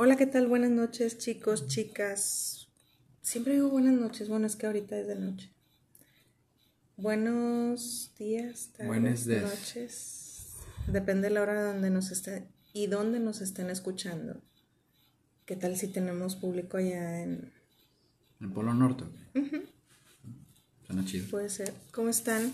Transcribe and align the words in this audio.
Hola, 0.00 0.14
¿qué 0.14 0.26
tal? 0.26 0.46
Buenas 0.46 0.70
noches, 0.70 1.18
chicos, 1.18 1.66
chicas. 1.66 2.68
Siempre 3.20 3.54
digo 3.54 3.68
buenas 3.68 3.94
noches. 3.94 4.28
Bueno, 4.28 4.46
es 4.46 4.54
que 4.54 4.66
ahorita 4.66 4.96
es 4.96 5.08
de 5.08 5.16
noche. 5.16 5.52
Buenos 6.96 8.12
días, 8.16 8.68
tardes, 8.74 8.86
Buenos 8.86 9.24
días. 9.26 9.42
noches. 9.42 10.52
Depende 10.86 11.26
de 11.26 11.34
la 11.34 11.42
hora 11.42 11.64
donde 11.64 11.90
nos 11.90 12.12
estén 12.12 12.46
y 12.72 12.86
dónde 12.86 13.18
nos 13.18 13.40
estén 13.40 13.70
escuchando. 13.70 14.40
¿Qué 15.46 15.56
tal 15.56 15.76
si 15.76 15.88
tenemos 15.88 16.36
público 16.36 16.76
allá 16.76 17.20
en... 17.20 17.52
¿En 18.38 18.46
el 18.46 18.52
Polo 18.52 18.74
Norte? 18.74 19.02
Suena 20.86 21.04
chido. 21.04 21.28
Puede 21.28 21.48
ser. 21.48 21.74
¿Cómo 21.90 22.08
están? 22.08 22.52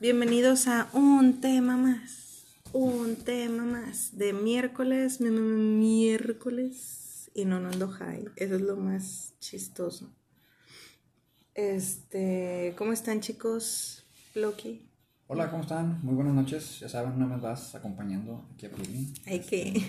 Bienvenidos 0.00 0.66
a 0.66 0.88
un 0.94 1.42
tema 1.42 1.76
más. 1.76 2.29
Un 2.72 3.16
tema 3.16 3.64
más 3.64 4.16
de 4.16 4.32
miércoles, 4.32 5.20
mi- 5.20 5.30
mi- 5.30 5.40
mi- 5.40 5.78
miércoles 5.78 7.30
y 7.34 7.44
no, 7.44 7.58
no 7.60 7.68
ando 7.68 7.88
high. 7.88 8.26
Eso 8.36 8.54
es 8.54 8.60
lo 8.60 8.76
más 8.76 9.34
chistoso. 9.40 10.12
Este, 11.54 12.74
¿cómo 12.78 12.92
están 12.92 13.20
chicos? 13.20 14.06
Loki. 14.34 14.86
Hola, 15.26 15.50
¿cómo 15.50 15.62
están? 15.62 16.00
Muy 16.04 16.14
buenas 16.14 16.34
noches. 16.34 16.78
Ya 16.80 16.88
saben, 16.88 17.12
una 17.14 17.26
vez 17.26 17.42
más 17.42 17.74
acompañando 17.74 18.48
aquí 18.54 18.66
a 18.66 18.70
Pilín 18.70 19.12
Hay 19.26 19.40
que 19.40 19.82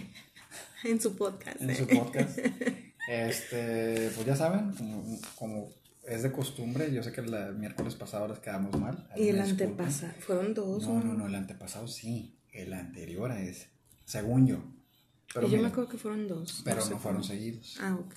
en 0.84 1.00
su 1.00 1.16
podcast. 1.16 1.62
en 1.62 1.76
su 1.76 1.84
¿eh? 1.84 1.88
podcast. 1.96 2.40
Este, 3.08 4.10
pues 4.16 4.26
ya 4.26 4.36
saben, 4.36 4.72
como, 4.74 5.20
como 5.36 5.70
es 6.08 6.24
de 6.24 6.32
costumbre, 6.32 6.92
yo 6.92 7.04
sé 7.04 7.12
que 7.12 7.22
el 7.22 7.56
miércoles 7.56 7.94
pasado 7.96 8.28
les 8.28 8.40
quedamos 8.40 8.80
mal. 8.80 9.08
Ahí 9.12 9.26
Y 9.26 9.30
el 9.30 9.40
antepasado. 9.40 10.14
Fueron 10.20 10.54
dos. 10.56 10.84
No, 10.88 11.00
no, 11.04 11.14
no, 11.14 11.28
el 11.28 11.36
antepasado 11.36 11.88
sí. 11.88 12.38
El 12.52 12.74
anterior 12.74 13.32
a 13.32 13.42
ese. 13.42 13.70
Según 14.06 14.48
yo. 14.48 14.64
Pero, 15.34 15.48
Y 15.48 15.52
yo 15.52 15.62
me 15.62 15.68
acuerdo 15.70 15.90
que 15.90 15.98
fueron 15.98 16.28
dos. 16.28 16.62
pero 16.66 16.82
sé 16.82 16.92
no 16.92 17.00
fueron 17.00 17.22
cómo. 17.22 17.34
seguidos. 17.34 17.78
Ah, 17.80 17.96
ok. 18.00 18.14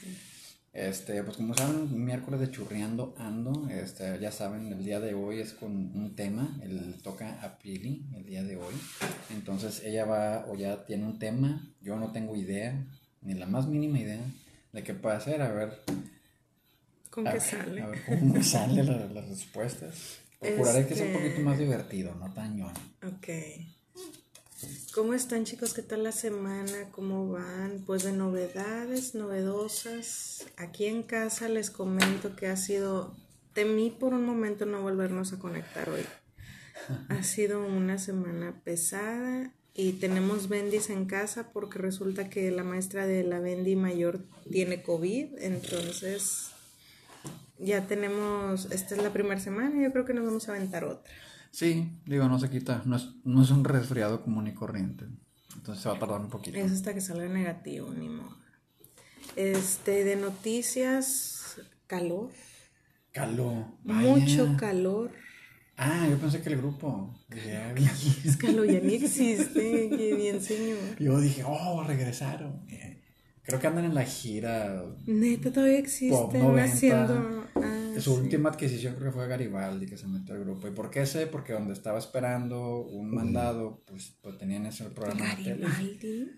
Este, 0.73 1.23
pues 1.23 1.37
como 1.37 1.55
saben, 1.55 2.05
miércoles 2.05 2.41
de 2.41 2.51
churriando 2.51 3.15
ando, 3.17 3.69
este, 3.69 4.19
ya 4.19 4.33
saben, 4.33 4.73
el 4.73 4.85
día 4.85 4.99
de 4.99 5.15
hoy 5.15 5.39
es 5.39 5.53
con 5.53 5.71
un 5.71 6.17
tema, 6.17 6.59
el 6.65 7.01
toca 7.01 7.41
a 7.43 7.59
Pili 7.59 8.05
el 8.17 8.27
día 8.27 8.43
de 8.43 8.57
hoy, 8.57 8.75
entonces 9.31 9.85
ella 9.85 10.05
va 10.05 10.47
o 10.49 10.57
ya 10.57 10.85
tiene 10.85 11.05
un 11.07 11.21
tema, 11.21 11.73
yo 11.81 11.95
no 11.97 12.11
tengo 12.11 12.35
idea, 12.35 12.85
ni 13.23 13.35
la 13.35 13.47
más 13.47 13.69
mínima 13.69 14.01
idea 14.01 14.21
de 14.73 14.83
qué 14.83 14.95
puede 14.95 15.15
hacer, 15.15 15.43
a 15.43 15.53
ver, 15.53 15.81
¿Con 17.09 17.23
qué 17.25 17.39
sale? 17.39 17.81
a 17.81 17.87
ver 17.87 18.05
cómo 18.05 18.35
me 18.35 18.43
salen 18.43 18.85
las, 18.85 19.13
las 19.13 19.29
respuestas. 19.29 20.19
Procuraré 20.41 20.89
que 20.89 20.97
sea 20.97 21.07
un 21.07 21.13
Este- 21.13 21.23
poquito 21.29 21.45
más 21.49 21.57
divertido, 21.61 22.15
no 22.17 22.35
tan 22.35 22.57
ñoño. 22.57 22.73
Ok. 23.07 23.29
¿Cómo 24.95 25.15
están 25.15 25.45
chicos? 25.45 25.75
¿Qué 25.75 25.83
tal 25.83 26.05
la 26.05 26.13
semana? 26.13 26.91
¿Cómo 26.93 27.29
van? 27.29 27.83
Pues 27.87 28.05
de 28.05 28.13
novedades, 28.13 29.15
novedosas. 29.15 30.47
Aquí 30.57 30.87
en 30.87 31.03
casa 31.03 31.49
les 31.49 31.71
comento 31.71 32.37
que 32.37 32.47
ha 32.47 32.57
sido, 32.57 33.17
temí 33.53 33.91
por 33.91 34.15
un 34.15 34.25
momento 34.25 34.67
no 34.67 34.83
volvernos 34.83 35.33
a 35.33 35.39
conectar 35.39 35.89
hoy. 35.91 36.05
Ha 37.09 37.23
sido 37.23 37.67
una 37.67 37.99
semana 37.99 38.61
pesada 38.65 39.53
y 39.75 39.95
tenemos 39.95 40.49
bendis 40.49 40.91
en 40.91 41.07
casa 41.07 41.51
porque 41.53 41.79
resulta 41.79 42.29
que 42.29 42.51
la 42.51 42.63
maestra 42.63 43.07
de 43.07 43.25
la 43.25 43.41
bendi 43.41 43.75
mayor 43.75 44.21
tiene 44.51 44.83
COVID, 44.83 45.39
entonces 45.39 46.51
ya 47.59 47.87
tenemos, 47.87 48.67
esta 48.71 48.95
es 48.95 49.03
la 49.03 49.13
primera 49.13 49.41
semana, 49.41 49.83
yo 49.83 49.93
creo 49.93 50.05
que 50.05 50.15
nos 50.15 50.25
vamos 50.25 50.49
a 50.49 50.55
aventar 50.55 50.85
otra. 50.85 51.13
Sí, 51.55 51.89
digo, 52.05 52.29
no 52.29 52.41
se 52.41 52.51
quita, 52.51 52.83
no 52.85 52.97
es, 52.97 53.11
no 53.23 53.41
es 53.41 53.51
un 53.51 53.63
resfriado 53.65 54.23
común 54.23 54.49
y 54.49 54.55
corriente, 54.55 55.05
entonces 55.55 55.81
se 55.85 55.89
va 55.89 55.95
a 55.95 55.99
tardar 56.01 56.21
un 56.21 56.29
poquito. 56.29 56.59
Es 56.59 56.73
hasta 56.73 56.93
que 56.93 57.01
salga 57.01 57.29
negativo, 57.29 57.95
ni 57.95 58.09
modo. 58.09 58.37
Este, 59.37 60.03
de 60.03 60.17
noticias, 60.17 61.61
calor, 61.87 62.31
Calor, 63.13 63.67
mucho 63.85 64.57
calor. 64.57 65.13
Ah, 65.77 66.09
yo 66.11 66.19
pensé 66.19 66.43
que 66.43 66.49
el 66.49 66.57
grupo. 66.57 67.15
Dije, 67.29 67.73
Es 68.25 68.37
calor, 68.37 68.67
ya 68.67 68.81
ni 68.81 68.95
existe, 68.95 69.89
que 69.97 70.15
bien 70.17 70.41
señor. 70.41 70.99
Yo 70.99 71.21
dije, 71.21 71.45
oh, 71.47 71.85
regresaron. 71.85 72.65
Eh, 72.69 73.01
Creo 73.45 73.61
que 73.61 73.67
andan 73.69 73.85
en 73.85 73.95
la 73.95 74.05
gira. 74.05 74.85
Neta, 75.07 75.53
todavía 75.53 75.79
existe, 75.79 76.17
Pop 76.17 76.35
90. 76.35 76.65
haciendo... 76.65 77.44
Ah, 77.97 78.01
Su 78.01 78.15
sí. 78.17 78.21
última 78.23 78.51
adquisición 78.51 78.95
creo 78.95 79.11
que 79.11 79.17
fue 79.17 79.29
Garibaldi 79.29 79.87
que 79.87 79.97
se 79.97 80.07
metió 80.07 80.35
al 80.35 80.41
grupo. 80.45 80.69
¿Y 80.69 80.71
por 80.73 80.91
qué 80.91 81.07
sé? 81.07 81.27
Porque 81.27 81.53
donde 81.53 81.73
estaba 81.75 81.99
esperando 81.99 82.79
un 82.83 83.11
mandado, 83.15 83.83
pues, 83.87 84.15
pues 84.23 84.39
tenían 84.39 84.67
ese 84.67 84.85
programa 84.91 85.25
en 85.25 85.29
la 85.29 85.37
tele. 85.37 85.67
Garibaldi. 85.69 86.31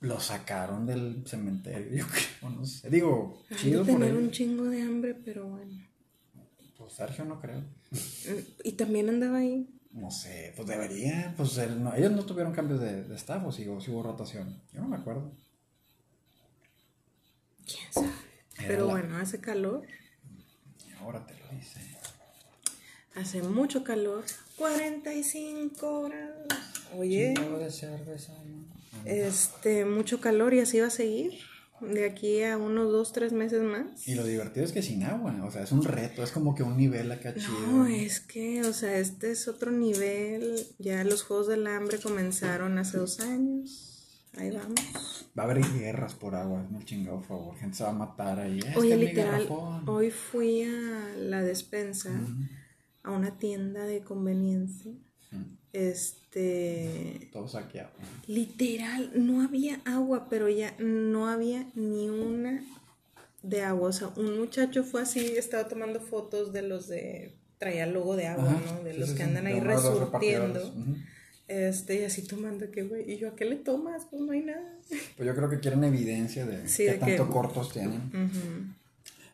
Lo 0.00 0.20
sacaron 0.20 0.84
del 0.86 1.22
cementerio, 1.26 1.96
yo 1.96 2.06
creo, 2.06 2.50
no 2.50 2.64
sé. 2.66 2.90
Digo, 2.90 3.42
de 3.48 3.56
chido 3.56 3.84
por 3.84 3.94
tener 3.94 4.14
un 4.14 4.24
él. 4.24 4.30
chingo 4.30 4.64
de 4.64 4.82
hambre, 4.82 5.14
pero 5.14 5.46
bueno. 5.48 5.72
Pues 6.76 6.92
Sergio 6.92 7.24
no 7.24 7.40
creo. 7.40 7.62
Y 8.64 8.72
también 8.72 9.08
andaba 9.08 9.38
ahí. 9.38 9.70
No 9.92 10.10
sé, 10.10 10.52
pues 10.56 10.68
debería. 10.68 11.32
Pues 11.36 11.56
él 11.58 11.82
no- 11.82 11.94
ellos 11.94 12.10
no 12.12 12.24
tuvieron 12.26 12.52
cambios 12.52 12.80
de, 12.80 13.04
de 13.04 13.14
staff 13.14 13.42
o 13.46 13.52
sí 13.52 13.66
hubo 13.68 14.02
rotación. 14.02 14.60
Yo 14.72 14.80
no 14.82 14.88
me 14.88 14.96
acuerdo. 14.96 15.32
¿Quién 17.64 17.92
sabe? 17.92 18.08
Era 18.58 18.68
Pero 18.68 18.86
la- 18.86 18.92
bueno, 18.92 19.16
hace 19.16 19.40
calor. 19.40 19.86
Ahora 21.04 21.24
te 21.26 21.34
lo 21.34 21.58
dice. 21.58 21.80
Hace 23.14 23.42
mucho 23.42 23.84
calor. 23.84 24.24
45 24.56 26.02
grados. 26.04 26.46
Oye. 26.96 27.34
De 27.34 27.70
cerveza, 27.70 28.32
¿no? 28.44 28.64
Este, 29.04 29.84
mucho 29.84 30.20
calor 30.20 30.54
y 30.54 30.60
así 30.60 30.80
va 30.80 30.86
a 30.86 30.90
seguir. 30.90 31.34
De 31.80 32.06
aquí 32.06 32.42
a 32.42 32.56
unos 32.56 32.90
dos, 32.90 33.12
tres 33.12 33.32
meses 33.32 33.60
más. 33.60 34.08
Y 34.08 34.14
lo 34.14 34.24
divertido 34.24 34.64
es 34.64 34.72
que 34.72 34.80
sin 34.80 35.02
agua, 35.02 35.36
o 35.44 35.50
sea, 35.50 35.64
es 35.64 35.72
un 35.72 35.84
reto, 35.84 36.22
es 36.22 36.30
como 36.30 36.54
que 36.54 36.62
un 36.62 36.78
nivel 36.78 37.12
acá 37.12 37.34
chido. 37.34 37.52
No, 37.66 37.86
es 37.86 38.20
que, 38.20 38.62
o 38.62 38.72
sea, 38.72 38.96
este 38.98 39.32
es 39.32 39.46
otro 39.46 39.70
nivel. 39.70 40.66
Ya 40.78 41.04
los 41.04 41.22
Juegos 41.22 41.48
del 41.48 41.66
Hambre 41.66 41.98
comenzaron 41.98 42.78
hace 42.78 42.96
dos 42.96 43.20
años. 43.20 43.93
Ahí 44.36 44.50
vamos. 44.50 45.30
Va 45.38 45.42
a 45.42 45.46
haber 45.46 45.62
guerras 45.78 46.14
por 46.14 46.34
agua, 46.34 46.60
hazme 46.60 46.78
el 46.78 46.84
chingado 46.84 47.20
favor, 47.20 47.56
gente 47.56 47.76
se 47.76 47.84
va 47.84 47.90
a 47.90 47.94
matar 47.94 48.38
ahí. 48.40 48.58
Es 48.58 48.76
Oye, 48.76 48.96
literal, 48.96 49.46
hoy 49.86 50.10
fui 50.10 50.62
a 50.62 51.14
la 51.16 51.42
despensa, 51.42 52.10
a 53.02 53.10
una 53.10 53.36
tienda 53.38 53.84
de 53.84 54.00
conveniencia. 54.02 54.92
Este, 55.72 57.30
Todo 57.32 57.48
saqueado. 57.48 57.90
literal, 58.28 59.10
no 59.14 59.42
había 59.42 59.80
agua, 59.84 60.28
pero 60.30 60.48
ya 60.48 60.72
no 60.78 61.28
había 61.28 61.66
ni 61.74 62.08
una 62.08 62.64
de 63.42 63.62
agua. 63.62 63.88
O 63.88 63.92
sea, 63.92 64.08
un 64.16 64.38
muchacho 64.38 64.84
fue 64.84 65.02
así, 65.02 65.36
estaba 65.36 65.66
tomando 65.68 66.00
fotos 66.00 66.52
de 66.52 66.62
los 66.62 66.86
de, 66.86 67.36
traía 67.58 67.86
logo 67.86 68.14
de 68.14 68.28
agua, 68.28 68.52
Ajá, 68.52 68.72
¿no? 68.72 68.84
De 68.84 68.92
sí, 68.94 69.00
los 69.00 69.10
sí, 69.10 69.14
que 69.16 69.22
andan 69.24 69.46
ahí 69.48 69.58
resurtiendo. 69.58 70.72
Este, 71.46 72.00
y 72.00 72.04
así 72.04 72.22
tomando 72.26 72.70
que, 72.70 72.84
güey, 72.84 73.10
y 73.12 73.18
yo, 73.18 73.28
¿a 73.30 73.36
qué 73.36 73.44
le 73.44 73.56
tomas? 73.56 74.06
Pues 74.10 74.22
no 74.22 74.32
hay 74.32 74.40
nada. 74.42 74.78
Pues 75.16 75.26
yo 75.26 75.34
creo 75.34 75.50
que 75.50 75.60
quieren 75.60 75.84
evidencia 75.84 76.46
de 76.46 76.66
Sí, 76.68 76.84
qué 76.84 76.92
de 76.92 76.98
que- 76.98 77.16
tanto 77.16 77.30
cortos 77.30 77.72
tienen. 77.72 78.74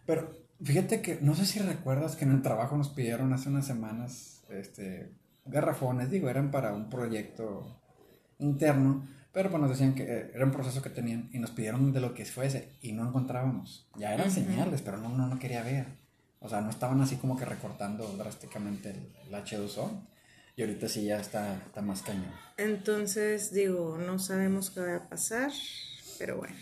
Pero 0.07 0.31
fíjate 0.63 1.03
que, 1.03 1.19
no 1.21 1.35
sé 1.35 1.47
si 1.47 1.61
recuerdas 1.61 2.17
que 2.17 2.25
en 2.25 2.33
el 2.33 2.43
trabajo 2.43 2.77
nos 2.77 2.89
pidieron 2.89 3.33
hace 3.33 3.49
unas 3.49 3.67
semanas, 3.67 4.43
este, 4.51 5.11
garrafones, 5.45 6.11
digo, 6.11 6.29
eran 6.29 6.51
para 6.51 6.73
un 6.75 6.91
proyecto 6.91 7.77
interno, 8.39 9.07
pero 9.33 9.51
pues 9.51 9.61
nos 9.61 9.71
decían 9.71 9.95
que 9.95 10.03
eh, 10.03 10.31
era 10.35 10.45
un 10.45 10.51
proceso 10.51 10.83
que 10.83 10.91
tenían 10.91 11.29
y 11.33 11.39
nos 11.39 11.51
pidieron 11.53 11.93
de 11.93 12.01
lo 12.01 12.15
que 12.15 12.25
fuese 12.25 12.69
y 12.83 12.93
no 12.93 13.07
encontrábamos. 13.09 13.87
Ya 13.97 14.13
eran 14.15 14.31
señales, 14.31 14.83
pero 14.83 14.97
no, 14.97 15.11
no, 15.11 15.29
no 15.29 15.39
quería 15.39 15.63
ver. 15.63 15.87
O 16.41 16.49
sea, 16.49 16.61
no 16.61 16.71
estaban 16.71 17.01
así 17.03 17.17
como 17.17 17.37
que 17.37 17.45
recortando 17.45 18.09
drásticamente 18.17 18.91
el, 18.91 19.13
el 19.29 19.35
H2O. 19.35 19.89
Y 20.61 20.63
ahorita 20.63 20.91
sí 20.91 21.07
ya 21.07 21.19
está, 21.19 21.55
está 21.55 21.81
más 21.81 22.03
cañón. 22.03 22.35
Entonces, 22.59 23.51
digo, 23.51 23.97
no 23.97 24.19
sabemos 24.19 24.69
qué 24.69 24.81
va 24.81 24.97
a 24.97 25.09
pasar, 25.09 25.51
pero 26.19 26.37
bueno. 26.37 26.55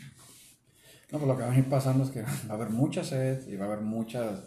No, 1.11 1.19
pues 1.19 1.27
lo 1.27 1.37
que 1.37 1.43
va 1.43 1.49
a 1.49 1.51
venir 1.51 1.69
pasando 1.69 2.05
es 2.05 2.11
que 2.11 2.23
va 2.23 2.31
a 2.51 2.53
haber 2.53 2.71
mucha 2.71 3.03
sed 3.03 3.49
y 3.49 3.57
va 3.57 3.65
a 3.65 3.73
haber 3.73 3.81
mucha 3.81 4.45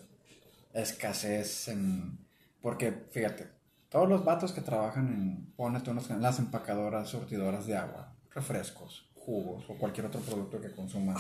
escasez 0.74 1.68
en... 1.68 2.18
Porque, 2.62 2.94
fíjate, 3.12 3.50
todos 3.90 4.08
los 4.08 4.24
vatos 4.24 4.54
que 4.54 4.62
trabajan 4.62 5.08
en, 5.08 5.54
ponete 5.58 5.90
unos, 5.90 6.10
en 6.12 6.22
las 6.22 6.40
empacadoras, 6.40 7.10
surtidoras 7.10 7.68
de 7.68 7.76
agua, 7.76 8.16
refrescos, 8.34 9.12
jugos 9.16 9.66
o 9.68 9.76
cualquier 9.76 10.06
otro 10.06 10.22
producto 10.22 10.62
que 10.62 10.72
consuma, 10.74 11.14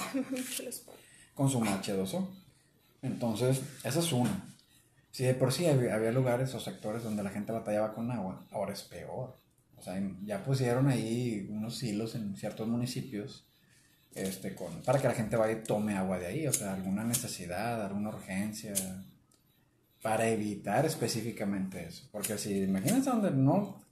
consuma 1.33 1.81
H2O. 1.81 2.29
Entonces, 3.01 3.61
esa 3.83 3.99
es 3.99 4.13
una. 4.13 4.41
Si 5.11 5.23
de 5.23 5.33
por 5.33 5.51
sí 5.51 5.65
había, 5.65 6.11
lugares 6.11 6.53
o 6.55 6.59
sectores 6.59 7.03
donde 7.03 7.23
la 7.23 7.29
gente 7.29 7.51
batallaba 7.51 7.93
con 7.93 8.09
agua, 8.11 8.45
ahora 8.51 8.73
es 8.73 8.81
peor. 8.83 9.37
O 9.75 9.81
sea, 9.83 10.01
ya 10.23 10.43
pusieron 10.43 10.87
ahí 10.87 11.47
unos 11.49 11.81
hilos 11.83 12.15
en 12.15 12.35
ciertos 12.35 12.67
municipios 12.67 13.47
este, 14.13 14.55
con, 14.55 14.81
para 14.83 14.99
que 14.99 15.07
la 15.07 15.13
gente 15.13 15.35
vaya 15.35 15.53
y 15.53 15.63
tome 15.63 15.95
agua 15.95 16.19
de 16.19 16.27
ahí, 16.27 16.47
o 16.47 16.53
sea, 16.53 16.73
alguna 16.73 17.03
necesidad, 17.03 17.85
alguna 17.85 18.09
urgencia, 18.09 18.73
para 20.01 20.27
evitar 20.27 20.85
específicamente 20.85 21.85
eso. 21.87 22.07
Porque 22.11 22.37
si 22.37 22.57
imagínense 22.57 23.09
donde 23.09 23.31
no, 23.31 23.83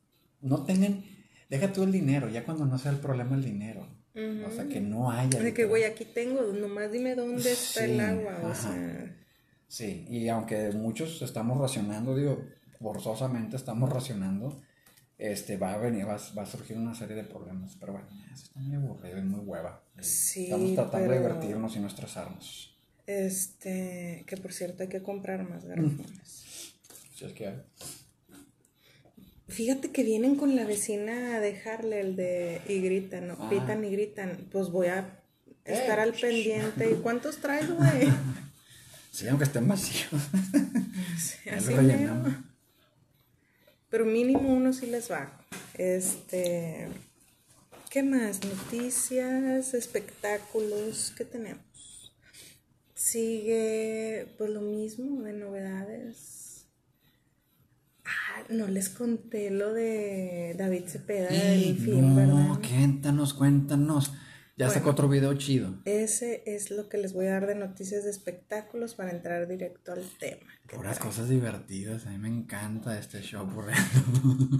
no 0.41 0.65
tengan, 0.65 1.03
deja 1.49 1.71
tú 1.71 1.83
el 1.83 1.91
dinero, 1.91 2.29
ya 2.29 2.43
cuando 2.45 2.65
no 2.65 2.77
sea 2.77 2.91
el 2.91 2.99
problema 2.99 3.35
el 3.35 3.43
dinero, 3.43 3.87
O 4.13 4.51
sea, 4.51 4.67
que 4.67 4.81
no 4.81 5.11
haya. 5.11 5.39
De 5.39 5.53
que, 5.53 5.65
güey, 5.65 5.85
aquí 5.85 6.05
tengo, 6.05 6.41
nomás 6.41 6.91
dime 6.91 7.15
dónde 7.15 7.51
está 7.51 7.85
el 7.85 7.99
agua, 7.99 8.39
o 8.43 8.55
sea. 8.55 9.15
Sí, 9.69 10.03
y 10.09 10.27
aunque 10.29 10.71
muchos 10.71 11.21
estamos 11.21 11.59
racionando, 11.59 12.15
digo, 12.15 12.43
forzosamente 12.81 13.55
estamos 13.55 13.87
racionando, 13.87 14.59
este, 15.19 15.57
va 15.57 15.73
a 15.73 15.77
venir, 15.77 16.07
va, 16.07 16.15
a 16.15 16.45
surgir 16.45 16.75
una 16.75 16.95
serie 16.95 17.15
de 17.15 17.23
problemas. 17.23 17.77
Pero 17.79 17.93
bueno, 17.93 18.07
eso 18.33 18.45
está 18.45 18.59
muy 18.59 18.75
aburrido 18.75 19.19
y 19.19 19.21
muy 19.21 19.41
hueva. 19.41 19.83
Sí, 20.01 20.45
estamos 20.45 20.73
tratando 20.73 21.11
de 21.11 21.19
divertirnos 21.19 21.75
y 21.75 21.79
no 21.79 21.87
estresarnos. 21.87 22.75
Este, 23.05 24.23
que 24.25 24.37
por 24.37 24.53
cierto 24.53 24.83
hay 24.83 24.89
que 24.89 25.03
comprar 25.03 25.47
más 25.47 25.63
garrafones. 25.65 26.73
Si 27.13 27.25
es 27.25 27.33
que 27.33 27.47
hay. 27.47 27.61
Fíjate 29.49 29.91
que 29.91 30.03
vienen 30.03 30.35
con 30.35 30.55
la 30.55 30.63
vecina 30.63 31.35
a 31.35 31.39
dejarle 31.39 32.01
el 32.01 32.15
de 32.15 32.61
y 32.67 32.81
gritan, 32.81 33.27
¿no? 33.27 33.37
Ah. 33.39 33.49
Pitan 33.49 33.85
y 33.85 33.91
gritan. 33.91 34.47
Pues 34.51 34.69
voy 34.69 34.87
a 34.87 35.21
estar 35.63 35.99
al 35.99 36.13
pendiente. 36.13 36.89
¿Y 36.89 36.95
cuántos 36.95 37.37
traigo, 37.37 37.75
güey? 37.75 38.09
Sí, 39.23 39.27
aunque 39.27 39.43
estén 39.43 39.67
vacíos. 39.67 40.09
Sí, 41.17 41.49
así 41.49 41.73
Pero 43.89 44.05
mínimo 44.05 44.53
uno 44.53 44.71
sí 44.71 44.85
les 44.85 45.11
va. 45.11 45.29
Este. 45.73 46.87
¿Qué 47.89 48.03
más? 48.03 48.39
Noticias, 48.45 49.73
espectáculos, 49.73 51.11
¿qué 51.17 51.25
tenemos? 51.25 52.13
Sigue 52.93 54.33
pues 54.37 54.51
lo 54.51 54.61
mismo 54.61 55.23
de 55.23 55.33
novedades 55.33 56.39
no 58.49 58.67
les 58.67 58.89
conté 58.89 59.51
lo 59.51 59.73
de 59.73 60.55
David 60.57 60.83
Cepeda 60.87 61.29
del 61.29 61.77
film, 61.77 62.15
no, 62.15 62.59
cuéntanos, 62.61 63.33
cuéntanos. 63.33 64.13
Ya 64.59 64.69
sacó 64.69 64.89
otro 64.89 65.07
video 65.07 65.33
chido. 65.35 65.73
Ese 65.85 66.43
es 66.45 66.69
lo 66.69 66.89
que 66.89 66.97
les 66.97 67.13
voy 67.13 67.27
a 67.27 67.31
dar 67.31 67.47
de 67.47 67.55
noticias 67.55 68.03
de 68.03 68.09
espectáculos 68.09 68.93
para 68.93 69.11
entrar 69.11 69.47
directo 69.47 69.93
al 69.93 70.03
tema. 70.19 70.51
Puras 70.67 70.99
cosas 70.99 71.29
divertidas, 71.29 72.05
a 72.05 72.09
mí 72.09 72.17
me 72.17 72.27
encanta 72.27 72.99
este 72.99 73.21
show, 73.21 73.47
por 73.47 73.67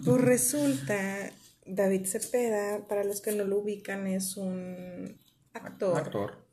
Pues 0.06 0.22
resulta, 0.22 1.30
David 1.66 2.06
Cepeda, 2.06 2.88
para 2.88 3.04
los 3.04 3.20
que 3.20 3.34
no 3.34 3.44
lo 3.44 3.60
ubican, 3.60 4.08
es 4.08 4.38
un 4.38 5.20
actor. 5.52 5.98
Actor. 5.98 6.48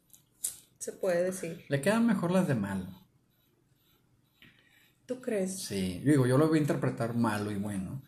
Se 0.78 0.90
puede 0.90 1.22
decir. 1.22 1.64
Le 1.68 1.80
quedan 1.80 2.04
mejor 2.04 2.32
las 2.32 2.48
de 2.48 2.56
malo. 2.56 3.06
¿Tú 5.06 5.20
crees? 5.20 5.56
Sí, 5.56 6.02
digo, 6.04 6.26
yo 6.26 6.36
lo 6.36 6.48
voy 6.48 6.58
a 6.58 6.62
interpretar 6.62 7.14
malo 7.14 7.52
y 7.52 7.56
bueno. 7.56 8.02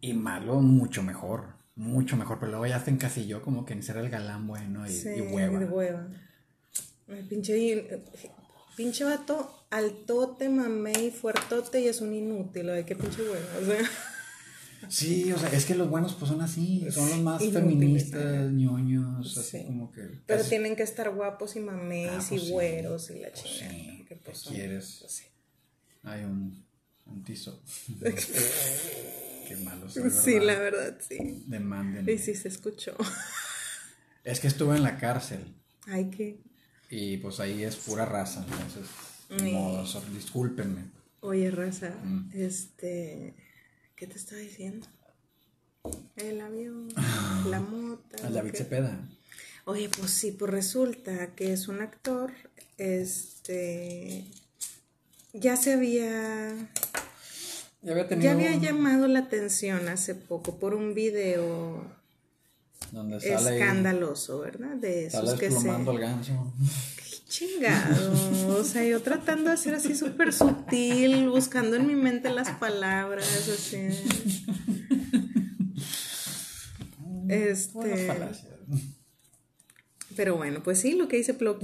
Y 0.00 0.14
malo 0.14 0.60
mucho 0.60 1.02
mejor, 1.02 1.56
mucho 1.74 2.16
mejor. 2.16 2.38
Pero 2.38 2.52
luego 2.52 2.66
ya 2.66 2.80
se 2.80 2.90
encasilló 2.90 3.42
como 3.42 3.64
que 3.64 3.72
en 3.74 3.82
ser 3.82 3.96
el 3.96 4.10
galán 4.10 4.46
bueno 4.46 4.88
y, 4.88 4.92
y 4.92 5.20
hueva. 5.20 5.58
De 5.58 5.66
hueva. 5.66 6.08
pinche, 7.28 8.02
pinche 8.76 9.04
vato 9.04 9.62
altote, 9.72 10.48
mamey, 10.48 11.10
fuertote 11.10 11.80
y 11.80 11.88
es 11.88 12.00
un 12.00 12.14
inútil. 12.14 12.70
Ay, 12.70 12.84
qué 12.84 12.94
pinche 12.94 13.22
hueva. 13.22 13.58
O 13.60 13.64
sea. 13.64 13.90
Sí, 14.88 15.32
o 15.32 15.38
sea, 15.38 15.48
es 15.50 15.64
que 15.64 15.74
los 15.74 15.88
buenos 15.88 16.14
pues 16.14 16.30
son 16.30 16.40
así, 16.40 16.84
son 16.90 17.08
los 17.08 17.20
más 17.20 17.42
feministas, 17.42 18.50
ñoños, 18.50 19.38
así 19.38 19.64
como 19.64 19.92
que... 19.92 20.02
Pero 20.26 20.42
tienen 20.42 20.74
que 20.74 20.82
estar 20.82 21.08
guapos 21.14 21.54
y 21.54 21.60
mameis 21.60 22.10
ah, 22.10 22.26
y 22.32 22.38
pues 22.38 22.50
güeros 22.50 23.10
y 23.10 23.20
la 23.20 23.28
pues 23.28 23.44
chingada. 23.44 23.70
Sí, 23.70 24.04
¿qué 24.08 24.16
pues, 24.16 24.42
quieres? 24.42 24.96
Pues 25.00 25.12
sí. 25.12 25.24
Hay 26.02 26.24
un, 26.24 26.64
un 27.06 27.22
tizo. 27.22 27.62
Qué 29.46 29.56
malo 29.56 29.88
soy, 29.88 30.10
Sí, 30.10 30.40
la 30.40 30.58
verdad, 30.58 30.98
sí. 31.06 31.44
Demanden. 31.46 32.08
Y 32.08 32.18
sí 32.18 32.34
se 32.34 32.48
escuchó. 32.48 32.96
Es 34.24 34.38
que 34.38 34.46
estuve 34.46 34.76
en 34.76 34.84
la 34.84 34.98
cárcel. 34.98 35.40
Ay, 35.88 36.08
¿qué? 36.10 36.38
Y 36.90 37.16
pues 37.16 37.40
ahí 37.40 37.64
es 37.64 37.74
pura 37.74 38.04
raza, 38.04 38.46
entonces, 38.48 38.86
modo, 39.52 39.84
discúlpenme. 40.14 40.84
Oye, 41.20 41.50
raza, 41.50 41.90
mm. 42.04 42.30
este, 42.34 43.34
¿qué 43.96 44.06
te 44.06 44.16
estaba 44.16 44.40
diciendo? 44.40 44.86
El 46.16 46.40
avión, 46.40 46.88
la 47.48 47.60
mota. 47.60 48.26
El 48.26 48.34
David 48.34 48.54
Cepeda. 48.54 49.08
Oye, 49.64 49.88
pues 49.88 50.10
sí, 50.10 50.32
pues 50.32 50.50
resulta 50.50 51.34
que 51.34 51.52
es 51.52 51.68
un 51.68 51.80
actor, 51.80 52.32
este, 52.78 54.24
ya 55.32 55.56
se 55.56 55.72
había... 55.72 56.70
Ya 57.82 57.92
había, 57.92 58.06
tenido... 58.08 58.30
ya 58.30 58.32
había 58.32 58.56
llamado 58.56 59.08
la 59.08 59.18
atención 59.20 59.88
hace 59.88 60.14
poco 60.14 60.58
por 60.58 60.74
un 60.74 60.94
video 60.94 61.84
Donde 62.92 63.20
sale 63.20 63.58
escandaloso, 63.58 64.38
¿verdad? 64.38 64.76
De 64.76 65.06
esos 65.06 65.34
que 65.34 65.50
se... 65.50 65.68
el 65.68 65.98
ganso. 65.98 66.54
Qué 66.96 67.24
chingado. 67.26 68.60
O 68.60 68.62
sea, 68.62 68.84
yo 68.84 69.02
tratando 69.02 69.50
de 69.50 69.56
ser 69.56 69.74
así 69.74 69.96
súper 69.96 70.32
sutil, 70.32 71.28
buscando 71.28 71.74
en 71.76 71.88
mi 71.88 71.96
mente 71.96 72.30
las 72.30 72.50
palabras, 72.50 73.48
así. 73.48 73.88
Este. 77.28 78.18
Pero 80.14 80.36
bueno, 80.36 80.62
pues 80.62 80.78
sí, 80.80 80.92
lo 80.92 81.08
que 81.08 81.16
dice 81.16 81.34
Plop. 81.34 81.62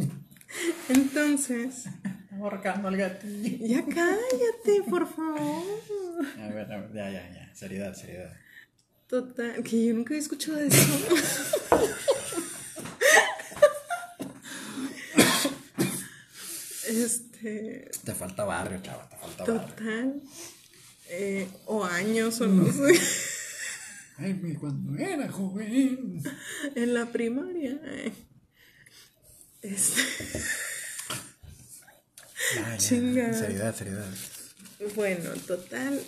Entonces 0.88 1.84
ahorcando 2.32 2.88
al 2.88 2.96
gatillo. 2.96 3.66
Ya 3.66 3.84
cállate, 3.84 4.82
por 4.88 5.06
favor. 5.06 5.64
A 6.38 6.48
ver, 6.48 6.72
a 6.72 6.80
ver, 6.80 6.92
ya, 6.92 7.10
ya, 7.10 7.30
ya. 7.30 7.54
Seriedad, 7.54 7.94
seriedad. 7.94 8.36
Total, 9.06 9.62
que 9.62 9.86
yo 9.86 9.94
nunca 9.94 10.14
he 10.14 10.18
escuchado 10.18 10.58
eso. 10.58 10.76
este. 16.86 17.90
Te 18.04 18.14
falta 18.14 18.44
barrio, 18.44 18.80
chava, 18.82 19.08
te 19.08 19.16
falta 19.16 19.44
barrio. 19.44 19.66
Total. 19.68 20.22
Eh, 21.10 21.48
o 21.66 21.84
años, 21.84 22.40
o 22.40 22.46
no 22.46 22.70
sé. 22.70 23.00
Ay, 24.18 24.56
cuando 24.60 24.98
era 25.02 25.30
joven. 25.30 26.20
En 26.74 26.94
la 26.94 27.06
primaria. 27.06 27.80
Este. 29.62 30.02
Seriedad, 32.78 33.74
seriedad. 33.74 34.06
Bueno, 34.94 35.30
total. 35.46 36.00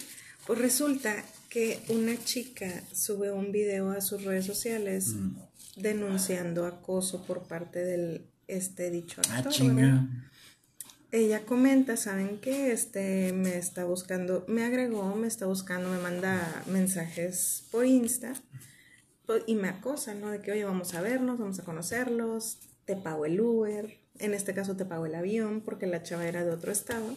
Pues 0.46 0.58
resulta 0.58 1.25
que 1.48 1.82
una 1.88 2.16
chica 2.22 2.82
sube 2.92 3.31
un 3.31 3.52
video 3.52 3.90
a 3.90 4.00
sus 4.00 4.25
redes 4.25 4.46
sociales 4.46 5.14
mm. 5.14 5.37
denunciando 5.76 6.66
acoso 6.66 7.25
por 7.25 7.42
parte 7.42 7.84
del 7.84 8.26
este 8.46 8.91
dicho 8.91 9.20
ah, 9.29 9.38
actor. 9.38 9.53
Ah, 9.53 9.55
chinga. 9.55 10.08
Ella 11.12 11.44
comenta, 11.44 11.96
¿saben 11.96 12.38
qué? 12.41 12.70
Este 12.70 13.32
me 13.32 13.56
está 13.56 13.84
buscando, 13.84 14.44
me 14.46 14.65
agregó, 14.65 15.17
me 15.17 15.26
está 15.26 15.46
buscando, 15.46 15.91
me 15.91 15.98
manda 15.98 16.62
mensajes 16.67 17.65
por 17.72 17.84
Insta 17.84 18.34
pues, 19.26 19.43
y 19.46 19.56
me 19.56 19.69
acosa, 19.69 20.15
¿no? 20.15 20.31
De 20.31 20.41
que, 20.41 20.53
oye, 20.53 20.65
vamos 20.65 20.94
a 20.94 21.00
vernos, 21.00 21.38
vamos 21.38 21.58
a 21.58 21.65
conocerlos, 21.65 22.58
te 22.84 22.94
pago 22.94 23.26
el 23.26 23.41
Uber, 23.41 23.99
en 24.20 24.34
este 24.34 24.55
caso 24.55 24.77
te 24.77 24.84
pago 24.84 25.06
el 25.06 25.15
avión 25.15 25.62
porque 25.62 25.86
la 25.86 26.03
chava 26.03 26.27
era 26.27 26.44
de 26.44 26.50
otro 26.50 26.72
estado. 26.72 27.17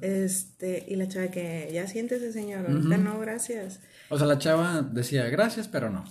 Este, 0.00 0.86
y 0.88 0.96
la 0.96 1.08
chava 1.08 1.28
que 1.28 1.70
ya 1.72 1.86
siéntese, 1.86 2.32
señor, 2.32 2.66
ahorita 2.66 2.96
no, 2.96 3.18
gracias. 3.18 3.80
O 4.08 4.18
sea, 4.18 4.26
la 4.26 4.38
chava 4.38 4.82
decía 4.82 5.28
gracias, 5.28 5.68
pero 5.68 5.90
no. 5.90 6.04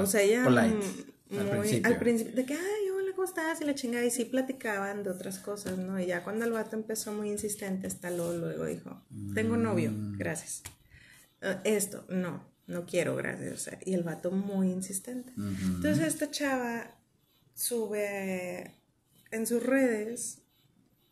O 0.00 0.06
sea, 0.06 0.22
ella 0.22 0.44
al, 0.44 1.98
principio. 1.98 2.34
de 2.34 2.44
que, 2.44 2.54
ay, 2.54 2.90
hola, 2.92 3.12
¿cómo 3.14 3.24
estás? 3.24 3.60
Y 3.60 3.64
la 3.64 3.74
chingada, 3.74 4.04
y 4.04 4.10
sí 4.10 4.24
platicaban 4.24 5.04
de 5.04 5.10
otras 5.10 5.38
cosas, 5.38 5.78
¿no? 5.78 6.00
Y 6.00 6.06
ya 6.06 6.24
cuando 6.24 6.44
el 6.44 6.52
vato 6.52 6.74
empezó 6.74 7.12
muy 7.12 7.30
insistente, 7.30 7.86
hasta 7.86 8.10
luego, 8.10 8.32
luego 8.32 8.64
dijo, 8.66 9.00
tengo 9.34 9.56
novio, 9.56 9.92
mm. 9.92 10.18
gracias. 10.18 10.62
Eh, 11.40 11.58
esto, 11.64 12.04
no, 12.08 12.44
no 12.66 12.84
quiero, 12.84 13.14
gracias. 13.14 13.52
O 13.52 13.58
sea, 13.58 13.78
y 13.84 13.94
el 13.94 14.02
vato 14.02 14.32
muy 14.32 14.70
insistente. 14.70 15.32
Entonces 15.36 16.00
esta 16.00 16.30
chava 16.30 16.96
sube 17.54 18.74
en 19.30 19.46
sus 19.46 19.62
redes 19.62 20.42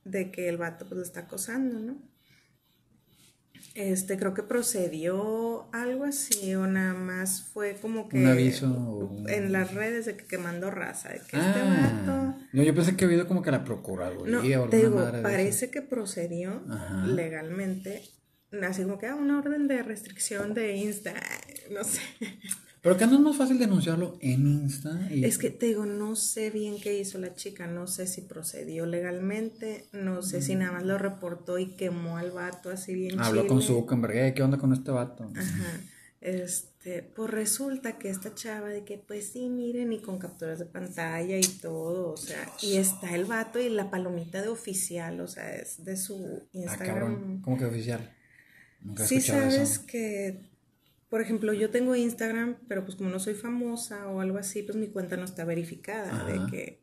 de 0.04 0.30
que 0.30 0.48
el 0.48 0.56
vato 0.56 0.86
pues 0.86 0.96
lo 0.96 1.02
está 1.02 1.20
acosando, 1.20 1.78
¿no? 1.78 2.08
Este, 3.74 4.18
creo 4.18 4.34
que 4.34 4.42
procedió 4.42 5.68
algo 5.72 6.04
así, 6.04 6.54
o 6.54 6.66
nada 6.66 6.94
más 6.94 7.42
fue 7.42 7.76
como 7.80 8.08
que. 8.08 8.18
Un 8.18 8.26
aviso. 8.26 9.24
En 9.28 9.52
las 9.52 9.74
redes 9.74 10.06
de 10.06 10.16
que, 10.16 10.24
que 10.24 10.38
mandó 10.38 10.70
raza, 10.70 11.10
de 11.10 11.18
que 11.18 11.36
este 11.36 11.60
ah. 11.60 12.02
vato. 12.04 12.38
No, 12.52 12.62
yo 12.62 12.74
pensé 12.74 12.96
que 12.96 13.04
había 13.04 13.16
habido 13.16 13.28
como 13.28 13.42
que 13.42 13.50
la 13.50 13.64
procuraduría 13.64 14.58
no, 14.58 14.68
te 14.68 14.78
digo, 14.78 14.96
parece 15.22 15.70
que 15.70 15.82
procedió 15.82 16.62
legalmente, 17.06 18.02
así 18.62 18.82
como 18.82 18.98
que 18.98 19.06
ah, 19.06 19.14
una 19.14 19.38
orden 19.38 19.68
de 19.68 19.82
restricción 19.82 20.54
de 20.54 20.76
Insta, 20.76 21.14
no 21.70 21.84
sé. 21.84 22.00
Pero 22.82 22.96
que 22.96 23.06
no 23.06 23.14
es 23.14 23.20
más 23.20 23.36
fácil 23.36 23.58
denunciarlo 23.58 24.16
en 24.20 24.46
Insta. 24.46 25.08
Es 25.10 25.36
que 25.38 25.50
te 25.50 25.66
digo, 25.66 25.84
no 25.86 26.14
sé 26.16 26.50
bien 26.50 26.80
qué 26.80 26.98
hizo 26.98 27.18
la 27.18 27.34
chica, 27.34 27.66
no 27.66 27.86
sé 27.86 28.06
si 28.06 28.20
procedió 28.22 28.86
legalmente, 28.86 29.86
no 29.92 30.22
sé 30.22 30.42
si 30.42 30.54
nada 30.54 30.72
más 30.72 30.84
lo 30.84 30.96
reportó 30.98 31.58
y 31.58 31.66
quemó 31.76 32.18
al 32.18 32.30
vato 32.30 32.70
así 32.70 32.94
bien 32.94 33.18
Habló 33.20 33.46
con 33.46 33.62
Zuckerberg, 33.62 34.34
¿qué 34.34 34.42
onda 34.42 34.58
con 34.58 34.72
este 34.72 34.90
vato? 34.92 35.30
Ajá. 35.34 35.80
Este, 36.20 37.02
pues 37.02 37.30
resulta 37.30 37.96
que 37.98 38.10
esta 38.10 38.34
chava 38.34 38.68
de 38.68 38.82
que, 38.84 38.98
pues 38.98 39.28
sí, 39.28 39.48
miren, 39.48 39.92
y 39.92 40.00
con 40.02 40.18
capturas 40.18 40.58
de 40.58 40.64
pantalla 40.64 41.36
y 41.36 41.46
todo, 41.46 42.10
o 42.12 42.16
sea, 42.16 42.50
y 42.60 42.76
está 42.76 43.14
el 43.14 43.24
vato 43.24 43.60
y 43.60 43.68
la 43.68 43.88
palomita 43.90 44.42
de 44.42 44.48
oficial, 44.48 45.20
o 45.20 45.28
sea, 45.28 45.54
es 45.54 45.84
de 45.84 45.96
su 45.96 46.40
Ah, 46.42 46.48
Instagram. 46.52 46.86
cabrón. 46.86 47.40
¿Cómo 47.42 47.56
que 47.56 47.66
oficial? 47.66 48.12
Nunca 48.82 49.04
he 49.04 49.06
Sí 49.06 49.20
sabes 49.20 49.54
eso. 49.54 49.86
que, 49.86 50.40
por 51.08 51.20
ejemplo, 51.20 51.52
yo 51.52 51.70
tengo 51.70 51.94
Instagram, 51.96 52.56
pero 52.68 52.84
pues 52.84 52.96
como 52.96 53.08
no 53.10 53.18
soy 53.18 53.34
famosa 53.34 54.08
o 54.08 54.20
algo 54.20 54.38
así, 54.38 54.62
pues 54.62 54.76
mi 54.76 54.88
cuenta 54.88 55.16
no 55.16 55.24
está 55.24 55.44
verificada, 55.44 56.24
de 56.24 56.50
que 56.50 56.82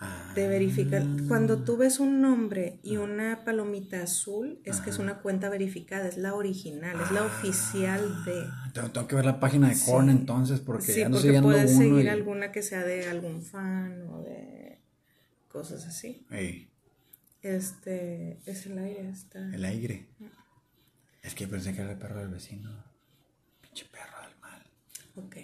Ah. 0.00 0.32
te 0.34 0.48
verifica. 0.48 1.02
Cuando 1.28 1.62
tú 1.64 1.76
ves 1.76 1.98
un 2.00 2.20
nombre 2.20 2.78
y 2.82 2.96
una 2.98 3.44
palomita 3.44 4.02
azul, 4.02 4.60
es 4.64 4.80
que 4.80 4.90
es 4.90 4.98
una 4.98 5.20
cuenta 5.20 5.48
verificada, 5.48 6.08
es 6.08 6.18
la 6.18 6.34
original, 6.34 7.00
es 7.00 7.10
la 7.12 7.24
oficial 7.24 8.24
de... 8.24 8.42
Ah, 8.44 8.70
Tengo, 8.74 8.90
tengo 8.90 9.06
que 9.08 9.14
ver 9.16 9.24
la 9.24 9.38
página 9.40 9.68
de 9.70 9.76
Korn 9.86 10.10
entonces 10.10 10.60
porque 10.60 10.92
sí, 10.92 11.00
ya 11.00 11.08
no 11.08 11.16
porque 11.16 11.40
puedes 11.40 11.70
uno 11.72 11.78
seguir 11.80 12.04
y- 12.04 12.08
alguna 12.08 12.50
que 12.52 12.62
sea 12.62 12.82
de 12.84 13.08
algún 13.08 13.40
fan 13.42 14.02
o 14.10 14.22
de 14.22 14.80
cosas 15.48 15.86
así. 15.86 16.26
Ey, 16.30 16.68
Este, 17.40 18.38
es 18.46 18.66
el 18.66 18.78
aire, 18.78 19.08
está. 19.10 19.38
el 19.54 19.64
aire. 19.64 20.08
Es 21.22 21.34
que 21.34 21.46
pensé 21.46 21.72
que 21.74 21.80
era 21.82 21.92
el 21.92 21.98
perro 21.98 22.18
del 22.20 22.28
vecino. 22.28 22.84
Pinche 23.74 23.90
perro 23.90 24.20
del 24.22 24.36
mal. 24.40 24.62
Ok. 25.16 25.36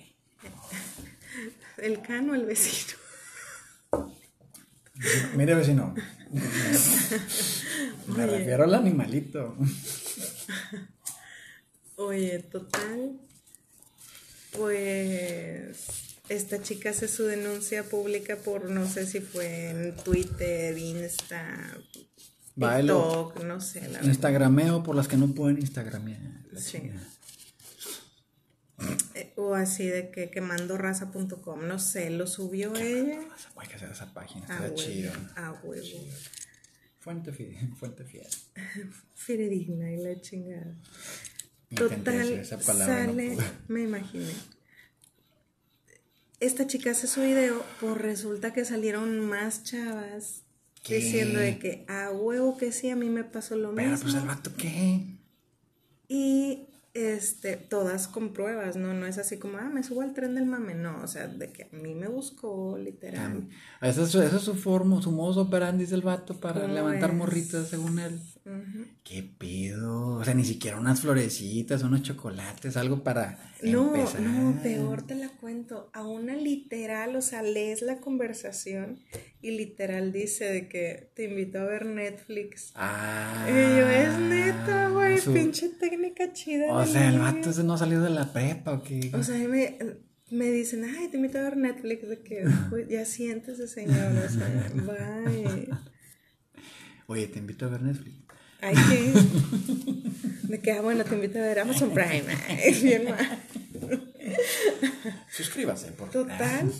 El 1.79 2.01
cano, 2.03 2.35
el 2.35 2.45
vecino. 2.45 2.97
Mire, 5.35 5.55
vecino. 5.55 5.95
Me 8.07 8.25
Oye. 8.25 8.27
refiero 8.27 8.65
al 8.65 8.75
animalito. 8.75 9.57
Oye, 11.97 12.39
total. 12.41 13.19
Pues 14.53 15.79
esta 16.29 16.63
chica 16.63 16.91
hace 16.91 17.09
su 17.09 17.25
denuncia 17.25 17.83
pública 17.83 18.37
por 18.37 18.69
no 18.71 18.87
sé 18.87 19.07
si 19.07 19.21
fue 19.21 19.71
en 19.71 19.97
Twitter, 19.97 20.77
Insta, 20.77 21.79
Bailo. 22.55 23.33
TikTok, 23.33 23.45
no 23.45 23.61
sé, 23.61 23.81
la 23.83 23.89
verdad. 23.89 24.05
Instagrameo 24.05 24.83
por 24.83 24.95
las 24.95 25.09
que 25.09 25.17
no 25.17 25.29
pueden 25.35 25.59
instagramear. 25.59 26.21
Sí. 26.57 26.93
O 29.43 29.55
así 29.55 29.87
de 29.87 30.11
que 30.11 30.31
quemandorraza.com, 30.31 31.67
no 31.67 31.79
sé, 31.79 32.11
lo 32.11 32.27
subió 32.27 32.75
ella. 32.77 33.21
Hay 33.57 33.69
que 33.69 33.75
hacer 33.77 33.91
esa 33.91 34.13
página, 34.13 34.47
A 34.49 34.67
está 34.67 34.75
chido. 34.75 35.13
a 35.37 35.53
huevo. 35.63 35.87
Fuente 37.01 37.33
fiel. 37.33 37.57
Fuente 37.79 38.05
fiel. 38.11 38.27
Fidedigna 39.15 39.91
y 39.91 39.97
la 39.97 40.21
chingada. 40.21 40.75
Total, 41.75 42.29
esa 42.33 42.59
palabra, 42.59 43.07
sale, 43.07 43.37
me 43.69 43.83
imaginé. 43.83 44.33
Esta 46.41 46.67
chica 46.67 46.91
hace 46.91 47.07
su 47.07 47.21
video, 47.23 47.63
pues 47.81 47.97
resulta 47.99 48.53
que 48.53 48.65
salieron 48.65 49.21
más 49.21 49.63
chavas 49.63 50.43
¿Qué? 50.83 50.97
diciendo 50.97 51.39
de 51.39 51.59
que 51.59 51.85
a 51.87 52.11
huevo 52.11 52.57
que 52.57 52.73
sí, 52.73 52.89
a 52.91 52.97
mí 52.97 53.09
me 53.11 53.25
pasó 53.25 53.57
lo 53.57 53.75
Pero 53.75 53.91
mismo. 53.91 54.05
pues 54.05 54.15
el 54.23 54.27
vato, 54.29 54.51
¿qué? 54.57 55.05
Y 56.09 56.67
este, 56.95 57.57
todas 57.57 58.09
con 58.09 58.33
pruebas, 58.33 58.77
¿no? 58.77 58.95
No 58.95 59.07
es 59.07 59.19
así 59.19 59.39
como, 59.39 59.59
ah, 59.59 59.69
me 59.71 59.83
subo 59.83 60.03
al 60.03 60.15
tren 60.15 60.35
del 60.35 60.47
mame, 60.47 60.75
no, 60.75 61.03
o 61.03 61.07
sea, 61.07 61.29
de 61.29 61.53
que 61.53 61.65
a 61.65 61.77
mí 61.77 61.95
me 61.95 62.09
buscó, 62.09 62.79
literal. 62.79 63.49
Esa 63.81 64.03
es, 64.03 64.15
esa 64.15 64.37
es 64.37 64.43
su 64.43 64.55
forma, 64.57 65.01
su 65.03 65.13
modus 65.13 65.37
operandi 65.39 65.87
del 65.87 66.03
vato 66.03 66.41
para 66.41 66.69
¿Cómo 66.69 66.75
levantar 66.75 67.11
es? 67.11 67.17
morritas 67.17 67.69
según 67.69 67.99
él. 67.99 68.21
Ujú. 68.47 68.87
¿Qué 69.05 69.23
pedo? 69.23 70.15
O 70.17 70.25
sea, 70.25 70.35
ni 70.35 70.45
siquiera 70.45 70.79
unas 70.81 71.01
florecitas, 71.03 71.83
unos 71.83 72.03
chocolates, 72.03 72.77
algo 72.77 73.03
para 73.05 73.53
No, 73.63 73.95
empezar. 73.95 74.21
no, 74.23 74.63
peor 74.63 75.03
te 75.07 75.15
la 75.15 75.29
cuento. 75.29 75.91
A 75.93 76.07
una 76.07 76.35
literal, 76.37 77.15
o 77.17 77.21
sea, 77.23 77.43
lees 77.43 77.83
la 77.83 77.99
conversación 78.01 78.99
y 79.43 79.51
literal 79.53 80.13
dice 80.13 80.47
de 80.47 80.69
que 80.69 81.11
te 81.15 81.25
invito 81.25 81.59
a 81.61 81.65
ver 81.65 81.85
Netflix. 81.87 82.73
Ah. 82.75 83.47
Y 83.49 83.53
yo, 83.53 83.89
es 83.89 84.19
neta, 84.19 84.89
güey, 84.89 85.19
su- 85.19 85.33
pinche 85.35 85.69
técnica 85.69 86.33
chida. 86.33 86.73
O 86.73 86.85
sea, 86.87 87.07
el 87.09 87.13
ligue". 87.19 87.23
vato 87.25 87.51
ese 87.51 87.63
no 87.65 87.77
salió 87.77 88.01
de 88.01 88.11
la 88.11 88.33
prepa 88.33 88.73
o 88.73 88.83
qué. 88.83 89.11
O 89.15 89.23
sea, 89.23 89.37
me, 89.49 89.79
me 90.31 90.51
dicen, 90.51 90.85
ay, 90.85 91.09
te 91.09 91.17
invito 91.19 91.39
a 91.39 91.43
ver 91.43 91.57
Netflix, 91.57 92.09
de 92.09 92.23
que, 92.23 92.45
"Güey, 92.71 92.89
ya 92.89 93.05
siéntese, 93.05 93.69
señor, 93.69 94.13
o 94.17 94.29
sea, 94.31 94.71
bye. 94.75 95.69
Oye, 97.07 97.27
te 97.27 97.39
invito 97.41 97.67
a 97.67 97.69
ver 97.69 97.83
Netflix. 97.83 98.20
Ay, 98.63 98.75
que, 100.51 100.59
que, 100.59 100.73
ah, 100.73 100.81
bueno, 100.83 101.05
te 101.05 101.15
invito 101.15 101.39
a 101.39 101.43
ver 101.43 101.61
Amazon 101.61 101.91
Prime. 101.91 102.25
Ay, 102.49 102.75
bien 102.83 103.05
mal. 103.11 103.43
Suscríbase, 105.31 105.93
por 105.93 106.11
Total, 106.11 106.71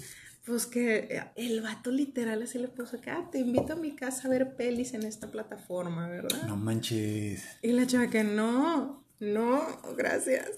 pues 0.45 0.67
que 0.67 1.23
el 1.37 1.61
vato 1.61 1.91
literal 1.91 2.43
así 2.43 2.59
le 2.59 2.69
puso 2.69 2.97
acá, 2.97 3.19
"Ah, 3.21 3.29
te 3.31 3.39
invito 3.39 3.75
a 3.75 3.77
mi 3.77 3.95
casa 3.95 4.27
a 4.27 4.31
ver 4.31 4.57
pelis 4.57 4.95
en 4.95 5.05
esta 5.05 5.31
plataforma, 5.31 6.09
¿verdad? 6.09 6.43
No 6.47 6.57
manches. 6.57 7.45
Y 7.63 7.73
la 7.73 7.87
chava 7.87 8.09
que 8.09 8.25
no, 8.25 9.05
no, 9.21 9.63
gracias. 9.97 10.49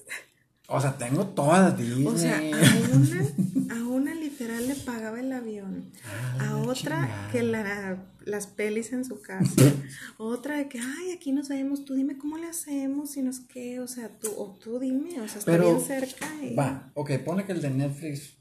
O 0.69 0.81
sea, 0.81 0.97
tengo 0.97 1.27
todas 1.29 1.77
Disney. 1.77 2.07
O 2.07 2.17
sea, 2.17 2.39
a 2.39 2.97
una, 2.97 3.75
a 3.75 3.85
una 3.89 4.15
literal 4.15 4.67
le 4.69 4.75
pagaba 4.77 5.21
el 5.21 5.33
avión, 5.33 5.91
Ah, 6.39 6.49
a 6.51 6.57
otra 6.57 6.75
chingada. 6.75 7.31
que 7.33 7.43
la, 7.43 7.97
las 8.27 8.47
pelis 8.47 8.93
en 8.93 9.05
su 9.05 9.21
casa, 9.21 9.55
otra 10.19 10.57
de 10.59 10.69
que, 10.69 10.79
ay, 10.81 11.13
aquí 11.13 11.33
nos 11.33 11.49
vemos, 11.49 11.85
tú 11.85 11.95
dime 11.95 12.17
cómo 12.19 12.39
le 12.39 12.47
hacemos, 12.49 13.11
si 13.13 13.23
nos 13.23 13.41
qué, 13.41 13.81
o 13.81 13.89
sea, 13.89 14.09
tú, 14.19 14.29
o 14.37 14.57
tú 14.63 14.79
dime, 14.79 15.21
o 15.21 15.29
sea, 15.29 15.39
está 15.39 15.45
Pero, 15.53 15.65
bien 15.65 15.81
cerca. 15.81 16.27
y- 16.43 16.55
Va, 16.55 16.91
ok, 16.95 17.11
pone 17.25 17.45
que 17.45 17.53
el 17.53 17.61
de 17.63 17.71
Netflix. 17.71 18.35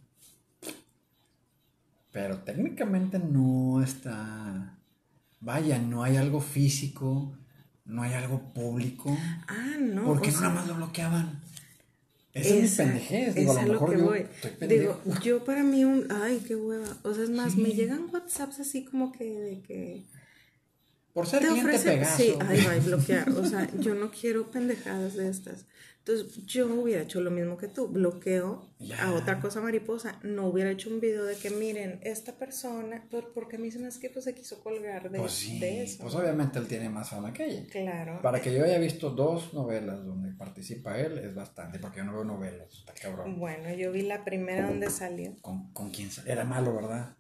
Pero 2.12 2.40
técnicamente 2.40 3.20
no 3.20 3.82
está. 3.82 4.78
Vaya, 5.40 5.80
no 5.80 6.04
hay 6.04 6.18
algo 6.18 6.42
físico, 6.42 7.38
no 7.86 8.02
hay 8.04 8.14
algo 8.14 8.54
público. 8.54 9.16
Ah, 9.48 9.78
no. 9.80 10.04
¿Por 10.04 10.22
qué 10.22 10.32
no 10.32 10.38
sea, 10.40 10.48
nada 10.50 10.56
más 10.56 10.68
lo 10.68 10.76
bloqueaban? 10.76 11.42
Esa 12.34 12.56
es 12.56 12.72
mi 12.72 12.78
pendejez. 12.78 13.36
Digo, 13.36 13.58
a 13.58 13.64
lo 13.64 13.74
mejor 13.74 13.98
yo 13.98 14.06
voy. 14.06 14.26
estoy 14.44 14.68
Digo, 14.68 15.02
yo 15.22 15.44
para 15.44 15.64
mí 15.64 15.84
un, 15.84 16.08
ay, 16.12 16.42
qué 16.48 16.56
hueva. 16.56 16.98
O 17.04 17.14
sea, 17.14 17.24
es 17.24 17.30
más, 17.30 17.56
me 17.56 17.72
llegan 17.72 18.10
WhatsApps 18.12 18.60
así 18.60 18.86
como 18.86 19.12
que 19.12 19.26
de 19.26 19.62
que 19.62 20.04
Por 21.14 21.28
ser 21.28 21.42
te 21.42 21.48
cliente 21.48 21.70
ofrecen, 21.70 21.94
Pegaso. 22.00 22.18
sí, 22.18 22.34
ay, 22.40 22.64
va 22.66 22.72
a 22.74 22.80
bloquear. 22.80 23.30
O 23.30 23.46
sea, 23.46 23.70
yo 23.80 23.96
no 23.96 24.12
quiero 24.12 24.50
pendejadas 24.52 25.16
de 25.16 25.28
estas. 25.30 25.66
Entonces, 26.04 26.48
yo 26.48 26.66
hubiera 26.74 27.04
hecho 27.04 27.22
lo 27.22 27.30
mismo 27.30 27.58
que 27.58 27.68
tú, 27.68 27.88
bloqueo 27.88 28.68
a 28.98 29.12
otra 29.14 29.40
cosa 29.40 29.62
mariposa. 29.62 30.20
No 30.24 30.48
hubiera 30.48 30.72
hecho 30.72 30.90
un 30.90 31.00
video 31.00 31.26
de 31.26 31.36
que 31.36 31.52
miren, 31.52 32.00
esta 32.02 32.40
persona, 32.40 33.06
por- 33.12 33.34
porque 33.34 33.58
a 33.58 33.60
mí 33.60 33.70
se 33.70 33.78
me 33.78 33.86
hace 33.86 34.00
que 34.00 34.10
pues 34.10 34.26
se 34.26 34.34
quiso 34.34 34.64
colgar 34.64 35.12
de, 35.12 35.20
Pues 35.20 35.32
sí, 35.34 35.60
de 35.60 35.84
eso. 35.84 36.02
pues 36.02 36.16
obviamente 36.16 36.58
él 36.58 36.66
tiene 36.68 36.90
más 36.90 37.10
fama 37.12 37.32
que 37.32 37.46
ella. 37.46 37.68
Claro. 37.72 38.20
Para 38.24 38.42
que 38.42 38.52
yo 38.52 38.64
haya 38.64 38.80
visto 38.80 39.12
dos 39.12 39.54
novelas 39.54 40.04
donde 40.04 40.32
participa 40.34 40.98
él 41.00 41.20
es 41.20 41.36
bastante, 41.36 41.78
porque 41.78 41.98
yo 42.00 42.06
no 42.06 42.14
veo 42.14 42.24
novelas, 42.24 42.74
está 42.74 42.94
cabrón. 42.96 43.38
Bueno, 43.38 43.72
yo 43.72 43.92
vi 43.92 44.02
la 44.02 44.26
primera 44.26 44.66
donde 44.70 44.90
salió. 44.90 45.36
¿Con, 45.42 45.72
con 45.72 45.92
quién 45.92 46.10
sal- 46.10 46.28
Era 46.28 46.46
malo, 46.46 46.74
¿verdad? 46.76 47.16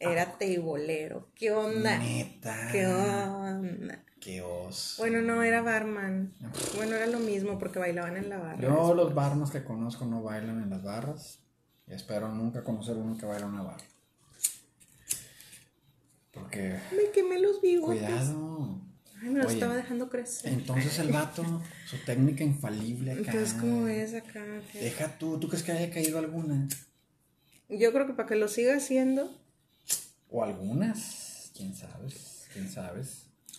Era 0.00 0.38
teibolero. 0.38 1.28
¿Qué 1.34 1.50
onda? 1.50 1.98
Neta. 1.98 2.68
¿Qué 2.70 2.86
onda? 2.86 4.04
Qué 4.20 4.42
oso. 4.42 5.02
Bueno, 5.02 5.22
no, 5.22 5.42
era 5.42 5.62
barman. 5.62 6.34
Bueno, 6.76 6.96
era 6.96 7.06
lo 7.06 7.18
mismo 7.18 7.58
porque 7.58 7.78
bailaban 7.78 8.16
en 8.16 8.28
la 8.28 8.38
barra. 8.38 8.60
Yo 8.60 8.94
los 8.94 9.14
barnos 9.14 9.50
que 9.50 9.64
conozco 9.64 10.04
no 10.06 10.22
bailan 10.22 10.62
en 10.62 10.70
las 10.70 10.82
barras. 10.82 11.40
Y 11.86 11.94
espero 11.94 12.28
nunca 12.28 12.62
conocer 12.62 12.96
uno 12.96 13.16
que 13.16 13.26
baila 13.26 13.46
en 13.46 13.52
una 13.52 13.62
barra. 13.62 13.84
Porque, 16.32 16.78
Me 16.92 17.10
quemé 17.12 17.40
los 17.40 17.60
bigotes. 17.60 18.00
cuidado. 18.02 18.80
Ay, 19.20 19.30
me 19.30 19.38
los 19.38 19.46
Oye, 19.46 19.54
estaba 19.54 19.74
dejando 19.74 20.08
crecer. 20.08 20.52
Entonces 20.52 20.98
el 21.00 21.10
vato, 21.10 21.42
su 21.86 21.96
técnica 22.04 22.44
infalible 22.44 23.12
acá. 23.12 23.32
Entonces, 23.32 23.54
¿cómo 23.54 23.84
ves 23.84 24.14
acá? 24.14 24.44
Deja 24.74 25.18
tú, 25.18 25.40
¿tú 25.40 25.48
crees 25.48 25.64
que 25.64 25.72
haya 25.72 25.90
caído 25.90 26.18
alguna? 26.18 26.68
Yo 27.68 27.92
creo 27.92 28.06
que 28.06 28.12
para 28.12 28.28
que 28.28 28.36
lo 28.36 28.46
siga 28.48 28.76
haciendo. 28.76 29.30
O 30.30 30.44
algunas, 30.44 31.50
quién 31.56 31.74
sabe, 31.74 32.08
quién 32.52 32.68
sabe. 32.68 33.02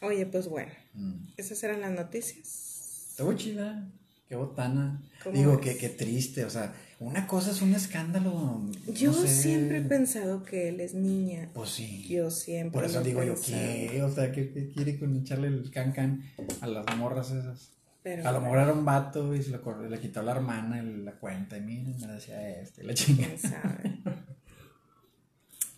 Oye, 0.02 0.26
pues 0.26 0.48
bueno, 0.48 0.72
Mm. 0.94 1.14
esas 1.38 1.62
eran 1.64 1.82
las 1.82 1.92
noticias. 1.92 3.08
Estuvo 3.12 3.34
chida, 3.34 3.88
qué 4.28 4.36
botana. 4.36 5.02
¿Cómo 5.24 5.36
Digo, 5.36 5.60
que 5.60 5.78
qué 5.78 5.90
triste, 5.90 6.46
o 6.46 6.50
sea, 6.50 6.74
una 7.00 7.28
cosa 7.28 7.52
es 7.52 7.62
un 7.62 7.74
escándalo. 7.74 8.66
Yo 8.94 9.12
no 9.12 9.18
sé. 9.18 9.28
siempre 9.28 9.78
he 9.80 9.82
pensado 9.82 10.44
que 10.44 10.70
él 10.70 10.80
es 10.80 10.94
niña. 10.94 11.50
Pues 11.54 11.70
sí. 11.72 12.06
Yo 12.08 12.30
siempre. 12.32 12.72
Por 12.80 12.86
eso 12.90 13.02
digo 13.02 13.24
yo, 13.24 13.34
pensado. 13.36 13.58
¿qué? 13.58 14.04
O 14.04 14.14
sea, 14.14 14.32
¿qué, 14.32 14.52
qué 14.52 14.70
quiere 14.72 14.98
con 15.00 15.16
echarle 15.18 15.48
el 15.48 15.70
can 15.72 16.24
a 16.62 16.68
las 16.68 16.86
morras 16.98 17.32
esas? 17.32 17.72
Pero, 18.02 18.26
A 18.28 18.32
lo 18.32 18.40
mejor 18.40 18.60
era 18.60 18.72
un 18.72 18.86
vato 18.86 19.36
y 19.36 19.44
se 19.44 19.52
lo 19.52 19.88
le 19.90 20.00
quitó 20.00 20.22
a 20.22 20.24
la 20.24 20.32
hermana 20.32 20.82
la 20.82 21.12
cuenta 21.20 21.58
y 21.58 21.62
miren, 21.62 21.98
me 22.00 22.08
decía 22.08 22.50
este, 22.62 22.84
la 22.84 22.94
chingada. 22.94 23.28
quién 23.28 23.40
sabe. 23.40 24.00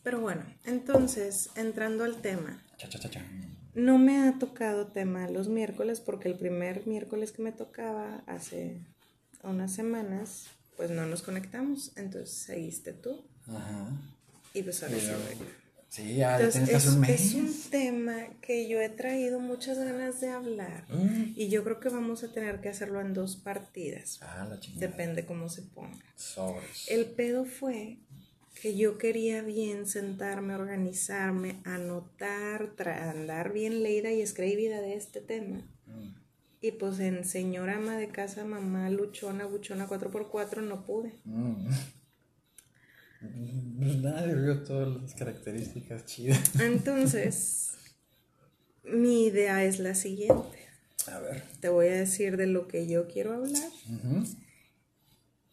Pero 0.04 0.20
bueno, 0.20 0.44
entonces, 0.66 1.50
entrando 1.56 2.04
al 2.04 2.22
tema. 2.22 2.64
Cha, 2.78 2.90
cha, 2.90 3.00
cha, 3.00 3.10
cha. 3.10 3.22
No 3.74 3.98
me 3.98 4.18
ha 4.28 4.38
tocado 4.40 4.88
tema 4.88 5.28
los 5.30 5.48
miércoles 5.48 6.00
porque 6.02 6.28
el 6.28 6.36
primer 6.36 6.86
miércoles 6.88 7.32
que 7.32 7.42
me 7.42 7.52
tocaba 7.52 8.22
hace 8.28 8.78
unas 9.44 9.74
semanas, 9.74 10.48
pues 10.76 10.90
no 10.92 11.06
nos 11.06 11.22
conectamos. 11.22 11.92
Entonces 11.96 12.32
seguiste 12.36 12.94
tú. 12.94 13.24
Ajá. 13.48 13.88
Y 14.54 14.64
pues 14.64 14.82
ahora 14.84 14.96
sí 14.96 15.06
Pero- 15.08 15.20
voy 15.20 15.36
yo. 15.48 15.62
Sí, 15.88 16.16
ya 16.16 16.38
Entonces, 16.38 16.64
tienes 16.64 16.86
es, 16.86 16.94
un 16.94 17.04
es 17.04 17.34
un 17.34 17.70
tema 17.70 18.16
que 18.42 18.70
yo 18.70 18.80
he 18.80 18.88
traído 18.88 19.42
muchas 19.42 19.78
ganas 19.78 20.22
de 20.22 20.30
hablar. 20.30 20.86
Mm. 20.88 21.34
Y 21.36 21.50
yo 21.50 21.66
creo 21.66 21.82
que 21.82 21.90
vamos 21.90 22.24
a 22.24 22.32
tener 22.32 22.62
que 22.62 22.70
hacerlo 22.70 23.02
en 23.02 23.14
dos 23.14 23.36
partidas. 23.36 24.20
Ah, 24.22 24.48
la 24.50 24.58
chingada. 24.58 24.88
Depende 24.88 25.26
cómo 25.26 25.50
se 25.50 25.64
ponga. 25.64 26.00
Sobres. 26.16 26.86
El 26.90 27.08
pedo 27.08 27.44
fue 27.44 27.98
que 28.62 28.78
yo 28.78 29.00
quería 29.00 29.42
bien 29.42 29.88
sentarme, 29.88 30.54
organizarme, 30.54 31.60
anotar, 31.64 32.72
andar 32.88 33.54
bien 33.54 33.82
leída 33.82 34.12
y 34.12 34.22
escribida 34.22 34.82
de 34.82 34.94
este 34.94 35.20
tema. 35.20 35.68
Mm. 35.88 36.14
Y 36.62 36.72
pues 36.74 37.00
en 37.00 37.26
señora 37.26 37.78
ama 37.78 37.98
de 37.98 38.10
casa, 38.10 38.46
mamá 38.46 38.92
luchona, 38.92 39.46
buchona 39.46 39.88
4x4 39.88 40.62
no 40.62 40.86
pude. 40.86 41.14
Mm. 41.26 41.68
Pues 43.78 43.98
nada, 43.98 44.26
vio 44.26 44.64
todas 44.64 45.00
las 45.00 45.14
características 45.14 46.06
chidas. 46.06 46.56
Entonces, 46.60 47.74
mi 48.84 49.26
idea 49.26 49.64
es 49.64 49.78
la 49.78 49.94
siguiente. 49.94 50.58
A 51.06 51.20
ver. 51.20 51.44
Te 51.60 51.70
voy 51.70 51.86
a 51.88 51.94
decir 51.94 52.36
de 52.36 52.48
lo 52.48 52.68
que 52.68 52.88
yo 52.88 53.08
quiero 53.08 53.34
hablar 53.34 53.70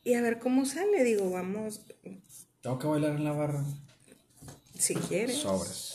y 0.09 0.15
a 0.15 0.23
ver 0.23 0.39
cómo 0.39 0.65
sale. 0.65 1.05
Digo, 1.05 1.31
vamos, 1.31 1.85
Tengo 2.63 2.79
que 2.79 2.87
bailar 2.87 3.17
en 3.17 3.25
la 3.25 3.33
barra. 3.33 3.65
si 4.79 4.95
quieres. 4.95 5.39
Sobres. 5.39 5.95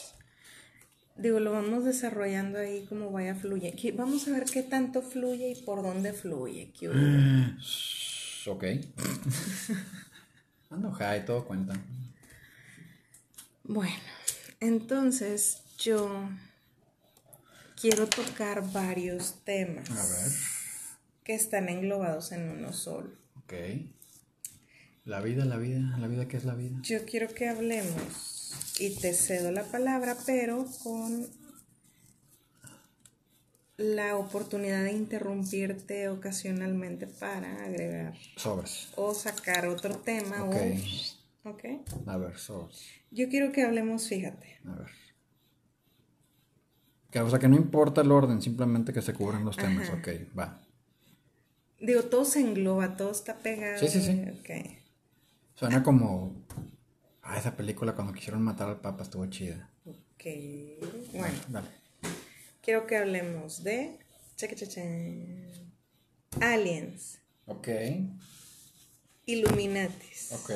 Digo, 1.16 1.40
lo 1.40 1.52
vamos 1.52 1.86
desarrollando 1.86 2.58
ahí 2.58 2.86
como 2.88 3.12
vaya 3.12 3.36
fluye. 3.36 3.76
Vamos 3.96 4.28
a 4.28 4.32
ver 4.32 4.46
qué 4.46 4.64
tanto 4.64 5.02
fluye 5.02 5.50
y 5.52 5.62
por 5.64 5.84
dónde 5.84 6.14
fluye. 6.14 6.72
Ok. 8.46 8.66
Ando 10.70 10.92
high, 10.92 11.24
todo 11.26 11.46
cuenta. 11.46 11.74
Bueno, 13.64 13.96
entonces 14.60 15.62
yo 15.78 16.30
quiero 17.80 18.08
tocar 18.08 18.70
varios 18.74 19.36
temas 19.46 19.90
A 19.92 19.94
ver. 20.06 20.32
que 21.24 21.36
están 21.36 21.70
englobados 21.70 22.34
en 22.34 22.50
uno 22.50 22.74
solo. 22.74 23.12
Ok. 23.38 23.54
La 25.06 25.20
vida, 25.22 25.44
la 25.46 25.58
vida, 25.58 25.98
la 26.00 26.08
vida, 26.08 26.28
¿qué 26.28 26.38
es 26.38 26.46
la 26.46 26.56
vida? 26.56 26.78
Yo 26.82 27.04
quiero 27.06 27.28
que 27.34 27.50
hablemos 27.50 28.78
y 28.80 28.96
te 28.96 29.14
cedo 29.14 29.52
la 29.52 29.64
palabra, 29.64 30.16
pero 30.26 30.66
con 30.82 31.28
la 33.78 34.16
oportunidad 34.18 34.84
de 34.84 34.94
interrumpirte 34.94 36.08
ocasionalmente 36.08 37.08
para 37.08 37.66
agregar 37.66 38.14
Sobres. 38.38 38.90
o 38.96 39.14
sacar 39.14 39.68
otro 39.68 39.98
tema 39.98 40.44
Ok. 40.46 40.56
o... 40.56 41.50
¿Ok? 41.50 41.64
A 42.08 42.16
ver, 42.18 42.38
sobres. 42.38 42.86
Yo 43.12 43.28
quiero 43.28 43.52
que 43.52 43.64
hablemos, 43.64 44.08
fíjate. 44.08 44.60
A 44.66 44.76
ver. 44.76 44.88
Que, 47.12 47.20
o 47.20 47.30
sea, 47.30 47.40
que 47.40 47.50
no 47.50 47.58
importa 47.58 48.00
el 48.00 48.12
orden, 48.12 48.42
simplemente 48.42 48.94
que 48.94 49.02
se 49.02 49.14
cubran 49.14 49.44
los 49.44 49.58
temas. 49.58 49.90
Ajá. 49.90 49.98
Ok, 49.98 50.08
va. 50.38 50.62
Digo, 51.82 52.04
todo 52.04 52.24
se 52.24 52.40
engloba, 52.40 52.96
todo 52.96 53.12
está 53.12 53.36
pegado. 53.40 53.78
Sí, 53.80 53.90
sí, 53.90 54.02
sí. 54.02 54.24
Ok. 54.40 54.83
Suena 55.56 55.84
como. 55.84 56.46
Ah, 57.22 57.38
esa 57.38 57.56
película 57.56 57.96
cuando 57.96 58.14
quisieron 58.14 58.42
matar 58.42 58.70
al 58.70 58.82
Papa 58.82 59.04
estuvo 59.04 59.26
chida. 59.28 59.70
Ok. 59.86 60.26
Bueno, 61.14 61.40
Dale. 61.50 61.68
quiero 62.62 62.86
que 62.88 62.98
hablemos 62.98 63.64
de. 63.64 64.00
Aliens, 66.42 67.20
Ok, 67.46 67.68
Illuminatis, 69.26 70.32
ok. 70.34 70.50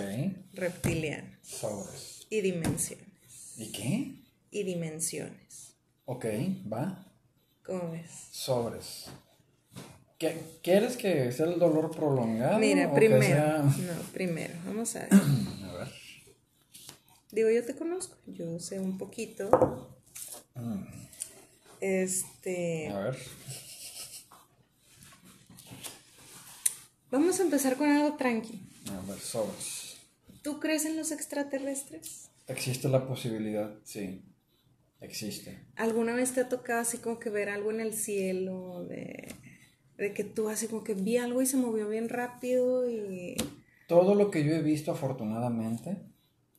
reptilianos 0.53 1.37
Sobres. 1.47 2.27
y 2.29 2.41
dimensiones. 2.41 3.53
¿Y 3.57 3.71
qué? 3.71 4.15
Y 4.51 4.63
dimensiones. 4.63 5.75
Ok, 6.05 6.25
va. 6.71 7.05
¿Cómo 7.63 7.91
ves? 7.91 8.09
Sobres. 8.31 9.05
¿Qué- 10.17 10.41
¿Quieres 10.63 10.97
que 10.97 11.31
sea 11.31 11.45
el 11.45 11.59
dolor 11.59 11.91
prolongado? 11.91 12.57
Mira, 12.59 12.87
o 12.87 12.93
que 12.93 12.97
primero. 12.97 13.21
sea- 13.25 13.57
No, 13.63 14.01
primero, 14.13 14.53
vamos 14.65 14.95
a 14.95 14.99
ver. 15.01 15.13
A 15.13 15.73
ver. 15.77 15.87
Digo, 17.31 17.49
yo 17.51 17.63
te 17.65 17.75
conozco, 17.75 18.17
yo 18.25 18.59
sé 18.59 18.79
un 18.79 18.97
poquito. 18.97 19.95
Este. 21.81 22.87
A 22.89 22.99
ver. 22.99 23.17
Vamos 27.11 27.39
a 27.39 27.43
empezar 27.43 27.77
con 27.77 27.89
algo 27.89 28.17
tranqui. 28.17 28.59
A 28.91 28.99
ver, 29.09 29.19
sobres. 29.19 29.97
¿Tú 30.41 30.59
crees 30.59 30.85
en 30.85 30.97
los 30.97 31.11
extraterrestres? 31.11 32.29
¿Existe 32.47 32.87
la 32.89 33.07
posibilidad? 33.07 33.75
Sí. 33.83 34.23
Existe. 34.99 35.59
¿Alguna 35.75 36.15
vez 36.15 36.33
te 36.33 36.41
ha 36.41 36.49
tocado 36.49 36.79
así 36.81 36.97
como 36.97 37.19
que 37.19 37.29
ver 37.29 37.49
algo 37.49 37.69
en 37.71 37.81
el 37.81 37.93
cielo? 37.93 38.83
De, 38.85 39.27
de 39.97 40.13
que 40.13 40.23
tú 40.23 40.49
así 40.49 40.67
como 40.67 40.83
que 40.83 40.93
vi 40.93 41.17
algo 41.17 41.41
y 41.41 41.45
se 41.45 41.57
movió 41.57 41.87
bien 41.89 42.09
rápido 42.09 42.89
y... 42.89 43.35
Todo 43.87 44.15
lo 44.15 44.29
que 44.31 44.43
yo 44.43 44.53
he 44.53 44.61
visto, 44.61 44.91
afortunadamente, 44.91 45.97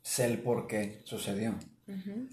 sé 0.02 0.24
el 0.26 0.38
por 0.38 0.66
qué 0.66 1.02
sucedió. 1.04 1.54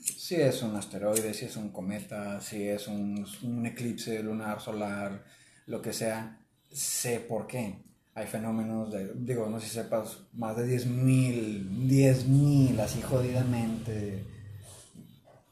Si 0.02 0.36
es 0.36 0.62
un 0.64 0.76
asteroide, 0.76 1.34
si 1.34 1.46
es 1.46 1.56
un 1.58 1.70
cometa, 1.70 2.40
si 2.42 2.64
es 2.68 2.88
un, 2.88 3.26
un 3.44 3.66
eclipse 3.66 4.22
lunar, 4.24 4.60
solar, 4.62 5.24
lo 5.68 5.82
que 5.82 5.94
sea, 5.94 6.40
sé 6.72 7.20
por 7.20 7.48
qué. 7.48 7.84
Hay 8.16 8.28
fenómenos 8.28 8.92
de, 8.94 9.12
digo, 9.16 9.48
no 9.50 9.60
sé 9.60 9.68
si 9.68 9.74
sepas, 9.76 10.20
más 10.34 10.56
de 10.58 10.66
10.000, 10.66 11.88
10.000, 11.88 12.80
así 12.80 13.02
jodidamente, 13.02 14.24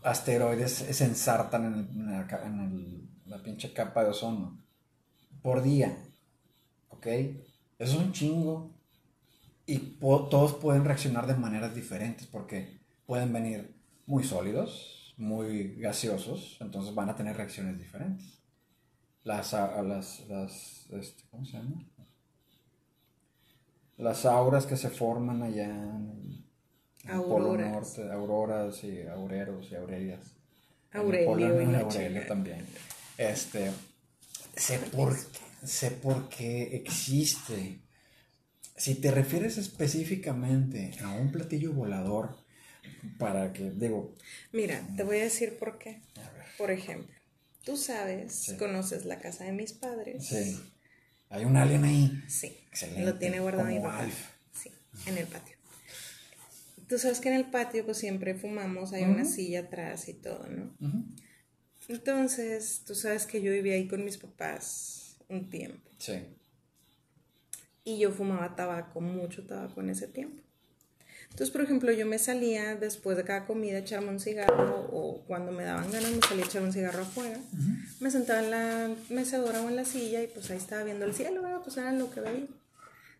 asteroides 0.01 0.71
se 0.71 1.05
ensartan 1.05 1.65
en, 1.65 1.73
el- 1.73 1.89
en 1.89 2.11
la, 2.11 2.27
ca- 2.27 2.45
en 2.45 2.59
el- 2.59 3.09
la 3.25 3.41
pinche 3.41 3.73
capa 3.73 4.03
de 4.03 4.09
ozono 4.11 4.62
por 5.43 5.61
día. 5.61 5.95
¿Ok? 6.89 7.05
Eso 7.05 7.35
es 7.77 7.95
un 7.95 8.11
chingo. 8.13 8.71
Y 9.67 9.77
po- 9.77 10.27
todos 10.29 10.53
pueden 10.55 10.83
reaccionar 10.85 11.27
de 11.27 11.35
maneras 11.35 11.75
diferentes 11.75 12.25
porque 12.27 12.79
pueden 13.05 13.31
venir 13.31 13.75
muy 14.07 14.23
sólidos, 14.23 15.13
muy 15.17 15.75
gaseosos, 15.75 16.57
entonces 16.59 16.93
van 16.95 17.09
a 17.09 17.15
tener 17.15 17.37
reacciones 17.37 17.77
diferentes. 17.77 18.39
Las, 19.23 19.53
las, 19.53 20.27
las 20.27 20.87
este, 20.91 21.23
¿cómo 21.29 21.45
se 21.45 21.53
llama? 21.53 21.81
Las 23.97 24.25
auras 24.25 24.65
que 24.65 24.75
se 24.75 24.89
forman 24.89 25.41
allá 25.43 25.65
en 25.65 26.43
el 27.07 27.21
Polo. 27.21 27.57
Norte, 27.57 28.11
auroras 28.11 28.83
y 28.83 29.03
aureros 29.03 29.71
y 29.71 29.75
aurelias. 29.75 30.35
En 30.91 30.99
el 31.01 31.05
Aurelio 31.05 31.25
Polo 31.29 31.41
y 31.41 31.45
Aurelio 31.45 31.87
chingada. 31.89 32.27
también. 32.27 32.65
Este, 33.17 33.71
sé 34.55 34.79
por, 34.79 35.17
sé 35.63 35.91
por 35.91 36.29
qué 36.29 36.75
existe. 36.75 37.79
Si 38.75 38.95
te 38.95 39.11
refieres 39.11 39.57
específicamente 39.57 40.91
a 41.03 41.11
un 41.11 41.31
platillo 41.31 41.73
volador, 41.73 42.37
para 43.17 43.53
que, 43.53 43.69
digo, 43.71 44.15
Mira, 44.51 44.85
te 44.97 45.03
voy 45.03 45.17
a 45.19 45.23
decir 45.23 45.57
por 45.57 45.77
qué. 45.77 46.01
a 46.15 46.21
ver, 46.31 46.45
Por 46.57 46.71
ejemplo, 46.71 47.13
tú 47.63 47.77
sabes, 47.77 48.33
Sí. 48.33 48.57
conoces 48.57 49.05
la 49.05 49.19
casa 49.19 49.43
de 49.45 49.51
mis 49.51 49.73
padres. 49.73 50.25
sí, 50.25 50.59
hay 51.29 51.45
un 51.45 51.55
alien 51.57 51.83
ahí. 51.83 52.23
Sí. 52.27 52.57
Excelente, 52.69 53.05
Lo 53.05 53.17
tiene 53.17 53.39
guardado 53.39 53.69
mi 53.69 53.77
papá. 53.79 53.99
Alf. 53.99 54.29
Sí, 54.53 54.71
en 55.05 55.17
el 55.17 55.27
patio. 55.27 55.55
Tú 56.87 56.97
sabes 56.99 57.19
que 57.19 57.29
en 57.29 57.35
el 57.35 57.45
patio 57.45 57.85
pues 57.85 57.97
siempre 57.97 58.35
fumamos, 58.35 58.93
hay 58.93 59.03
una 59.03 59.25
silla 59.25 59.61
atrás 59.61 60.07
y 60.09 60.13
todo, 60.13 60.47
¿no? 60.47 60.75
Ujú. 60.79 61.05
Entonces, 61.87 62.83
tú 62.85 62.95
sabes 62.95 63.25
que 63.25 63.41
yo 63.41 63.51
vivía 63.51 63.75
ahí 63.75 63.87
con 63.87 64.03
mis 64.03 64.17
papás 64.17 65.17
un 65.29 65.49
tiempo. 65.49 65.89
Sí, 65.97 66.23
Y 67.83 67.99
yo 67.99 68.11
fumaba 68.11 68.55
tabaco, 68.55 69.01
mucho 69.01 69.45
tabaco 69.45 69.81
en 69.81 69.89
ese 69.89 70.07
tiempo. 70.07 70.41
Entonces, 71.23 71.49
por 71.49 71.61
ejemplo, 71.61 71.91
yo 71.91 72.05
me 72.05 72.19
salía 72.19 72.75
después 72.75 73.17
de 73.17 73.23
cada 73.23 73.45
comida 73.45 73.77
a 73.77 73.79
echarme 73.79 74.09
un 74.09 74.19
cigarro 74.19 74.87
o 74.91 75.23
cuando 75.25 75.51
me 75.51 75.63
daban 75.63 75.91
ganas 75.91 76.11
me 76.11 76.21
salía 76.21 76.43
a 76.43 76.47
echar 76.47 76.61
un 76.61 76.71
cigarro 76.71 77.01
afuera. 77.01 77.39
Me 77.99 78.11
sentaba 78.11 78.43
en 78.43 78.51
la 78.51 78.95
mecedora 79.09 79.61
o 79.61 79.67
en 79.67 79.75
la 79.75 79.83
silla 79.83 80.21
y 80.21 80.27
pues 80.27 80.51
ahí 80.51 80.57
estaba 80.57 80.83
viendo 80.83 81.05
el 81.05 81.13
cielo, 81.15 81.41
¿verdad? 81.41 81.61
Pues 81.63 81.75
era 81.77 81.91
lo 81.91 82.11
que 82.11 82.19
veía. 82.19 82.47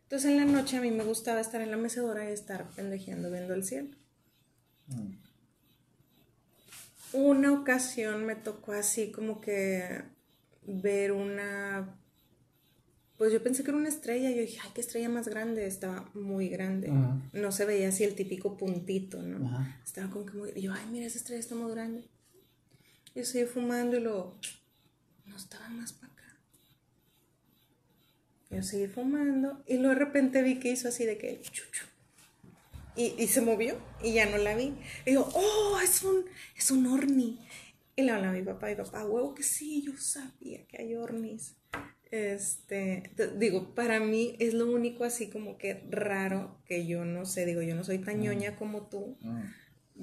Entonces 0.04 0.30
en 0.30 0.38
la 0.38 0.46
noche 0.46 0.78
a 0.78 0.82
mí 0.82 0.92
me 0.92 1.04
gustaba 1.04 1.42
estar 1.42 1.60
en 1.62 1.72
la 1.72 1.78
mecedora 1.78 2.30
y 2.30 2.34
estar 2.34 2.70
pendejeando 2.76 3.32
viendo 3.32 3.56
el 3.56 3.64
cielo. 3.64 3.90
Una 7.14 7.52
ocasión 7.52 8.26
me 8.26 8.36
tocó 8.36 8.74
así 8.74 9.12
como 9.12 9.40
que 9.40 10.02
ver 10.66 11.12
una 11.12 12.00
pues 13.18 13.32
yo 13.32 13.42
pensé 13.42 13.64
que 13.64 13.70
era 13.72 13.78
una 13.78 13.88
estrella. 13.88 14.32
Yo 14.32 14.42
dije, 14.42 14.60
ay, 14.62 14.72
qué 14.74 14.82
estrella 14.82 15.08
más 15.08 15.28
grande. 15.28 15.66
Estaba 15.66 16.10
muy 16.14 16.50
grande. 16.50 16.92
No 17.32 17.52
se 17.54 17.66
veía 17.66 17.90
así 17.90 18.04
el 18.04 18.16
típico 18.16 18.58
puntito, 18.58 19.22
¿no? 19.22 19.66
Estaba 19.84 20.10
como 20.10 20.26
que 20.26 20.34
muy. 20.34 20.52
y 20.56 20.62
yo, 20.62 20.74
ay, 20.74 20.86
mira, 20.92 21.06
esa 21.06 21.20
estrella 21.20 21.40
está 21.40 21.56
muy 21.56 21.72
grande. 21.72 22.04
Yo 23.16 23.24
seguí 23.24 23.46
fumando 23.46 23.98
y 23.98 24.02
luego. 24.02 24.38
No 25.26 25.38
estaba 25.38 25.70
más 25.70 25.94
para 25.94 26.12
acá. 26.12 26.38
Yo 28.50 28.62
seguí 28.62 28.88
fumando 28.88 29.64
y 29.68 29.78
luego 29.78 29.94
de 29.94 30.00
repente 30.06 30.42
vi 30.42 30.60
que 30.60 30.72
hizo 30.72 30.90
así 30.90 31.06
de 31.06 31.18
que 31.18 31.40
chuchu. 31.42 31.86
Y, 32.96 33.16
y 33.18 33.28
se 33.28 33.42
movió 33.42 33.78
y 34.04 34.14
ya 34.14 34.30
no 34.30 34.38
la 34.38 34.56
vi. 34.56 34.74
Y 35.06 35.12
digo, 35.12 35.28
oh, 35.34 35.80
es 35.84 36.04
un, 36.04 36.26
es 36.56 36.72
un 36.72 36.86
orni. 36.88 37.40
Y 37.96 38.02
le 38.02 38.12
hablé 38.12 38.28
a 38.28 38.32
mi 38.32 38.42
papá 38.42 38.72
y 38.72 38.76
papá, 38.76 39.06
huevo 39.06 39.36
que 39.36 39.44
sí, 39.44 39.84
yo 39.84 39.96
sabía 39.98 40.66
que 40.68 40.82
hay 40.82 40.96
ornis. 40.96 41.56
Este, 42.14 43.12
digo, 43.38 43.74
para 43.74 44.00
mí 44.00 44.36
es 44.40 44.54
lo 44.54 44.72
único 44.72 45.04
así 45.04 45.30
como 45.30 45.58
que 45.58 45.84
raro 45.90 46.60
que 46.66 46.86
yo 46.86 47.06
no 47.06 47.26
sé, 47.26 47.44
digo, 47.44 47.64
yo 47.64 47.76
no 47.76 47.84
soy 47.84 47.98
tan 47.98 48.20
mm. 48.20 48.22
ñoña 48.22 48.56
como 48.56 48.88
tú, 48.88 49.18
mm. 49.22 49.42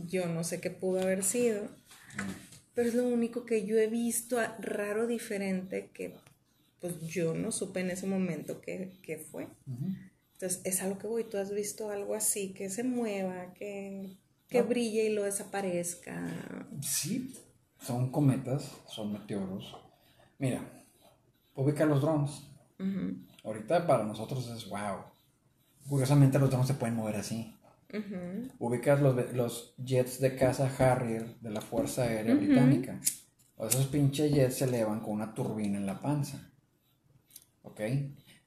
yo 0.09 0.27
no 0.27 0.43
sé 0.43 0.61
qué 0.61 0.71
pudo 0.71 1.01
haber 1.01 1.23
sido, 1.23 1.63
mm. 1.67 2.31
pero 2.75 2.89
es 2.89 2.95
lo 2.97 3.07
único 3.07 3.45
que 3.45 3.65
yo 3.65 3.79
he 3.79 3.87
visto 3.87 4.39
raro, 4.59 5.07
diferente, 5.07 5.91
que 5.95 6.17
pues 6.81 7.01
yo 7.01 7.35
no 7.35 7.53
supe 7.53 7.79
en 7.79 7.91
ese 7.91 8.09
momento 8.09 8.61
qué, 8.61 9.25
fue. 9.31 9.47
Entonces, 10.41 10.63
es 10.65 10.81
a 10.81 10.89
lo 10.89 10.97
que 10.97 11.07
voy, 11.07 11.25
tú 11.25 11.37
has 11.37 11.53
visto 11.53 11.91
algo 11.91 12.15
así, 12.15 12.55
que 12.55 12.71
se 12.71 12.83
mueva, 12.83 13.53
que, 13.53 14.17
que 14.49 14.63
brille 14.63 15.05
y 15.05 15.15
lo 15.15 15.25
desaparezca. 15.25 16.67
Sí, 16.81 17.35
son 17.79 18.11
cometas, 18.11 18.75
son 18.89 19.13
meteoros. 19.13 19.77
Mira, 20.39 20.63
ubica 21.55 21.85
los 21.85 22.01
drones. 22.01 22.41
Ahorita 23.45 23.87
para 23.87 24.05
nosotros 24.05 24.49
es 24.49 24.67
wow. 24.71 25.05
Curiosamente 25.87 26.39
los 26.39 26.49
drones 26.49 26.69
se 26.69 26.75
pueden 26.75 26.97
mover 26.97 27.17
así. 27.17 27.55
Ubicas 28.59 29.03
los, 29.03 29.35
los, 29.35 29.75
jets 29.77 30.21
de 30.21 30.37
caza 30.37 30.75
Harrier 30.79 31.39
de 31.41 31.51
la 31.51 31.61
Fuerza 31.61 32.05
Aérea 32.05 32.35
Británica. 32.35 32.99
O 33.57 33.67
esos 33.67 33.89
pinches 33.89 34.33
jets 34.33 34.57
se 34.57 34.65
elevan 34.65 35.01
con 35.01 35.13
una 35.13 35.35
turbina 35.35 35.77
en 35.77 35.85
la 35.85 36.01
panza. 36.01 36.51
¿Ok? 37.61 37.83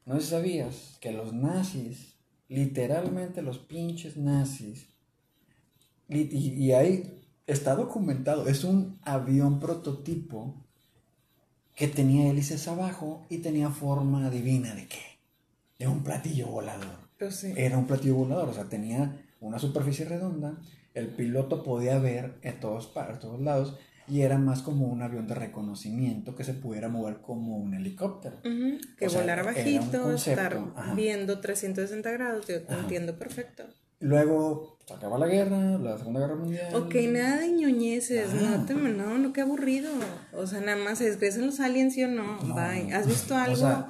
No 0.06 0.20
sabías 0.20 0.98
que 1.00 1.12
los 1.12 1.34
nazis, 1.34 2.16
literalmente 2.50 3.42
los 3.42 3.58
pinches 3.58 4.18
nazis, 4.18 4.88
y, 6.10 6.22
y 6.28 6.72
ahí 6.74 7.22
está 7.48 7.76
documentado, 7.76 8.48
es 8.48 8.63
un 8.63 9.00
avión 9.04 9.60
prototipo 9.60 10.56
que 11.76 11.88
tenía 11.88 12.30
hélices 12.30 12.68
abajo 12.68 13.26
y 13.30 13.39
tenía 13.39 13.70
forma 13.70 14.30
divina 14.30 14.76
de 14.76 14.88
qué? 14.88 15.02
De 15.80 15.88
un 15.88 16.04
platillo 16.04 16.48
volador. 16.48 17.04
Era 17.56 17.78
un 17.78 17.88
platillo 17.88 18.16
volador, 18.16 18.50
o 18.50 18.54
sea, 18.54 18.66
tenía 18.66 19.26
una 19.39 19.60
superficie 19.60 20.06
redonda, 20.06 20.58
el 20.94 21.08
piloto 21.08 21.63
podía 21.63 21.98
ver 21.98 22.38
en 22.44 22.60
todos, 22.60 22.96
a 22.96 23.20
todos 23.20 23.42
lados 23.42 23.78
y 24.08 24.22
era 24.22 24.38
más 24.38 24.62
como 24.62 24.88
un 24.88 25.02
avión 25.02 25.28
de 25.28 25.36
reconocimiento 25.36 26.36
que 26.36 26.44
se 26.44 26.54
pudiera 26.54 26.89
mover 26.89 27.22
como 27.22 27.58
un 27.58 27.74
helicóptero. 27.74 28.42
Que 28.98 29.08
volara 29.08 29.44
bajito, 29.44 30.13
estar 30.13 30.60
viendo 30.96 31.39
360 31.39 32.12
grados, 32.12 32.48
yo 32.48 32.56
entiendo 32.70 33.18
perfecto. 33.18 33.63
Luego 34.04 34.78
se 34.86 34.94
acaba 34.94 35.18
la 35.18 35.28
guerra, 35.28 35.78
la 35.78 35.98
Segunda 35.98 36.20
Guerra 36.20 36.36
Mundial. 36.36 36.76
Ok, 36.76 36.94
nada 37.08 37.39
de 37.39 37.52
ñoñeces, 37.52 38.34
no, 38.34 38.66
te, 38.66 38.74
no, 38.74 39.18
no, 39.18 39.32
qué 39.32 39.39
aburrido. 39.39 39.89
O 40.34 40.46
sea, 40.46 40.60
nada 40.60 40.76
más, 40.76 41.00
¿es 41.00 41.22
en 41.38 41.46
los 41.46 41.62
aliens, 41.62 41.94
sí 41.94 42.04
o 42.04 42.10
no? 42.10 42.38
Bye. 42.39 42.94
¿Has 42.94 43.08
visto 43.08 43.34
algo? 43.34 43.54
O 43.54 43.56
sea, 43.56 43.88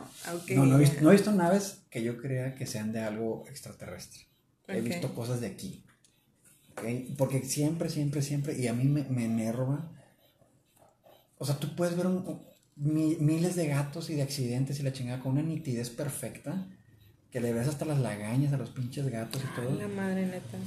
no, 0.55 0.67
no, 0.67 0.75
he 0.75 0.79
visto, 0.81 1.01
no, 1.01 1.09
he 1.09 1.13
visto, 1.13 1.31
naves 1.31 1.79
que 1.89 2.03
yo 2.03 2.21
crea 2.21 2.53
que 2.53 2.67
sean 2.67 2.91
de 2.91 2.99
algo 2.99 3.45
extraterrestre. 3.49 4.27
He 4.67 4.81
visto 4.81 5.15
cosas 5.15 5.41
de 5.41 5.47
aquí. 5.47 5.83
Okay? 6.73 7.15
Porque 7.17 7.41
siempre, 7.41 7.89
siempre, 7.89 8.21
siempre, 8.21 8.55
y 8.55 8.67
a 8.67 8.73
mí 8.73 8.83
me, 8.83 9.03
me 9.05 9.25
enerva. 9.25 9.89
O 11.43 11.45
sea, 11.45 11.59
tú 11.59 11.75
puedes 11.75 11.97
ver 11.97 12.07
miles 12.77 13.57
de 13.57 13.67
gatos 13.67 14.09
y 14.09 14.13
de 14.13 14.21
accidentes 14.21 14.79
y 14.79 14.83
la 14.83 14.93
chingada 14.93 15.19
con 15.19 15.33
una 15.33 15.41
nitidez 15.41 15.89
perfecta 15.89 16.65
que 17.31 17.41
le 17.41 17.51
ves 17.51 17.67
hasta 17.67 17.83
las 17.83 17.99
lagañas 17.99 18.53
a 18.53 18.57
los 18.57 18.69
pinches 18.69 19.09
gatos 19.09 19.41
y 19.43 19.53
todo. 19.53 19.77
La 19.77 19.89
madre 19.89 20.25
neta. 20.25 20.57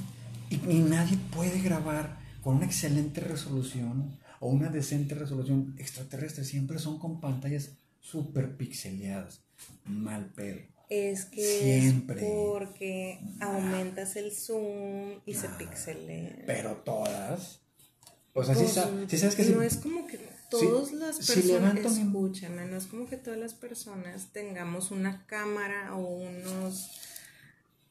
Y, 0.51 0.77
nadie 0.81 1.17
puede 1.33 1.61
grabar 1.61 2.19
con 2.43 2.57
una 2.57 2.67
excelente 2.67 3.21
resolución 3.21 4.19
o 4.39 4.49
una 4.49 4.69
decente 4.69 5.15
resolución 5.15 5.73
extraterrestre. 5.79 6.43
Siempre 6.43 6.77
son 6.77 6.99
con 6.99 7.19
pantallas 7.19 7.71
súper 7.99 8.55
pixeleadas. 8.55 9.41
Mal 9.83 10.27
pedo. 10.35 10.59
Es 10.91 11.25
que 11.25 11.59
Siempre. 11.81 12.19
es 12.19 12.31
porque 12.31 13.19
aumentas 13.39 14.15
el 14.15 14.31
zoom 14.31 15.21
y 15.25 15.33
se 15.33 15.49
pixelea. 15.49 16.43
Pero 16.45 16.75
todas. 16.85 17.61
O 18.33 18.43
sea, 18.43 18.53
si 18.53 18.61
pues, 18.61 19.19
sabes 19.19 19.35
que 19.35 19.45
no 19.45 19.63
es 19.63 19.77
como 19.77 20.05
que 20.05 20.26
todas 20.49 20.91
las 20.93 21.17
personas 21.17 21.97
escuchan, 21.97 22.69
no 22.69 22.77
es 22.77 22.85
como 22.85 23.07
que 23.07 23.17
todas 23.17 23.39
las 23.39 23.53
personas 23.53 24.27
tengamos 24.31 24.91
una 24.91 25.25
cámara 25.25 25.95
o 25.95 25.99
unos 25.99 26.89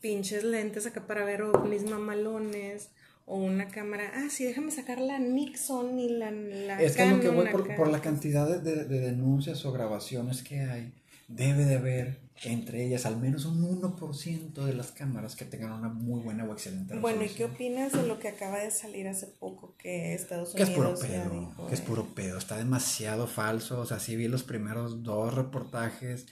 pinches 0.01 0.45
lentes 0.45 0.87
acá 0.87 1.07
para 1.07 1.25
ver 1.25 1.43
ovnis 1.43 1.85
mamalones 1.85 2.89
o 3.27 3.39
una 3.39 3.69
cámara, 3.69 4.13
ah, 4.15 4.29
sí, 4.31 4.45
déjame 4.45 4.71
sacar 4.71 5.01
la 5.01 5.19
Nixon 5.19 5.99
y 5.99 6.11
la, 6.11 6.31
la 6.31 6.81
Es 6.81 6.97
que 6.97 7.07
lo 7.07 7.21
que 7.21 7.29
voy 7.29 7.49
por, 7.49 7.75
por, 7.75 7.89
la 7.89 8.01
cantidad 8.01 8.49
de, 8.49 8.61
de, 8.61 8.85
de 8.85 9.01
denuncias 9.01 9.65
o 9.65 9.73
grabaciones 9.73 10.43
que 10.43 10.61
hay, 10.61 10.93
debe 11.29 11.65
de 11.65 11.77
haber 11.77 12.27
entre 12.45 12.85
ellas 12.85 13.07
al 13.07 13.17
menos 13.17 13.47
un 13.47 13.63
1% 13.81 14.65
de 14.65 14.75
las 14.75 14.93
cámaras 14.93 15.37
que 15.37 15.47
tengan 15.47 15.73
una 15.73 15.89
muy 15.89 16.21
buena 16.21 16.45
o 16.45 16.53
excelente 16.53 16.95
resolución. 16.95 17.03
Bueno, 17.03 17.25
¿y 17.25 17.35
qué 17.35 17.45
opinas 17.45 17.93
de 17.93 18.07
lo 18.07 18.19
que 18.19 18.29
acaba 18.29 18.59
de 18.59 18.71
salir 18.71 19.09
hace 19.09 19.27
poco 19.27 19.75
que 19.79 20.15
Estados 20.15 20.55
Unidos 20.55 20.69
que 20.69 20.73
es 20.73 20.79
puro 20.79 20.95
pedo, 20.99 21.69
que 21.69 21.75
es 21.75 21.81
puro 21.81 22.15
pedo, 22.15 22.39
está 22.39 22.59
demasiado 22.59 23.27
falso, 23.27 23.81
o 23.81 23.87
sea, 23.87 24.01
sí 24.01 24.17
vi 24.17 24.29
los 24.29 24.43
primeros 24.43 25.03
dos 25.03 25.33
reportajes 25.33 26.27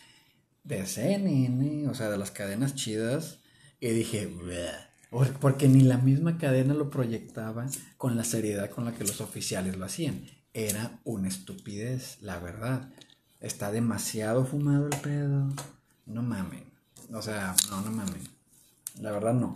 de 0.63 0.85
CNN, 0.85 1.89
o 1.89 1.95
sea, 1.95 2.11
de 2.11 2.19
las 2.19 2.31
cadenas 2.31 2.75
chidas 2.75 3.41
y 3.81 3.89
dije, 3.89 4.31
porque 5.41 5.69
ni 5.69 5.83
la 5.83 5.99
misma 5.99 6.39
cadena 6.39 6.75
lo 6.75 6.91
proyectaba 6.91 7.67
con 7.97 8.17
la 8.17 8.25
seriedad 8.25 8.71
con 8.71 8.85
la 8.85 8.93
que 8.93 9.05
los 9.05 9.21
oficiales 9.21 9.77
lo 9.77 9.87
hacían. 9.87 10.27
Era 10.53 11.01
una 11.05 11.29
estupidez, 11.29 12.19
la 12.21 12.39
verdad. 12.39 12.91
Está 13.45 13.71
demasiado 13.71 14.47
fumado 14.47 14.87
el 14.87 15.01
pedo 15.01 15.53
no 16.07 16.23
mamen. 16.23 16.65
O 17.13 17.21
sea, 17.21 17.55
no, 17.69 17.83
no 17.83 17.91
mamen. 17.91 18.23
La 19.01 19.13
verdad 19.13 19.35
no. 19.35 19.53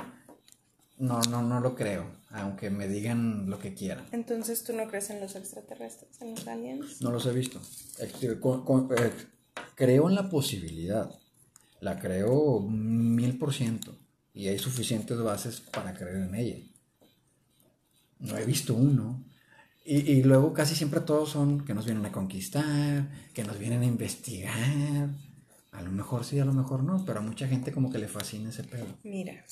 No, 0.98 1.22
no, 1.22 1.42
no 1.42 1.60
lo 1.60 1.74
creo. 1.74 2.04
Aunque 2.30 2.68
me 2.68 2.86
digan 2.86 3.48
lo 3.48 3.58
que 3.58 3.72
quieran. 3.72 4.06
Entonces, 4.12 4.62
¿tú 4.62 4.74
no 4.74 4.88
crees 4.88 5.08
en 5.08 5.20
los 5.20 5.36
extraterrestres, 5.36 6.20
en 6.20 6.34
los 6.34 6.46
aliens? 6.46 7.00
No 7.00 7.10
los 7.10 7.24
he 7.24 7.32
visto. 7.32 7.62
Eh, 7.98 8.12
creo 9.74 10.08
en 10.08 10.14
la 10.14 10.28
posibilidad. 10.28 11.10
La 11.80 11.98
creo 11.98 12.60
mil 12.60 13.38
por 13.38 13.54
ciento. 13.54 13.96
Y 14.34 14.48
hay 14.48 14.58
suficientes 14.58 15.18
bases 15.18 15.60
para 15.60 15.94
creer 15.94 16.16
en 16.16 16.34
ella. 16.34 16.58
No 18.18 18.36
he 18.36 18.44
visto 18.44 18.74
uno. 18.74 19.24
Y, 19.90 20.12
y, 20.12 20.22
luego 20.22 20.52
casi 20.52 20.74
siempre 20.74 21.00
todos 21.00 21.30
son 21.30 21.64
que 21.64 21.72
nos 21.72 21.86
vienen 21.86 22.04
a 22.04 22.12
conquistar, 22.12 23.08
que 23.32 23.42
nos 23.42 23.58
vienen 23.58 23.80
a 23.80 23.86
investigar. 23.86 25.08
A 25.72 25.80
lo 25.80 25.90
mejor 25.90 26.24
sí, 26.26 26.38
a 26.38 26.44
lo 26.44 26.52
mejor 26.52 26.82
no, 26.82 27.06
pero 27.06 27.20
a 27.20 27.22
mucha 27.22 27.48
gente 27.48 27.72
como 27.72 27.90
que 27.90 27.96
le 27.96 28.06
fascina 28.06 28.50
ese 28.50 28.64
pelo. 28.64 28.98
Mira, 29.02 29.42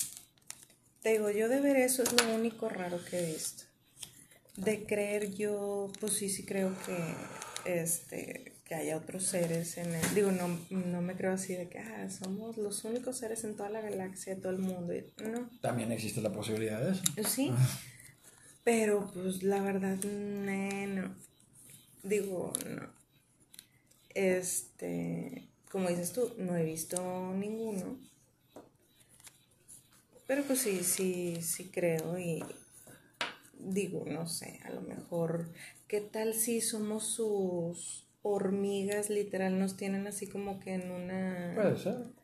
te 1.01 1.13
digo, 1.13 1.31
yo 1.31 1.49
de 1.49 1.59
ver 1.59 1.77
eso 1.77 2.03
es 2.03 2.13
lo 2.13 2.35
único 2.35 2.69
raro 2.69 3.03
que 3.03 3.17
he 3.17 3.33
visto. 3.33 3.63
De 4.57 4.85
creer 4.85 5.33
yo, 5.33 5.91
pues 5.99 6.13
sí, 6.13 6.29
sí 6.29 6.45
creo 6.45 6.71
que 6.85 7.15
este 7.65 8.53
que 8.63 8.75
haya 8.75 8.97
otros 8.97 9.23
seres 9.23 9.77
en 9.77 9.95
el, 9.95 10.13
digo, 10.13 10.31
no, 10.31 10.59
no 10.69 11.01
me 11.01 11.15
creo 11.15 11.31
así 11.31 11.55
de 11.55 11.67
que 11.67 11.79
ah, 11.79 12.09
somos 12.11 12.57
los 12.57 12.83
únicos 12.83 13.17
seres 13.17 13.43
en 13.43 13.55
toda 13.55 13.69
la 13.69 13.81
galaxia, 13.81 14.35
todo 14.39 14.51
el 14.51 14.59
mundo, 14.59 14.93
no. 15.23 15.49
También 15.61 15.91
existe 15.91 16.21
la 16.21 16.31
posibilidad 16.31 16.79
de 16.81 16.91
eso. 16.91 17.03
Sí, 17.27 17.51
pero 18.67 19.09
pues 19.13 19.43
la 19.43 19.61
verdad, 19.61 19.95
no, 19.95 21.15
digo, 22.03 22.51
no. 22.69 22.89
Este, 24.13 25.47
como 25.71 25.87
dices 25.87 26.11
tú, 26.11 26.33
no 26.37 26.57
he 26.57 26.65
visto 26.65 27.33
ninguno. 27.33 27.97
Pero 30.27 30.43
pues 30.43 30.59
sí, 30.59 30.83
sí, 30.83 31.37
sí 31.41 31.71
creo 31.73 32.19
y 32.19 32.43
digo, 33.57 34.03
no 34.05 34.27
sé, 34.27 34.59
a 34.65 34.71
lo 34.71 34.81
mejor, 34.81 35.47
¿qué 35.87 36.01
tal 36.01 36.33
si 36.33 36.59
somos 36.59 37.05
sus 37.05 38.05
hormigas 38.21 39.09
literal? 39.09 39.57
Nos 39.57 39.77
tienen 39.77 40.07
así 40.07 40.27
como 40.27 40.59
que 40.59 40.73
en 40.73 40.91
una... 40.91 41.53
Puede 41.55 41.77
ser 41.77 42.16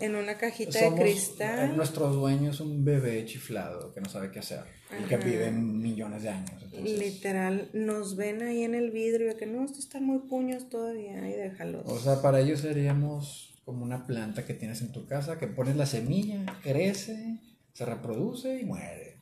en 0.00 0.14
una 0.14 0.38
cajita 0.38 0.78
de 0.78 0.94
cristal. 0.94 1.76
Nuestro 1.76 2.08
dueño 2.08 2.50
es 2.50 2.60
un 2.60 2.84
bebé 2.84 3.24
chiflado 3.24 3.92
que 3.92 4.00
no 4.00 4.08
sabe 4.08 4.30
qué 4.30 4.38
hacer 4.38 4.62
y 4.98 5.08
que 5.08 5.16
vive 5.16 5.50
millones 5.50 6.22
de 6.22 6.28
años. 6.28 6.72
Literal, 6.72 7.68
nos 7.72 8.16
ven 8.16 8.42
ahí 8.42 8.62
en 8.62 8.74
el 8.74 8.90
vidrio 8.90 9.36
que 9.36 9.46
no, 9.46 9.64
esto 9.64 9.80
está 9.80 10.00
muy 10.00 10.20
puños 10.20 10.68
todavía 10.68 11.28
y 11.28 11.32
déjalos. 11.32 11.82
O 11.86 11.98
sea, 11.98 12.22
para 12.22 12.40
ellos 12.40 12.60
seríamos 12.60 13.60
como 13.64 13.84
una 13.84 14.06
planta 14.06 14.44
que 14.44 14.54
tienes 14.54 14.82
en 14.82 14.92
tu 14.92 15.06
casa, 15.06 15.38
que 15.38 15.48
pones 15.48 15.76
la 15.76 15.86
semilla, 15.86 16.44
crece, 16.62 17.40
se 17.72 17.84
reproduce 17.84 18.60
y 18.60 18.64
muere. 18.64 19.18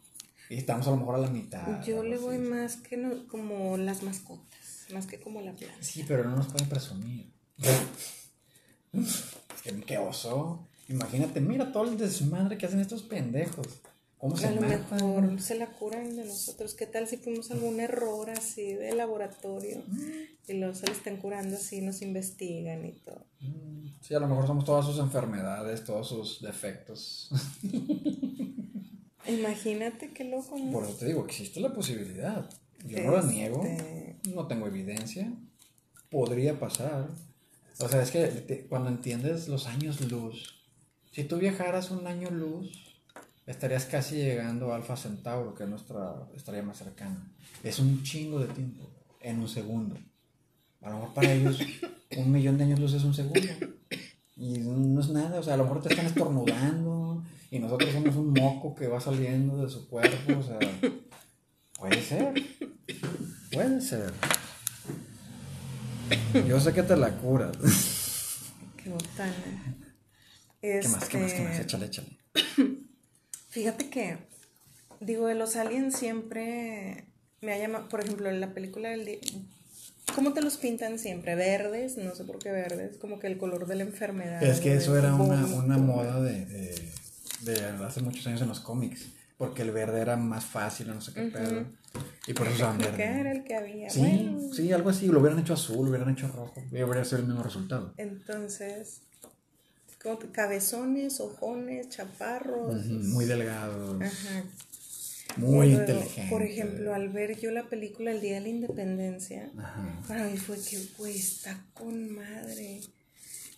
Y 0.50 0.56
estamos 0.56 0.86
a 0.88 0.90
lo 0.90 0.96
mejor 0.98 1.14
a 1.16 1.18
la 1.18 1.30
mitad. 1.30 1.82
Yo 1.84 2.02
le 2.02 2.18
voy 2.18 2.38
más 2.38 2.76
que 2.76 2.96
no, 2.96 3.26
como 3.28 3.76
las 3.76 4.02
mascotas, 4.02 4.86
más 4.92 5.06
que 5.06 5.20
como 5.20 5.40
la 5.40 5.52
planta. 5.52 5.76
Sí, 5.80 6.04
pero 6.06 6.24
no 6.24 6.36
nos 6.36 6.48
pueden 6.48 6.68
presumir. 6.68 7.32
qué, 9.76 9.80
qué 9.82 9.98
oso. 9.98 10.66
Imagínate, 10.88 11.40
mira 11.40 11.70
todo 11.72 11.84
el 11.84 11.98
desmadre 11.98 12.56
que 12.58 12.66
hacen 12.66 12.80
estos 12.80 13.02
pendejos. 13.02 13.66
¿Cómo 14.16 14.36
se 14.36 14.48
A 14.48 14.50
lo 14.50 14.62
matan? 14.62 14.80
mejor 14.90 15.40
se 15.40 15.54
la 15.54 15.66
curan 15.66 16.16
de 16.16 16.24
nosotros. 16.24 16.74
¿Qué 16.74 16.86
tal 16.86 17.06
si 17.06 17.18
fuimos 17.18 17.52
algún 17.52 17.78
error 17.78 18.30
así 18.30 18.72
de 18.74 18.92
laboratorio 18.96 19.80
y 20.48 20.54
luego 20.54 20.74
se 20.74 20.86
le 20.86 20.92
están 20.92 21.18
curando 21.18 21.56
así, 21.56 21.80
nos 21.82 22.02
investigan 22.02 22.84
y 22.84 22.92
todo? 22.92 23.24
Mm, 23.40 23.78
Sí, 24.00 24.14
a 24.14 24.20
lo 24.20 24.26
mejor 24.28 24.46
somos 24.46 24.64
todas 24.64 24.86
sus 24.86 24.98
enfermedades, 24.98 25.84
todos 25.84 26.08
sus 26.08 26.40
defectos. 26.42 27.30
Imagínate 29.28 30.12
qué 30.12 30.24
loco, 30.24 30.56
¿no? 30.58 30.72
Por 30.72 30.84
eso 30.84 30.94
te 30.94 31.06
digo, 31.06 31.24
existe 31.26 31.60
la 31.60 31.72
posibilidad. 31.72 32.48
Yo 32.86 33.02
no 33.02 33.12
la 33.12 33.20
Este- 33.20 33.32
niego, 33.34 33.62
no 34.34 34.46
tengo 34.46 34.66
evidencia. 34.66 35.32
Podría 36.10 36.58
pasar. 36.58 37.08
O 37.80 37.88
sea, 37.88 38.02
es 38.02 38.10
que 38.10 38.26
te- 38.26 38.66
cuando 38.66 38.88
entiendes 38.90 39.48
los 39.48 39.66
años 39.66 40.00
luz, 40.10 40.54
si 41.12 41.24
tú 41.24 41.36
viajaras 41.38 41.90
un 41.90 42.06
año 42.06 42.30
luz, 42.30 43.00
estarías 43.46 43.84
casi 43.86 44.16
llegando 44.16 44.72
a 44.72 44.76
Alfa 44.76 44.96
Centauro, 44.96 45.54
que 45.54 45.64
es 45.64 45.68
nuestra 45.68 46.28
estrella 46.36 46.62
más 46.62 46.78
cercana. 46.78 47.32
Es 47.62 47.78
un 47.78 48.02
chingo 48.02 48.40
de 48.40 48.48
tiempo, 48.48 48.90
en 49.20 49.40
un 49.40 49.48
segundo. 49.48 49.96
A 50.82 50.90
lo 50.90 50.96
mejor 50.96 51.14
para 51.14 51.32
ellos 51.32 51.58
un 52.16 52.32
millón 52.32 52.58
de 52.58 52.64
años 52.64 52.80
luz 52.80 52.94
es 52.94 53.04
un 53.04 53.14
segundo. 53.14 53.40
Y 54.36 54.58
no 54.58 55.00
es 55.00 55.08
nada, 55.08 55.40
o 55.40 55.42
sea, 55.42 55.54
a 55.54 55.56
lo 55.56 55.64
mejor 55.64 55.82
te 55.82 55.88
están 55.88 56.06
estornudando 56.06 57.24
y 57.50 57.58
nosotros 57.58 57.90
somos 57.92 58.14
un 58.16 58.32
moco 58.32 58.74
que 58.74 58.86
va 58.86 59.00
saliendo 59.00 59.62
de 59.64 59.68
su 59.70 59.88
cuerpo, 59.88 60.38
o 60.38 60.42
sea, 60.42 60.58
puede 61.78 62.00
ser, 62.02 62.34
puede 63.50 63.80
ser. 63.80 64.12
Yo 66.46 66.60
sé 66.60 66.72
que 66.72 66.82
te 66.82 66.96
la 66.96 67.10
curas. 67.10 67.56
Qué 68.82 68.90
botana. 68.90 69.34
¿Qué 70.60 70.80
más? 70.88 71.08
¿Qué 71.08 71.18
más? 71.18 71.32
¿Qué 71.32 71.42
más? 71.42 71.52
Este, 71.52 71.62
Échale, 71.62 71.86
échale. 71.86 72.08
Fíjate 73.50 73.88
que, 73.90 74.18
digo, 75.00 75.26
de 75.26 75.34
los 75.34 75.56
aliens 75.56 75.96
siempre 75.96 77.04
me 77.40 77.52
ha 77.52 77.58
llamado, 77.58 77.88
por 77.88 78.00
ejemplo, 78.00 78.28
en 78.28 78.40
la 78.40 78.52
película 78.52 78.90
del... 78.90 79.18
¿Cómo 80.14 80.32
te 80.32 80.42
los 80.42 80.56
pintan 80.56 80.98
siempre? 80.98 81.34
Verdes, 81.34 81.96
no 81.96 82.14
sé 82.14 82.24
por 82.24 82.38
qué 82.38 82.50
verdes, 82.50 82.96
como 82.98 83.18
que 83.18 83.26
el 83.26 83.38
color 83.38 83.66
de 83.66 83.76
la 83.76 83.82
enfermedad. 83.82 84.42
Es 84.42 84.60
que 84.60 84.74
eso 84.74 84.96
era 84.96 85.14
una, 85.14 85.44
una 85.46 85.78
moda 85.78 86.20
de, 86.20 86.46
de, 86.46 86.92
de 87.42 87.64
hace 87.84 88.00
muchos 88.00 88.26
años 88.26 88.40
en 88.40 88.48
los 88.48 88.60
cómics, 88.60 89.06
porque 89.38 89.62
el 89.62 89.70
verde 89.70 90.00
era 90.00 90.16
más 90.16 90.44
fácil, 90.44 90.88
no 90.88 91.00
sé 91.00 91.12
qué 91.14 91.22
pedo. 91.22 91.64
Y 92.26 92.34
por 92.34 92.46
eso 92.46 92.56
usaban 92.56 92.78
Porque 92.78 93.02
era 93.02 93.14
verde. 93.22 93.30
el 93.38 93.44
que 93.44 93.54
había. 93.54 93.88
Sí, 93.90 94.00
Bueno, 94.00 94.52
sí, 94.52 94.72
algo 94.72 94.90
así. 94.90 95.06
Lo 95.06 95.20
hubieran 95.20 95.38
hecho 95.38 95.54
azul, 95.54 95.84
lo 95.86 95.90
hubieran 95.90 96.10
hecho 96.10 96.28
rojo. 96.28 96.62
Y 96.70 96.78
habría 96.78 97.04
sido 97.04 97.18
el 97.20 97.26
mismo 97.26 97.42
resultado. 97.42 97.94
entonces, 97.96 99.00
como 100.02 100.18
cabezones, 100.32 101.20
ojones, 101.20 101.88
chaparros. 101.88 102.84
Muy 102.86 103.24
delgado, 103.24 103.98
Ajá. 104.02 104.44
muy 105.36 105.68
luego, 105.68 105.80
inteligente. 105.80 106.30
Por 106.30 106.42
ejemplo, 106.42 106.94
al 106.94 107.08
ver 107.08 107.38
yo 107.40 107.50
la 107.50 107.64
película 107.68 108.10
El 108.12 108.20
Día 108.20 108.34
de 108.34 108.40
la 108.42 108.48
Independencia, 108.48 109.50
Ajá. 109.58 110.02
para 110.06 110.24
mí 110.24 110.36
fue 110.36 110.56
que, 110.60 110.78
güey, 110.98 111.16
está 111.16 111.64
con 111.74 112.10
madre. 112.14 112.80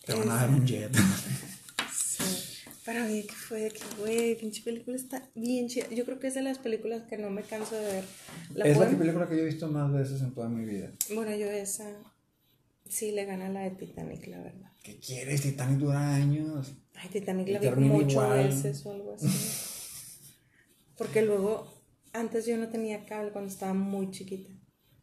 Te 0.05 0.13
van 0.15 0.29
a 0.31 0.35
dar 0.35 0.49
un 0.49 0.65
jet. 0.65 0.91
Para 2.85 3.05
mí 3.05 3.23
que 3.23 3.33
fue 3.35 3.59
de 3.61 3.69
que, 3.71 3.81
güey, 3.99 4.35
pinche 4.39 4.63
película 4.63 4.95
está 4.97 5.21
bien 5.35 5.67
chida. 5.67 5.87
Yo 5.89 6.03
creo 6.03 6.19
que 6.19 6.27
es 6.27 6.33
de 6.33 6.41
las 6.41 6.57
películas 6.57 7.03
que 7.03 7.17
no 7.17 7.29
me 7.29 7.43
canso 7.43 7.75
de 7.75 7.85
ver. 7.85 8.03
La 8.55 8.65
es 8.65 8.77
la 8.77 8.89
película 8.89 9.27
que 9.29 9.35
yo 9.37 9.43
he 9.43 9.45
visto 9.45 9.67
más 9.67 9.91
veces 9.91 10.21
en 10.21 10.33
toda 10.33 10.49
mi 10.49 10.65
vida. 10.65 10.91
Bueno, 11.13 11.35
yo 11.35 11.45
esa 11.51 11.91
sí 12.89 13.11
le 13.11 13.25
gana 13.25 13.49
la 13.49 13.61
de 13.61 13.71
Titanic, 13.71 14.25
la 14.27 14.39
verdad. 14.41 14.71
¿Qué 14.83 14.99
quieres? 14.99 15.41
Titanic 15.43 15.77
dura 15.77 16.15
años. 16.15 16.73
Ay, 16.95 17.09
Titanic 17.09 17.49
la 17.49 17.59
vi 17.59 17.85
igual. 17.85 18.47
veces 18.47 18.83
o 18.85 18.91
algo 18.93 19.13
así. 19.13 19.27
Porque 20.97 21.21
luego, 21.21 21.71
antes 22.13 22.45
yo 22.47 22.57
no 22.57 22.69
tenía 22.69 23.05
cable 23.05 23.31
cuando 23.31 23.51
estaba 23.51 23.73
muy 23.75 24.09
chiquita. 24.09 24.51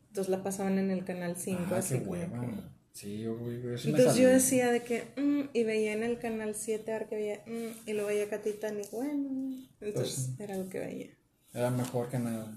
Entonces 0.09 0.31
la 0.31 0.43
pasaban 0.43 0.79
en 0.79 0.91
el 0.91 1.05
canal 1.05 1.37
5, 1.37 1.63
Ah, 1.71 1.77
así 1.79 1.95
qué 1.95 2.01
como 2.01 2.11
hueva. 2.13 2.41
que- 2.41 2.78
Sí, 2.99 3.21
yo, 3.21 3.39
yo, 3.39 3.53
yo 3.53 3.79
sí 3.79 3.93
me 3.93 3.99
Entonces 3.99 4.21
yo 4.21 4.29
decía 4.29 4.73
de 4.73 4.83
que, 4.83 5.05
mm, 5.17 5.51
y 5.53 5.63
veía 5.63 5.93
en 5.93 6.03
el 6.03 6.19
canal 6.19 6.57
7 6.57 6.91
a 6.91 6.99
ver 6.99 7.09
que 7.09 7.15
veía, 7.15 7.43
mm, 7.47 7.89
y 7.89 7.93
lo 7.93 8.07
veía 8.07 8.25
acá 8.25 8.43
Titanic, 8.43 8.91
bueno, 8.91 9.57
entonces 9.81 10.31
Pues 10.37 10.41
era 10.41 10.59
lo 10.59 10.69
que 10.69 10.81
veía. 10.81 11.11
Era 11.55 11.71
mejor 11.71 12.09
que 12.09 12.19
nada. 12.19 12.53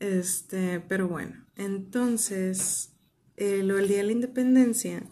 Este, 0.00 0.80
pero 0.80 1.06
bueno, 1.06 1.46
entonces, 1.54 2.90
eh, 3.36 3.62
lo 3.62 3.76
del 3.76 3.86
Día 3.86 3.98
de 3.98 4.02
la 4.02 4.12
Independencia, 4.12 5.04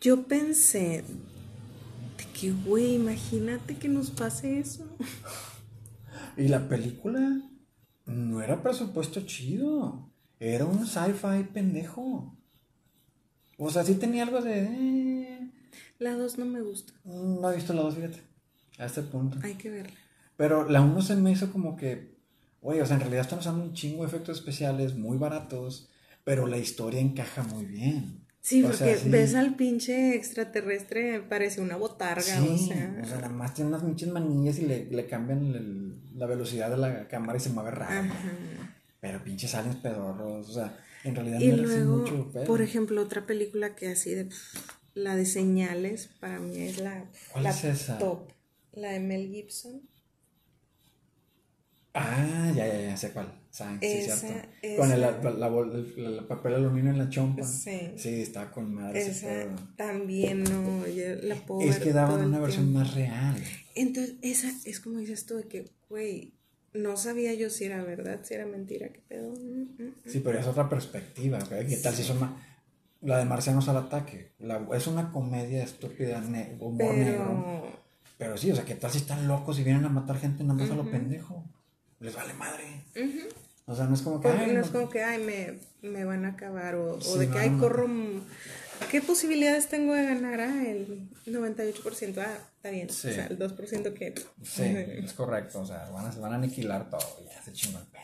yo 0.00 0.24
pensé 0.24 1.04
de 2.16 2.24
que, 2.34 2.50
güey, 2.50 2.96
imagínate 2.96 3.76
que 3.76 3.88
nos 3.88 4.10
pase 4.10 4.58
eso. 4.58 4.84
Y 6.36 6.48
la 6.48 6.68
película 6.68 7.42
no 8.08 8.42
era 8.42 8.62
presupuesto 8.62 9.20
chido. 9.22 10.10
Era 10.40 10.64
un 10.64 10.86
sci-fi 10.86 11.44
pendejo. 11.52 12.36
O 13.58 13.70
sea, 13.70 13.84
sí 13.84 13.94
tenía 13.96 14.22
algo 14.22 14.40
de... 14.40 14.62
eh, 14.62 15.50
La 15.98 16.14
2 16.14 16.38
no 16.38 16.44
me 16.44 16.60
gusta, 16.62 16.92
no 17.04 17.50
he 17.50 17.56
visto 17.56 17.72
la 17.72 17.82
dos, 17.82 17.96
fíjate. 17.96 18.20
A 18.78 18.86
este 18.86 19.02
punto. 19.02 19.38
hay 19.42 19.54
que 19.54 19.70
verla. 19.70 19.92
Pero 20.36 20.68
la 20.68 20.80
uno 20.80 21.02
se 21.02 21.16
me 21.16 21.32
hizo 21.32 21.50
como 21.52 21.76
que... 21.76 22.16
Oye, 22.60 22.80
o 22.82 22.86
sea, 22.86 22.94
en 22.94 23.00
realidad 23.00 23.22
están 23.22 23.40
usando 23.40 23.64
un 23.64 23.72
chingo 23.72 24.02
de 24.02 24.08
efectos 24.08 24.38
especiales 24.38 24.94
muy 24.94 25.16
baratos. 25.18 25.88
Pero 26.22 26.46
la 26.46 26.58
historia 26.58 27.00
encaja 27.00 27.42
muy 27.42 27.64
bien. 27.64 28.24
Sí, 28.40 28.62
O 28.62 28.66
porque 28.68 28.78
sea, 28.78 28.96
sí. 28.96 29.08
ves 29.10 29.34
al 29.34 29.56
pinche 29.56 30.14
extraterrestre, 30.14 31.20
parece 31.20 31.60
una 31.60 31.76
botarga, 31.76 32.22
Sí, 32.22 32.48
o 32.48 32.56
sea. 32.58 33.00
o 33.02 33.06
sea, 33.06 33.16
nada 33.16 33.28
más 33.30 33.54
tiene 33.54 33.70
unas 33.70 33.82
pinches 33.82 34.08
manillas 34.10 34.58
y 34.60 34.66
le, 34.66 34.84
le 34.86 35.06
cambian 35.06 35.46
el- 35.54 35.87
la 36.18 36.26
velocidad 36.26 36.70
de 36.70 36.76
la 36.76 37.08
cámara 37.08 37.38
y 37.38 37.40
se 37.40 37.50
mueve 37.50 37.70
raro. 37.70 38.00
Ajá. 38.00 38.76
Pero 39.00 39.22
pinches 39.22 39.54
aliens 39.54 39.76
pedorros, 39.76 40.48
o 40.48 40.52
sea, 40.52 40.76
en 41.04 41.14
realidad 41.14 41.38
Y 41.40 41.50
hacen 41.52 41.62
luego, 41.62 41.96
mucho 41.98 42.32
por 42.46 42.60
ejemplo, 42.62 43.00
otra 43.00 43.26
película 43.26 43.76
que 43.76 43.88
así 43.88 44.14
de 44.14 44.28
la 44.94 45.14
de 45.14 45.24
señales, 45.24 46.08
para 46.20 46.40
mí 46.40 46.58
es 46.58 46.78
la, 46.78 47.04
¿Cuál 47.32 47.44
la 47.44 47.50
es 47.50 47.64
esa? 47.64 47.98
top. 47.98 48.30
La 48.72 48.90
de 48.92 49.00
Mel 49.00 49.30
Gibson. 49.30 49.82
Ah, 51.94 52.52
ya, 52.54 52.66
ya, 52.66 52.80
ya, 52.80 52.96
sé 52.96 53.12
cuál. 53.12 53.32
Saben, 53.50 53.80
sí, 53.80 53.86
Esa, 53.86 54.16
cierto. 54.16 54.48
esa. 54.62 54.76
Con 54.76 54.92
el, 54.92 55.00
la, 55.00 56.10
la 56.10 56.28
papel 56.28 56.54
aluminio 56.54 56.90
en 56.92 56.98
la 56.98 57.08
chompa. 57.08 57.42
Sí. 57.44 57.92
Sí, 57.96 58.22
está 58.22 58.50
con 58.50 58.72
madre 58.72 59.00
Esa 59.00 59.46
también 59.76 60.44
no, 60.44 60.86
yo 60.86 61.14
la 61.22 61.34
puedo 61.36 61.62
Es 61.62 61.76
ver 61.78 61.82
que 61.82 61.92
daban 61.92 62.24
una 62.24 62.38
versión 62.38 62.72
más 62.72 62.94
real. 62.94 63.36
Entonces, 63.80 64.16
esa 64.22 64.50
es 64.64 64.80
como 64.80 64.98
dices 64.98 65.26
tú, 65.26 65.36
de 65.36 65.44
que, 65.44 65.70
güey, 65.88 66.32
no 66.72 66.96
sabía 66.96 67.32
yo 67.34 67.50
si 67.50 67.64
era 67.64 67.82
verdad, 67.82 68.20
si 68.24 68.34
era 68.34 68.46
mentira, 68.46 68.88
qué 68.88 69.00
pedo. 69.08 69.30
Mm, 69.30 69.62
mm, 69.62 69.82
mm. 69.82 69.94
Sí, 70.06 70.20
pero 70.20 70.38
es 70.38 70.46
otra 70.46 70.68
perspectiva. 70.68 71.38
¿ok? 71.38 71.48
¿Qué 71.68 71.76
tal 71.82 71.94
si 71.94 72.02
son 72.02 72.20
ma- 72.20 72.36
la 73.02 73.18
de 73.18 73.24
Marcianos 73.24 73.68
al 73.68 73.76
ataque? 73.78 74.32
La- 74.38 74.66
es 74.74 74.86
una 74.86 75.10
comedia 75.12 75.62
estúpida, 75.64 76.20
ne- 76.20 76.56
humor 76.60 76.94
negro. 76.94 77.24
Pero, 77.24 77.88
Pero 78.18 78.36
sí, 78.36 78.50
o 78.50 78.54
sea, 78.56 78.64
¿qué 78.64 78.74
tal 78.74 78.90
si 78.90 78.98
están 78.98 79.28
locos 79.28 79.58
y 79.58 79.64
vienen 79.64 79.84
a 79.84 79.88
matar 79.88 80.18
gente 80.18 80.42
nada 80.42 80.54
más 80.60 80.70
a 80.70 80.74
lo 80.74 80.90
pendejo? 80.90 81.44
Les 82.00 82.14
vale 82.14 82.34
madre. 82.34 82.84
O 83.66 83.74
sea, 83.76 83.84
no 83.86 83.94
es 83.94 84.02
como 84.02 84.20
que. 84.20 84.28
Ay, 84.28 84.48
no 84.48 84.54
no- 84.54 84.60
es 84.60 84.70
como 84.70 84.88
que, 84.88 85.02
ay, 85.04 85.22
me, 85.22 85.58
me 85.88 86.04
van 86.04 86.24
a 86.24 86.30
acabar, 86.30 86.74
o, 86.74 86.94
o 86.98 87.18
de 87.18 87.28
que, 87.30 87.38
ay, 87.38 87.50
corro, 87.60 87.86
¿qué 88.90 89.00
posibilidades 89.00 89.68
tengo 89.68 89.94
de 89.94 90.04
ganar? 90.04 90.40
Ah, 90.40 90.64
el 90.66 91.08
98%, 91.26 92.18
ah, 92.18 92.38
está 92.56 92.70
bien, 92.70 92.88
Sí. 92.90 93.08
o 93.08 93.12
sea, 93.12 93.26
el 93.26 93.38
2% 93.38 93.92
que... 93.94 94.14
Sí, 94.42 94.62
es 94.62 95.12
correcto. 95.12 95.60
O 95.60 95.66
sea, 95.66 95.88
van 95.90 96.06
a, 96.06 96.10
van 96.10 96.32
a 96.32 96.36
aniquilar 96.36 96.90
todo. 96.90 97.24
Ya 97.26 97.42
se 97.42 97.52
chingó 97.52 97.78
el 97.78 97.86
pedo. 97.86 98.02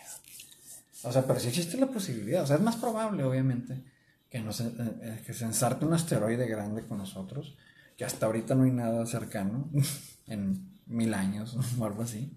O 1.04 1.12
sea, 1.12 1.26
pero 1.26 1.38
sí 1.38 1.48
existe 1.48 1.76
la 1.76 1.86
posibilidad. 1.86 2.42
O 2.42 2.46
sea, 2.46 2.56
es 2.56 2.62
más 2.62 2.76
probable, 2.76 3.22
obviamente, 3.24 3.82
que, 4.30 4.40
nos, 4.40 4.60
eh, 4.60 4.72
eh, 5.02 5.22
que 5.26 5.34
se 5.34 5.44
ensarte 5.44 5.84
un 5.84 5.92
asteroide 5.92 6.46
grande 6.46 6.86
con 6.86 6.98
nosotros. 6.98 7.56
Que 7.96 8.04
hasta 8.04 8.26
ahorita 8.26 8.54
no 8.54 8.64
hay 8.64 8.70
nada 8.70 9.04
cercano. 9.06 9.70
en 10.26 10.74
mil 10.86 11.14
años 11.14 11.56
o 11.78 11.84
algo 11.84 12.02
así. 12.02 12.36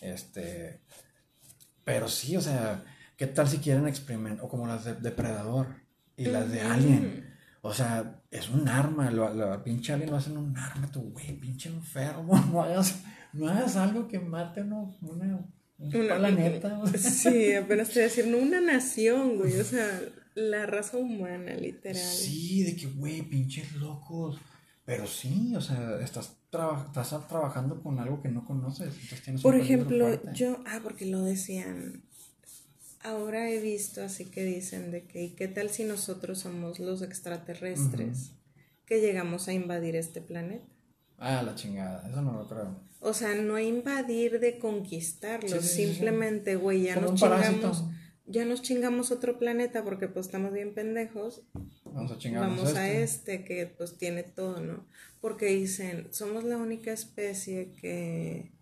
Este. 0.00 0.80
Pero 1.84 2.08
sí, 2.08 2.36
o 2.36 2.40
sea, 2.40 2.84
¿qué 3.16 3.26
tal 3.26 3.48
si 3.48 3.58
quieren 3.58 3.86
experimentar? 3.86 4.44
O 4.44 4.48
como 4.48 4.66
las 4.66 4.84
de 4.84 4.94
Depredador 4.94 5.68
y 6.16 6.26
las 6.26 6.50
de 6.50 6.60
Alien. 6.60 7.25
O 7.66 7.74
sea, 7.74 8.20
es 8.30 8.48
un 8.48 8.68
arma, 8.68 9.10
lo, 9.10 9.32
lo- 9.34 9.62
pinche 9.64 9.92
alien 9.92 10.10
lo 10.10 10.16
hacen 10.16 10.36
un 10.36 10.56
arma, 10.56 10.90
tu 10.90 11.00
güey, 11.10 11.32
pinche 11.38 11.68
enfermo, 11.68 12.32
no 12.52 12.62
hagas, 12.62 13.00
no 13.32 13.48
hagas 13.48 13.76
algo 13.76 14.06
que 14.08 14.18
mate 14.18 14.62
una, 14.62 14.80
un 14.82 15.50
Una- 15.78 16.16
planeta. 16.16 16.78
o 16.78 16.86
sea. 16.86 16.98
Sí, 17.10 17.54
apenas 17.62 17.88
estoy 17.88 18.04
diciendo 18.04 18.38
una 18.38 18.60
nación, 18.60 19.36
güey, 19.38 19.58
o 19.60 19.64
sea, 19.64 20.00
la 20.34 20.66
raza 20.66 20.96
humana, 20.96 21.54
literal. 21.54 21.96
Sí, 21.96 22.62
de 22.64 22.76
que, 22.76 22.86
güey, 22.86 23.22
pinches 23.22 23.72
locos. 23.74 24.38
Pero 24.84 25.06
sí, 25.08 25.52
o 25.56 25.60
sea, 25.60 25.98
estás, 26.00 26.36
traba- 26.48 26.84
estás 26.86 27.26
trabajando 27.26 27.82
con 27.82 27.98
algo 27.98 28.22
que 28.22 28.28
no 28.28 28.44
conoces. 28.44 28.86
entonces 28.94 29.22
tienes 29.22 29.42
Por 29.42 29.56
ejemplo, 29.56 30.22
yo, 30.32 30.62
ah, 30.66 30.78
porque 30.82 31.06
lo 31.06 31.22
decían, 31.24 32.04
ahora 33.06 33.50
he 33.50 33.60
visto 33.60 34.02
así 34.02 34.26
que 34.26 34.44
dicen 34.44 34.90
de 34.90 35.04
que, 35.06 35.22
¿y 35.22 35.30
qué 35.30 35.48
tal 35.48 35.70
si 35.70 35.84
nosotros 35.84 36.40
somos 36.40 36.78
los 36.78 37.02
extraterrestres 37.02 38.32
que 38.84 39.00
llegamos 39.00 39.48
a 39.48 39.52
invadir 39.52 39.96
este 39.96 40.20
planeta? 40.20 40.66
Ah, 41.18 41.42
la 41.42 41.54
chingada, 41.54 42.06
eso 42.08 42.20
no 42.20 42.32
lo 42.32 42.46
creo. 42.48 42.80
O 43.00 43.14
sea, 43.14 43.34
no 43.34 43.58
invadir 43.58 44.40
de 44.40 44.58
conquistarlo, 44.58 45.60
Sí, 45.62 45.68
sí, 45.68 45.86
simplemente, 45.86 46.56
güey, 46.56 46.82
ya 46.82 46.94
Como 46.94 47.12
nos 47.12 47.20
chingamos, 47.20 47.84
ya 48.26 48.44
nos 48.44 48.62
chingamos 48.62 49.10
otro 49.12 49.38
planeta 49.38 49.84
porque 49.84 50.08
pues 50.08 50.26
estamos 50.26 50.52
bien 50.52 50.74
pendejos, 50.74 51.42
Vamos 51.84 52.12
a 52.12 52.18
chingarnos 52.18 52.56
vamos 52.56 52.74
a 52.74 52.88
este. 52.90 53.34
este 53.34 53.44
que 53.44 53.66
pues 53.66 53.96
tiene 53.96 54.24
todo, 54.24 54.60
¿no? 54.60 54.86
Porque 55.20 55.46
dicen, 55.46 56.08
somos 56.10 56.44
la 56.44 56.56
única 56.56 56.92
especie 56.92 57.72
que 57.80 58.52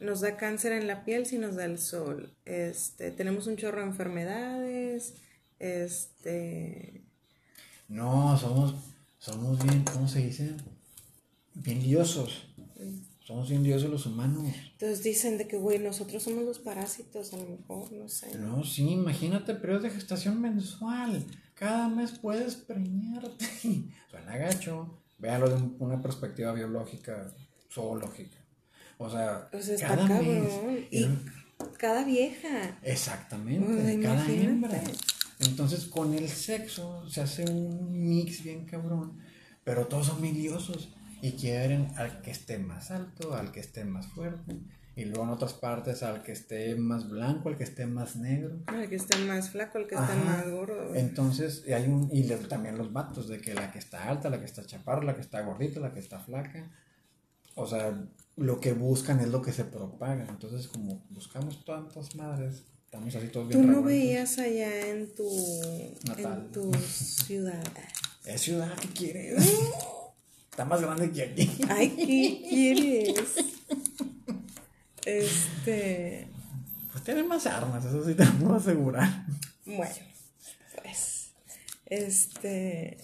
nos 0.00 0.20
da 0.20 0.36
cáncer 0.36 0.72
en 0.72 0.86
la 0.86 1.04
piel 1.04 1.26
si 1.26 1.38
nos 1.38 1.56
da 1.56 1.64
el 1.64 1.78
sol. 1.78 2.34
Este, 2.44 3.10
tenemos 3.10 3.46
un 3.46 3.56
chorro 3.56 3.80
de 3.80 3.86
enfermedades, 3.88 5.14
este, 5.58 7.02
No, 7.88 8.36
somos, 8.38 8.74
somos 9.18 9.62
bien, 9.64 9.82
¿cómo 9.84 10.06
se 10.08 10.20
dice? 10.20 10.54
Bien 11.54 11.82
liosos. 11.82 12.46
Somos 13.26 13.50
bien 13.50 13.62
liosos 13.62 13.90
los 13.90 14.06
humanos. 14.06 14.44
entonces 14.72 15.02
dicen 15.02 15.36
de 15.36 15.46
que, 15.46 15.58
güey, 15.58 15.78
nosotros 15.78 16.22
somos 16.22 16.44
los 16.44 16.58
parásitos, 16.60 17.32
a 17.34 17.36
lo 17.36 17.44
mejor, 17.44 17.92
no 17.92 18.08
sé. 18.08 18.34
No, 18.38 18.64
sí, 18.64 18.88
imagínate, 18.88 19.54
periodo 19.54 19.80
de 19.80 19.90
gestación 19.90 20.40
mensual. 20.40 21.26
Cada 21.54 21.88
mes 21.88 22.12
puedes 22.18 22.54
preñarte. 22.54 23.44
Suena 24.10 24.36
gacho. 24.38 25.02
Véalo 25.18 25.48
de 25.50 25.56
un- 25.56 25.76
una 25.80 26.00
perspectiva 26.00 26.52
biológica, 26.52 27.34
zoológica. 27.70 28.37
O 28.98 29.08
sea, 29.08 29.48
O 29.52 29.60
sea, 29.60 29.74
está 29.74 29.86
cada 29.88 30.08
cabrón. 30.08 30.42
mes. 30.66 30.84
Y 30.90 31.06
cada 31.78 32.04
vieja. 32.04 32.78
Exactamente, 32.82 33.66
cada 33.76 33.92
imagínate. 33.92 34.44
hembra. 34.44 34.80
Entonces, 35.40 35.84
con 35.86 36.14
el 36.14 36.28
sexo 36.28 37.08
se 37.08 37.20
hace 37.20 37.44
un 37.48 37.92
mix 37.92 38.42
bien 38.42 38.64
cabrón, 38.66 39.18
pero 39.64 39.86
todos 39.86 40.06
son 40.06 40.20
miliosos 40.20 40.88
y 41.22 41.32
quieren 41.32 41.88
al 41.96 42.20
que 42.22 42.30
esté 42.32 42.58
más 42.58 42.90
alto, 42.90 43.34
al 43.34 43.52
que 43.52 43.60
esté 43.60 43.84
más 43.84 44.08
fuerte, 44.08 44.56
y 44.96 45.04
luego 45.04 45.22
en 45.24 45.30
otras 45.30 45.52
partes 45.54 46.02
al 46.02 46.22
que 46.24 46.32
esté 46.32 46.74
más 46.74 47.08
blanco, 47.08 47.48
al 47.48 47.56
que 47.56 47.62
esté 47.64 47.86
más 47.86 48.16
negro. 48.16 48.58
El 48.72 48.88
que 48.88 48.96
está 48.96 49.16
más 49.18 49.50
flaco, 49.50 49.78
el 49.78 49.86
que 49.86 49.94
Ajá. 49.94 50.12
más 50.24 50.50
gordo. 50.50 50.92
Entonces, 50.96 51.62
y 51.68 51.72
hay 51.72 51.84
un, 51.86 52.08
y 52.12 52.24
también 52.48 52.76
los 52.76 52.92
vatos, 52.92 53.28
de 53.28 53.40
que 53.40 53.54
la 53.54 53.70
que 53.70 53.78
está 53.78 54.08
alta, 54.08 54.28
la 54.30 54.40
que 54.40 54.46
está 54.46 54.66
chaparra, 54.66 55.04
la 55.04 55.14
que 55.14 55.20
está 55.20 55.40
gordita, 55.42 55.78
la 55.78 55.92
que 55.92 56.00
está 56.00 56.18
flaca. 56.18 56.68
O 57.54 57.64
sea, 57.66 57.96
lo 58.38 58.60
que 58.60 58.72
buscan 58.72 59.20
es 59.20 59.28
lo 59.28 59.42
que 59.42 59.52
se 59.52 59.64
propaga. 59.64 60.26
Entonces, 60.28 60.68
como 60.68 61.04
buscamos 61.10 61.64
tantas 61.64 62.14
madres, 62.14 62.64
estamos 62.84 63.14
así 63.14 63.28
todos 63.28 63.48
bien 63.48 63.60
Tú 63.60 63.66
no 63.66 63.82
veías 63.82 64.38
allá 64.38 64.88
en 64.88 65.14
tu, 65.14 65.28
Natal. 66.06 66.44
en 66.46 66.52
tu 66.52 66.72
ciudad. 66.74 67.62
Es 68.24 68.40
ciudad, 68.42 68.72
¿qué 68.80 68.88
quieres? 68.88 69.52
Está 70.50 70.64
más 70.64 70.80
grande 70.80 71.10
que 71.10 71.22
aquí. 71.22 71.50
Ay, 71.68 71.90
¿qué 71.90 72.46
quieres? 72.48 73.34
Este, 75.04 76.28
Pues 76.92 77.04
tiene 77.04 77.22
más 77.22 77.46
armas, 77.46 77.84
eso 77.84 78.04
sí 78.04 78.14
te 78.14 78.26
puedo 78.26 78.56
asegurar. 78.56 79.24
bueno, 79.64 79.94
pues, 80.82 81.30
este, 81.86 82.98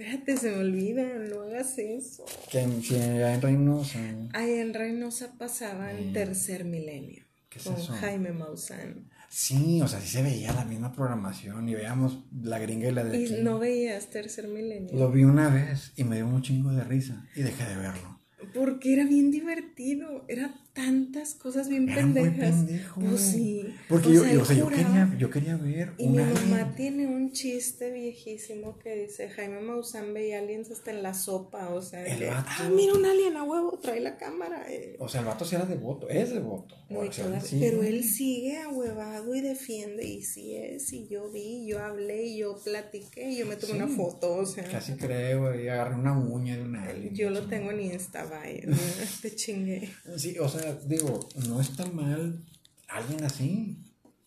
espérate, 0.00 0.36
se 0.36 0.50
me 0.50 0.58
olvida, 0.58 1.04
no 1.18 1.42
hagas 1.42 1.78
eso. 1.78 2.24
Que 2.50 2.66
si 2.82 2.94
en 2.96 3.40
Reynosa, 3.42 3.98
Ay, 4.32 4.54
en 4.54 4.74
Reynosa 4.74 5.32
pasaba 5.38 5.92
en 5.92 6.12
tercer 6.12 6.64
milenio 6.64 7.22
¿Qué 7.48 7.58
es 7.58 7.64
con 7.64 7.74
eso? 7.76 7.92
Jaime 7.94 8.32
Maussan. 8.32 9.08
sí, 9.28 9.80
o 9.82 9.88
sea, 9.88 10.00
sí 10.00 10.08
se 10.08 10.22
veía 10.22 10.52
la 10.52 10.64
misma 10.64 10.92
programación 10.92 11.68
y 11.68 11.74
veíamos 11.74 12.18
la 12.42 12.58
gringa 12.58 12.88
y 12.88 12.92
la 12.92 13.04
de 13.04 13.18
Y 13.20 13.24
aquí. 13.26 13.42
no 13.42 13.58
veías 13.58 14.08
tercer 14.10 14.48
milenio. 14.48 14.94
Lo 14.96 15.10
vi 15.10 15.24
una 15.24 15.48
vez 15.48 15.92
y 15.96 16.04
me 16.04 16.16
dio 16.16 16.26
un 16.26 16.42
chingo 16.42 16.70
de 16.72 16.84
risa 16.84 17.26
y 17.34 17.42
dejé 17.42 17.64
de 17.64 17.76
verlo. 17.76 18.18
Porque 18.54 18.94
era 18.94 19.04
bien 19.04 19.30
divertido, 19.30 20.24
era 20.28 20.54
tantas 20.84 21.34
cosas 21.34 21.68
bien 21.68 21.88
Era 21.88 22.04
muy 22.06 22.14
pendejas. 22.14 22.54
pendejo. 22.56 23.00
Pues 23.00 23.20
sí. 23.20 23.66
Porque 23.88 24.08
O 24.08 24.12
yo, 24.12 24.20
sea, 24.22 24.28
yo- 24.30 24.34
él 24.36 24.40
o 24.40 24.44
sea, 24.46 24.56
yo 24.56 24.64
juraba- 24.64 24.82
quería, 24.82 25.18
yo 25.18 25.30
quería 25.30 25.56
ver 25.56 25.92
Y 25.98 26.08
mi 26.08 26.18
alien. 26.18 26.50
mamá 26.50 26.74
tiene 26.74 27.06
un 27.06 27.32
chiste 27.32 27.90
viejísimo 27.92 28.78
que 28.78 28.96
dice, 28.96 29.28
Jaime 29.28 29.60
Maussan 29.60 30.14
veía 30.14 30.38
aliens 30.38 30.70
hasta 30.70 30.90
en 30.90 31.02
la 31.02 31.14
sopa, 31.14 31.68
o 31.70 31.82
sea, 31.82 32.04
El 32.06 32.18
que, 32.18 32.26
vato. 32.26 32.46
ah, 32.48 32.70
mira 32.74 32.94
un 32.94 33.04
alien 33.04 33.36
a 33.36 33.42
huevo, 33.44 33.78
trae 33.82 34.00
la 34.00 34.16
cámara. 34.16 34.64
eh". 34.68 34.96
O 34.98 35.08
sea, 35.08 35.20
el 35.20 35.26
vato 35.26 35.44
sí 35.44 35.54
era 35.56 35.64
devoto, 35.66 36.08
es 36.08 36.30
devoto. 36.32 36.74
Muy 36.88 37.08
O 37.08 37.12
sea, 37.12 37.26
toda- 37.26 37.40
sí. 37.40 37.58
Pero 37.60 37.82
él 37.84 38.02
sigue 38.02 38.58
ahuevado 38.58 39.32
y 39.34 39.40
defiende, 39.40 40.04
y 40.04 40.22
sí 40.22 40.56
es, 40.56 40.92
y 40.92 41.06
yo 41.08 41.30
vi, 41.30 41.66
yo 41.68 41.78
hablé, 41.78 42.24
y 42.26 42.38
yo 42.38 42.56
platiqué, 42.64 43.30
y 43.30 43.38
yo 43.38 43.46
me 43.46 43.54
tomé 43.56 43.74
Sí. 43.74 43.78
una 43.78 43.88
foto, 43.88 44.32
o 44.34 44.46
sea, 44.46 44.64
Casi 44.64 44.94
creo, 44.94 45.54
y 45.54 45.68
agarré 45.68 45.94
una 45.94 46.18
uña 46.18 46.56
de 46.56 46.62
un 46.62 46.74
alien. 46.76 47.14
yo 47.14 47.30
lo 47.30 47.42
tengo 47.46 47.70
en 47.70 47.80
Insta, 47.80 48.24
vaya, 48.24 48.62
te 49.22 49.34
chingué. 49.36 49.88
Sí, 50.16 50.36
o 50.38 50.48
sea, 50.48 50.69
digo, 50.74 51.28
no 51.46 51.60
está 51.60 51.86
mal 51.86 52.44
alguien 52.88 53.24
así. 53.24 53.78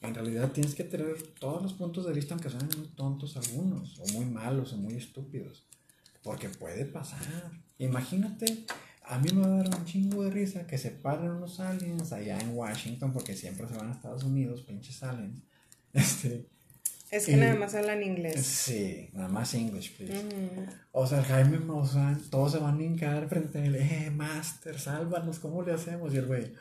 En 0.02 0.14
realidad 0.14 0.52
tienes 0.52 0.76
que 0.76 0.84
tener 0.84 1.22
todos 1.40 1.62
los 1.62 1.74
puntos 1.74 2.06
de 2.06 2.14
vista, 2.14 2.34
aunque 2.34 2.50
sean 2.50 2.70
muy 2.78 2.88
tontos 2.90 3.38
algunos, 3.38 4.00
o 4.00 4.08
muy 4.14 4.26
malos, 4.26 4.74
o 4.74 4.78
muy 4.78 4.96
estúpidos. 4.96 5.66
Porque 6.22 6.50
puede 6.50 6.86
pasar. 6.86 7.22
Imagínate, 7.78 8.66
a 9.06 9.20
mí 9.20 9.32
me 9.34 9.42
va 9.42 9.48
a 9.48 9.64
dar 9.64 9.80
un 9.80 9.86
chingo 9.86 10.24
de 10.24 10.32
risa 10.32 10.68
que 10.68 10.78
se 10.78 10.92
paren 10.92 11.32
unos 11.32 11.60
aliens 11.60 12.12
allá 12.12 12.40
en 12.40 12.56
Washington, 12.56 13.14
porque 13.14 13.36
siempre 13.36 13.68
se 13.68 13.76
van 13.76 13.90
a 13.90 13.94
Estados 13.94 14.24
Unidos, 14.24 14.62
pinches 14.62 15.04
aliens. 15.04 15.42
Este, 15.94 16.50
Es 17.13 17.28
que 17.28 17.34
Y- 17.34 17.36
nada 17.36 17.54
más 17.56 17.76
hablan 17.76 18.02
inglés. 18.02 18.43
sí, 18.43 19.10
nada 19.13 19.28
más 19.28 19.54
English, 19.54 19.95
please. 19.97 20.19
O 20.91 21.06
sea, 21.06 21.21
Jaime 21.23 21.60
Maussan, 21.60 22.19
todos 22.32 22.54
se 22.54 22.58
van 22.58 22.80
a 22.80 22.84
hincar 22.84 23.30
frente 23.30 23.60
a 23.60 23.65
él, 23.65 23.76
eh, 23.76 24.12
Master, 24.15 24.80
sálvanos, 24.80 25.38
¿cómo 25.38 25.62
le 25.62 25.73
hacemos? 25.73 26.12
Y 26.13 26.17
el 26.17 26.26
güey, 26.26 26.52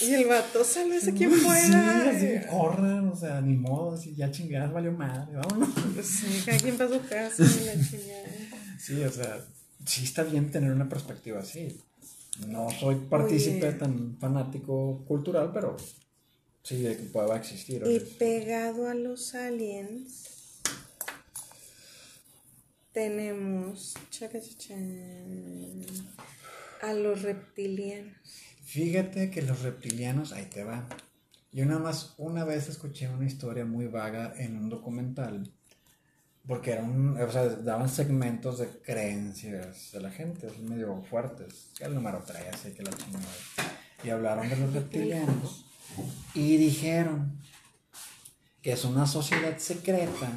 Y 0.00 0.14
el 0.14 0.26
vato, 0.26 0.64
sálvese 0.64 1.12
quien 1.14 1.32
Sí, 1.32 1.40
pueda. 1.44 2.10
así, 2.10 2.28
corran, 2.50 3.08
o 3.08 3.16
sea, 3.16 3.40
ni 3.40 3.54
modo, 3.56 3.94
así, 3.94 4.14
ya 4.14 4.30
chingadas, 4.30 4.72
valió 4.72 4.92
madre, 4.92 5.36
vámonos. 5.36 5.68
Pues 5.94 6.06
sí, 6.06 6.42
cada 6.44 6.58
quien 6.58 6.76
para 6.76 6.90
su 6.90 7.00
casa, 7.06 7.36
la 7.66 7.72
chingada. 7.74 8.28
Sí, 8.78 9.04
o 9.04 9.10
sea, 9.10 9.38
sí 9.86 10.04
está 10.04 10.22
bien 10.24 10.50
tener 10.50 10.72
una 10.72 10.88
perspectiva 10.88 11.40
así. 11.40 11.78
No 12.48 12.68
soy 12.70 12.96
partícipe 13.10 13.70
tan 13.72 14.16
fanático 14.18 15.04
cultural, 15.06 15.50
pero 15.52 15.76
sí 16.62 16.82
de 16.82 16.96
que 16.96 17.36
existir. 17.36 17.82
Y 17.86 18.00
pegado 18.00 18.88
a 18.88 18.94
los 18.94 19.34
aliens, 19.34 20.60
tenemos 22.92 23.94
a 26.82 26.92
los 26.94 27.22
reptilianos. 27.22 28.16
Fíjate 28.64 29.30
que 29.30 29.42
los 29.42 29.62
reptilianos, 29.62 30.32
ahí 30.32 30.46
te 30.46 30.64
va. 30.64 30.88
Yo 31.50 31.66
nada 31.66 31.80
más 31.80 32.14
una 32.16 32.44
vez 32.44 32.68
escuché 32.68 33.08
una 33.08 33.26
historia 33.26 33.64
muy 33.66 33.86
vaga 33.86 34.32
en 34.38 34.56
un 34.56 34.70
documental, 34.70 35.52
porque 36.46 36.72
era 36.72 36.82
un, 36.82 37.20
o 37.20 37.30
sea, 37.30 37.48
daban 37.48 37.88
segmentos 37.88 38.58
de 38.58 38.68
creencias 38.68 39.92
de 39.92 40.00
la 40.00 40.10
gente, 40.10 40.46
así 40.46 40.62
medio 40.62 41.02
fuertes, 41.02 41.70
que 41.76 41.84
el 41.84 41.94
número 41.94 42.22
13, 42.24 42.72
que 42.72 42.82
la 42.82 42.90
chingada. 42.90 43.26
Y 44.02 44.10
hablaron 44.10 44.48
de 44.48 44.56
los 44.56 44.72
reptilianos 44.72 45.66
y 46.34 46.56
dijeron 46.56 47.38
que 48.62 48.72
es 48.72 48.84
una 48.84 49.06
sociedad 49.06 49.58
secreta 49.58 50.30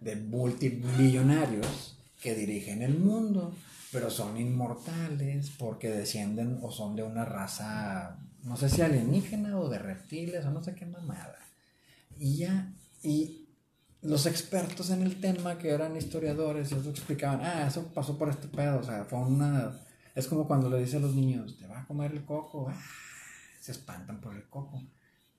de 0.00 0.16
multimillonarios 0.16 1.98
que 2.20 2.34
dirigen 2.34 2.82
el 2.82 2.98
mundo, 2.98 3.54
pero 3.90 4.10
son 4.10 4.36
inmortales 4.36 5.50
porque 5.58 5.90
descienden 5.90 6.58
o 6.62 6.70
son 6.70 6.96
de 6.96 7.02
una 7.02 7.24
raza, 7.24 8.18
no 8.44 8.56
sé 8.56 8.68
si 8.68 8.82
alienígena 8.82 9.58
o 9.58 9.68
de 9.68 9.78
reptiles 9.78 10.44
o 10.44 10.50
no 10.50 10.62
sé 10.62 10.74
qué 10.74 10.86
mamada. 10.86 11.38
Y 12.18 12.36
ya, 12.36 12.72
y 13.02 13.48
los 14.02 14.26
expertos 14.26 14.90
en 14.90 15.02
el 15.02 15.20
tema 15.20 15.58
que 15.58 15.70
eran 15.70 15.96
historiadores, 15.96 16.72
ellos 16.72 16.86
explicaban, 16.86 17.40
ah, 17.42 17.66
eso 17.66 17.92
pasó 17.94 18.18
por 18.18 18.28
este 18.28 18.48
pedo, 18.48 18.80
o 18.80 18.82
sea, 18.82 19.04
fue 19.04 19.18
una... 19.20 19.72
Es 20.14 20.26
como 20.26 20.46
cuando 20.46 20.68
le 20.68 20.78
dice 20.78 20.98
a 20.98 21.00
los 21.00 21.14
niños, 21.14 21.56
te 21.58 21.66
va 21.66 21.80
a 21.80 21.86
comer 21.86 22.12
el 22.12 22.24
coco, 22.24 22.68
ah, 22.68 22.80
se 23.62 23.72
espantan 23.72 24.20
por 24.20 24.34
el 24.34 24.48
coco. 24.48 24.82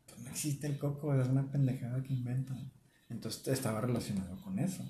Pues 0.08 0.22
no 0.22 0.30
existe 0.30 0.68
el 0.68 0.78
coco, 0.78 1.14
es 1.14 1.28
una 1.28 1.52
pendejada 1.52 2.02
que 2.02 2.14
inventan. 2.14 2.72
Entonces 3.10 3.48
estaba 3.50 3.82
relacionado 3.82 4.42
con 4.42 4.58
eso. 4.60 4.90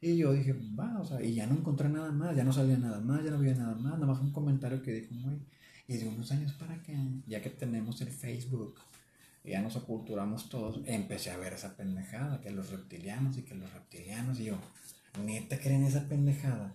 Y 0.00 0.16
yo 0.16 0.32
dije, 0.32 0.54
va, 0.78 0.98
o 1.00 1.04
sea, 1.04 1.22
y 1.22 1.34
ya 1.34 1.46
no 1.46 1.56
encontré 1.56 1.88
nada 1.90 2.10
más, 2.10 2.34
ya 2.34 2.42
no 2.42 2.52
salía 2.52 2.78
nada 2.78 3.00
más, 3.00 3.22
ya 3.22 3.30
no 3.30 3.36
había 3.36 3.54
nada 3.54 3.74
más, 3.74 3.94
nada 3.94 4.06
más 4.06 4.20
un 4.20 4.32
comentario 4.32 4.82
que 4.82 4.92
dijo, 4.92 5.14
güey, 5.22 5.38
y 5.86 5.96
de 5.98 6.08
unos 6.08 6.30
años 6.32 6.52
para 6.54 6.74
acá, 6.74 6.92
ya 7.26 7.42
que 7.42 7.50
tenemos 7.50 8.00
el 8.00 8.08
Facebook, 8.08 8.76
ya 9.44 9.60
nos 9.60 9.76
aculturamos 9.76 10.48
todos, 10.48 10.80
empecé 10.86 11.30
a 11.30 11.36
ver 11.36 11.52
esa 11.52 11.76
pendejada, 11.76 12.40
que 12.40 12.50
los 12.50 12.70
reptilianos 12.70 13.36
y 13.36 13.42
que 13.42 13.54
los 13.54 13.70
reptilianos, 13.72 14.40
y 14.40 14.44
yo, 14.46 14.58
neta 15.22 15.58
creen 15.58 15.84
esa 15.84 16.08
pendejada. 16.08 16.72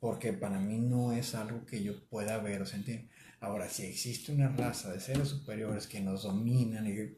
porque 0.00 0.32
para 0.32 0.60
mí 0.60 0.78
no 0.78 1.12
es 1.12 1.34
algo 1.34 1.64
que 1.66 1.82
yo 1.82 1.92
pueda 2.08 2.38
ver 2.38 2.62
o 2.62 2.66
sentir. 2.66 3.08
Ahora, 3.40 3.68
si 3.68 3.84
existe 3.84 4.32
una 4.32 4.48
raza 4.48 4.92
de 4.92 5.00
seres 5.00 5.28
superiores 5.28 5.86
que 5.86 6.00
nos 6.00 6.22
dominan 6.22 6.86
y 6.86 7.16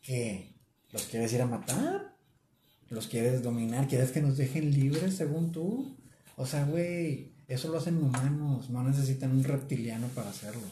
¿qué? 0.00 0.54
¿Los 0.92 1.02
quieres 1.04 1.32
ir 1.32 1.42
a 1.42 1.46
matar? 1.46 2.14
¿Los 2.88 3.08
quieres 3.08 3.42
dominar? 3.42 3.88
¿Quieres 3.88 4.12
que 4.12 4.22
nos 4.22 4.36
dejen 4.36 4.70
libres 4.70 5.16
según 5.16 5.52
tú? 5.52 5.96
O 6.36 6.46
sea, 6.46 6.64
güey, 6.64 7.32
eso 7.48 7.68
lo 7.68 7.78
hacen 7.78 7.98
humanos, 7.98 8.70
no 8.70 8.82
necesitan 8.82 9.32
un 9.32 9.44
reptiliano 9.44 10.06
para 10.08 10.30
hacerlo. 10.30 10.62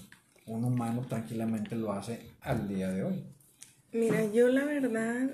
Un 0.46 0.64
humano 0.64 1.04
tranquilamente 1.08 1.74
lo 1.74 1.92
hace 1.92 2.20
al 2.40 2.68
día 2.68 2.88
de 2.90 3.02
hoy. 3.02 3.24
Mira, 3.92 4.24
yo 4.32 4.48
la 4.48 4.64
verdad, 4.64 5.30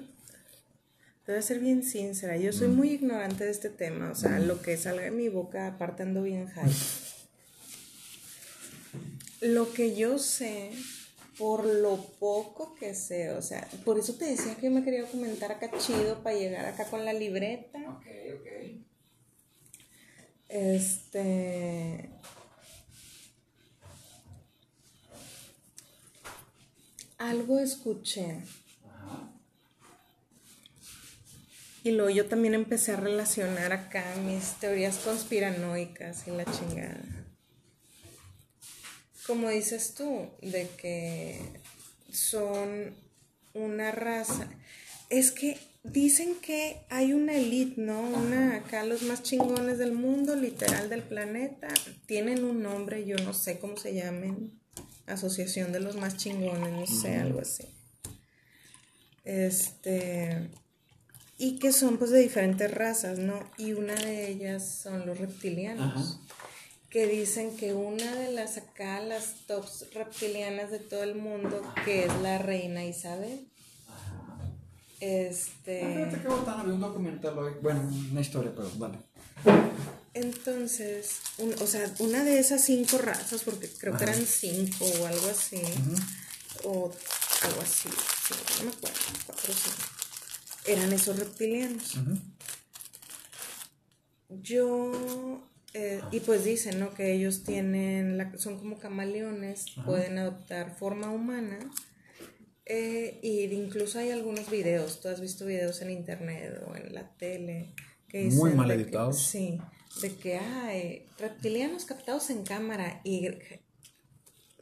te 1.26 1.32
voy 1.32 1.38
a 1.38 1.42
ser 1.42 1.60
bien 1.60 1.84
sincera, 1.84 2.36
yo 2.36 2.52
soy 2.52 2.68
muy 2.68 2.90
ignorante 2.90 3.44
de 3.44 3.50
este 3.50 3.70
tema, 3.70 4.10
o 4.10 4.14
sea, 4.14 4.38
lo 4.38 4.62
que 4.62 4.76
salga 4.76 5.02
de 5.02 5.10
mi 5.10 5.28
boca, 5.28 5.66
aparte 5.66 6.02
ando 6.02 6.22
bien 6.22 6.46
high. 6.46 6.72
Lo 9.42 9.72
que 9.72 9.96
yo 9.96 10.20
sé, 10.20 10.70
por 11.36 11.64
lo 11.64 11.96
poco 12.20 12.76
que 12.76 12.94
sé, 12.94 13.30
o 13.32 13.42
sea, 13.42 13.68
por 13.84 13.98
eso 13.98 14.14
te 14.14 14.24
decía 14.24 14.54
que 14.54 14.70
me 14.70 14.84
quería 14.84 15.04
comentar 15.04 15.50
acá 15.50 15.68
chido 15.78 16.22
para 16.22 16.36
llegar 16.36 16.64
acá 16.64 16.84
con 16.84 17.04
la 17.04 17.12
libreta. 17.12 17.80
Ok, 17.90 18.06
ok. 18.38 18.46
Este. 20.48 22.08
Algo 27.18 27.58
escuché. 27.58 28.42
Y 31.82 31.90
luego 31.90 32.10
yo 32.10 32.26
también 32.26 32.54
empecé 32.54 32.92
a 32.92 32.96
relacionar 32.96 33.72
acá 33.72 34.04
mis 34.24 34.52
teorías 34.60 34.98
conspiranoicas 34.98 36.28
y 36.28 36.30
la 36.30 36.44
chingada. 36.44 37.21
Como 39.26 39.48
dices 39.50 39.94
tú, 39.94 40.28
de 40.40 40.68
que 40.76 41.40
son 42.12 42.94
una 43.54 43.92
raza. 43.92 44.48
Es 45.10 45.30
que 45.30 45.58
dicen 45.84 46.36
que 46.36 46.80
hay 46.88 47.12
una 47.12 47.34
elite, 47.36 47.80
¿no? 47.80 48.00
Una 48.00 48.56
acá 48.56 48.84
los 48.84 49.02
más 49.02 49.22
chingones 49.22 49.78
del 49.78 49.92
mundo, 49.92 50.34
literal 50.36 50.88
del 50.88 51.02
planeta. 51.02 51.68
Tienen 52.06 52.44
un 52.44 52.62
nombre, 52.62 53.04
yo 53.04 53.16
no 53.18 53.32
sé 53.32 53.58
cómo 53.58 53.76
se 53.76 53.94
llamen. 53.94 54.58
Asociación 55.06 55.72
de 55.72 55.80
los 55.80 55.96
más 55.96 56.16
chingones, 56.16 56.72
no 56.72 56.86
sé, 56.86 57.16
algo 57.16 57.40
así. 57.40 57.64
Este. 59.24 60.50
Y 61.38 61.58
que 61.58 61.72
son 61.72 61.98
pues 61.98 62.10
de 62.10 62.20
diferentes 62.20 62.70
razas, 62.70 63.18
¿no? 63.18 63.50
Y 63.58 63.72
una 63.72 63.94
de 63.94 64.30
ellas 64.30 64.80
son 64.82 65.06
los 65.06 65.18
reptilianos. 65.18 66.18
Ajá. 66.28 66.31
Que 66.92 67.06
dicen 67.06 67.56
que 67.56 67.72
una 67.72 68.14
de 68.16 68.32
las 68.32 68.58
acá, 68.58 69.00
las 69.00 69.46
tops 69.46 69.86
reptilianas 69.94 70.70
de 70.70 70.78
todo 70.78 71.02
el 71.02 71.14
mundo, 71.14 71.62
que 71.86 72.04
es 72.04 72.12
la 72.20 72.36
reina 72.38 72.84
Isabel. 72.84 73.48
Este. 75.00 75.82
Ah, 75.82 76.10
Fíjate 76.10 76.28
un 76.70 76.80
documental 76.80 77.38
hoy. 77.38 77.54
Bueno, 77.62 77.90
una 78.10 78.20
historia, 78.20 78.52
pero 78.54 78.70
vale. 78.76 78.98
Entonces, 80.14 81.20
un- 81.38 81.54
o 81.62 81.66
sea, 81.66 81.90
una 82.00 82.22
de 82.24 82.38
esas 82.38 82.62
cinco 82.62 82.98
razas, 82.98 83.42
porque 83.42 83.68
creo 83.70 83.96
que 83.96 84.04
eran 84.04 84.26
cinco 84.26 84.84
o 84.84 85.06
algo 85.06 85.28
así, 85.28 85.62
o 86.64 86.92
algo 87.42 87.60
así, 87.62 87.88
sí, 87.88 88.34
no 88.58 88.64
me 88.66 88.70
acuerdo, 88.76 88.96
cuatro 89.26 89.50
o 89.50 89.56
cinco, 89.56 89.88
eran 90.66 90.92
esos 90.92 91.18
reptilianos. 91.18 91.94
Yo, 94.28 95.40
eh, 95.74 96.00
y 96.10 96.20
pues 96.20 96.44
dicen, 96.44 96.78
¿no? 96.80 96.92
Que 96.94 97.12
ellos 97.12 97.44
tienen, 97.44 98.18
la- 98.18 98.36
son 98.38 98.58
como 98.58 98.78
camaleones, 98.78 99.66
pueden 99.86 100.18
adoptar 100.18 100.76
forma 100.76 101.10
humana. 101.10 101.58
eh, 102.64 103.18
y 103.22 103.44
incluso 103.52 103.98
hay 103.98 104.10
algunos 104.12 104.48
videos, 104.50 105.00
tú 105.00 105.08
has 105.08 105.20
visto 105.20 105.44
videos 105.44 105.82
en 105.82 105.90
internet 105.90 106.62
o 106.66 106.76
en 106.76 106.94
la 106.94 107.08
tele. 107.16 107.74
Que 108.08 108.24
Muy 108.24 108.30
dicen 108.50 108.56
mal 108.56 108.68
de 108.68 108.76
que- 108.76 108.82
editados. 108.82 109.20
sí, 109.22 109.58
de 110.00 110.14
que 110.16 110.38
hay 110.38 111.06
reptilianos 111.18 111.84
captados 111.86 112.30
en 112.30 112.44
cámara 112.44 113.00
y 113.04 113.28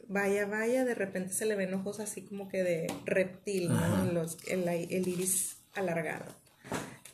vaya, 0.07 0.45
vaya, 0.45 0.83
de 0.83 0.95
repente 0.95 1.33
se 1.33 1.45
le 1.45 1.55
ven 1.55 1.73
ojos 1.73 1.99
así 1.99 2.21
como 2.23 2.49
que 2.49 2.63
de 2.63 2.87
reptil, 3.05 3.69
¿no? 3.69 3.77
Ajá. 3.77 4.05
Los, 4.11 4.37
el, 4.47 4.67
el 4.67 5.07
iris 5.07 5.57
alargado. 5.73 6.25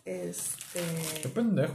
Este. 0.06 0.80
Qué 1.22 1.30
pendejo. 1.30 1.74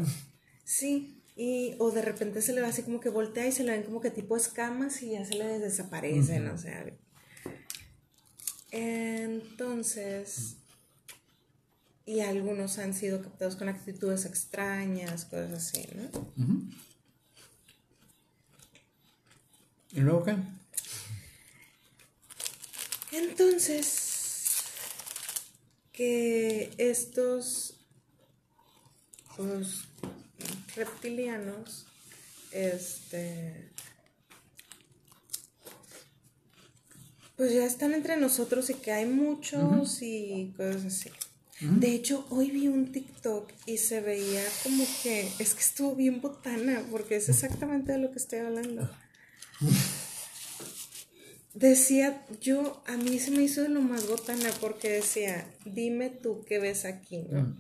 Sí, 0.65 1.22
y 1.37 1.75
o 1.79 1.91
de 1.91 2.03
repente 2.03 2.43
se 2.43 2.53
le 2.53 2.61
va 2.61 2.69
así 2.69 2.83
como 2.83 3.01
que 3.01 3.09
voltea 3.09 3.47
y 3.47 3.53
se 3.53 3.65
le 3.65 3.73
ven 3.73 3.85
como 3.85 4.01
que 4.01 4.11
tipo 4.11 4.37
escamas 4.37 5.03
y 5.03 5.11
ya 5.11 5.25
se 5.25 5.35
le 5.35 5.59
desaparecen, 5.59 6.49
o 6.49 6.59
sea. 6.59 6.85
Entonces, 8.71 10.57
y 12.05 12.21
algunos 12.21 12.79
han 12.79 12.95
sido 12.95 13.23
captados 13.23 13.57
con 13.57 13.69
actitudes 13.69 14.25
extrañas, 14.25 15.25
cosas 15.25 15.53
así, 15.53 15.89
¿no? 15.95 16.11
¿Y 19.93 20.01
luego 20.01 20.25
qué? 20.25 20.37
Entonces, 23.13 24.65
que 25.93 26.73
estos 26.79 27.77
pues, 29.37 29.85
reptilianos, 30.75 31.87
este, 32.51 33.71
pues 37.37 37.53
ya 37.53 37.65
están 37.65 37.95
entre 37.95 38.17
nosotros 38.17 38.71
y 38.71 38.75
que 38.75 38.93
hay 38.93 39.07
muchos 39.07 40.03
y 40.03 40.53
cosas 40.57 40.85
así. 40.85 41.11
De 41.61 41.93
hecho, 41.93 42.27
hoy 42.31 42.51
vi 42.51 42.67
un 42.67 42.91
TikTok 42.91 43.53
y 43.67 43.79
se 43.79 44.01
veía 44.01 44.43
como 44.65 44.85
que, 45.03 45.31
es 45.39 45.55
que 45.55 45.61
estuvo 45.61 45.95
bien 45.95 46.21
botana, 46.21 46.85
porque 46.91 47.17
es 47.17 47.29
exactamente 47.29 47.93
de 47.93 47.99
lo 47.99 48.11
que 48.11 48.19
estoy 48.19 48.41
hablando. 48.41 48.91
Decía, 51.55 52.27
yo, 52.41 52.83
a 52.87 52.97
mí 52.97 53.21
se 53.21 53.31
me 53.31 53.45
hizo 53.45 53.63
de 53.63 53.69
lo 53.69 53.81
más 53.81 54.09
botana 54.09 54.51
porque 54.61 54.89
decía, 54.91 55.47
dime 55.65 56.11
tú 56.11 56.45
qué 56.49 56.59
ves 56.59 56.85
aquí, 56.85 57.27
¿no? 57.31 57.57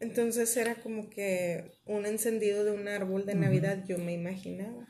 Entonces 0.00 0.56
era 0.56 0.76
como 0.76 1.10
que 1.10 1.72
un 1.86 2.06
encendido 2.06 2.64
de 2.64 2.70
un 2.72 2.86
árbol 2.88 3.26
de 3.26 3.34
Navidad, 3.34 3.84
yo 3.86 3.98
me 3.98 4.12
imaginaba. 4.12 4.86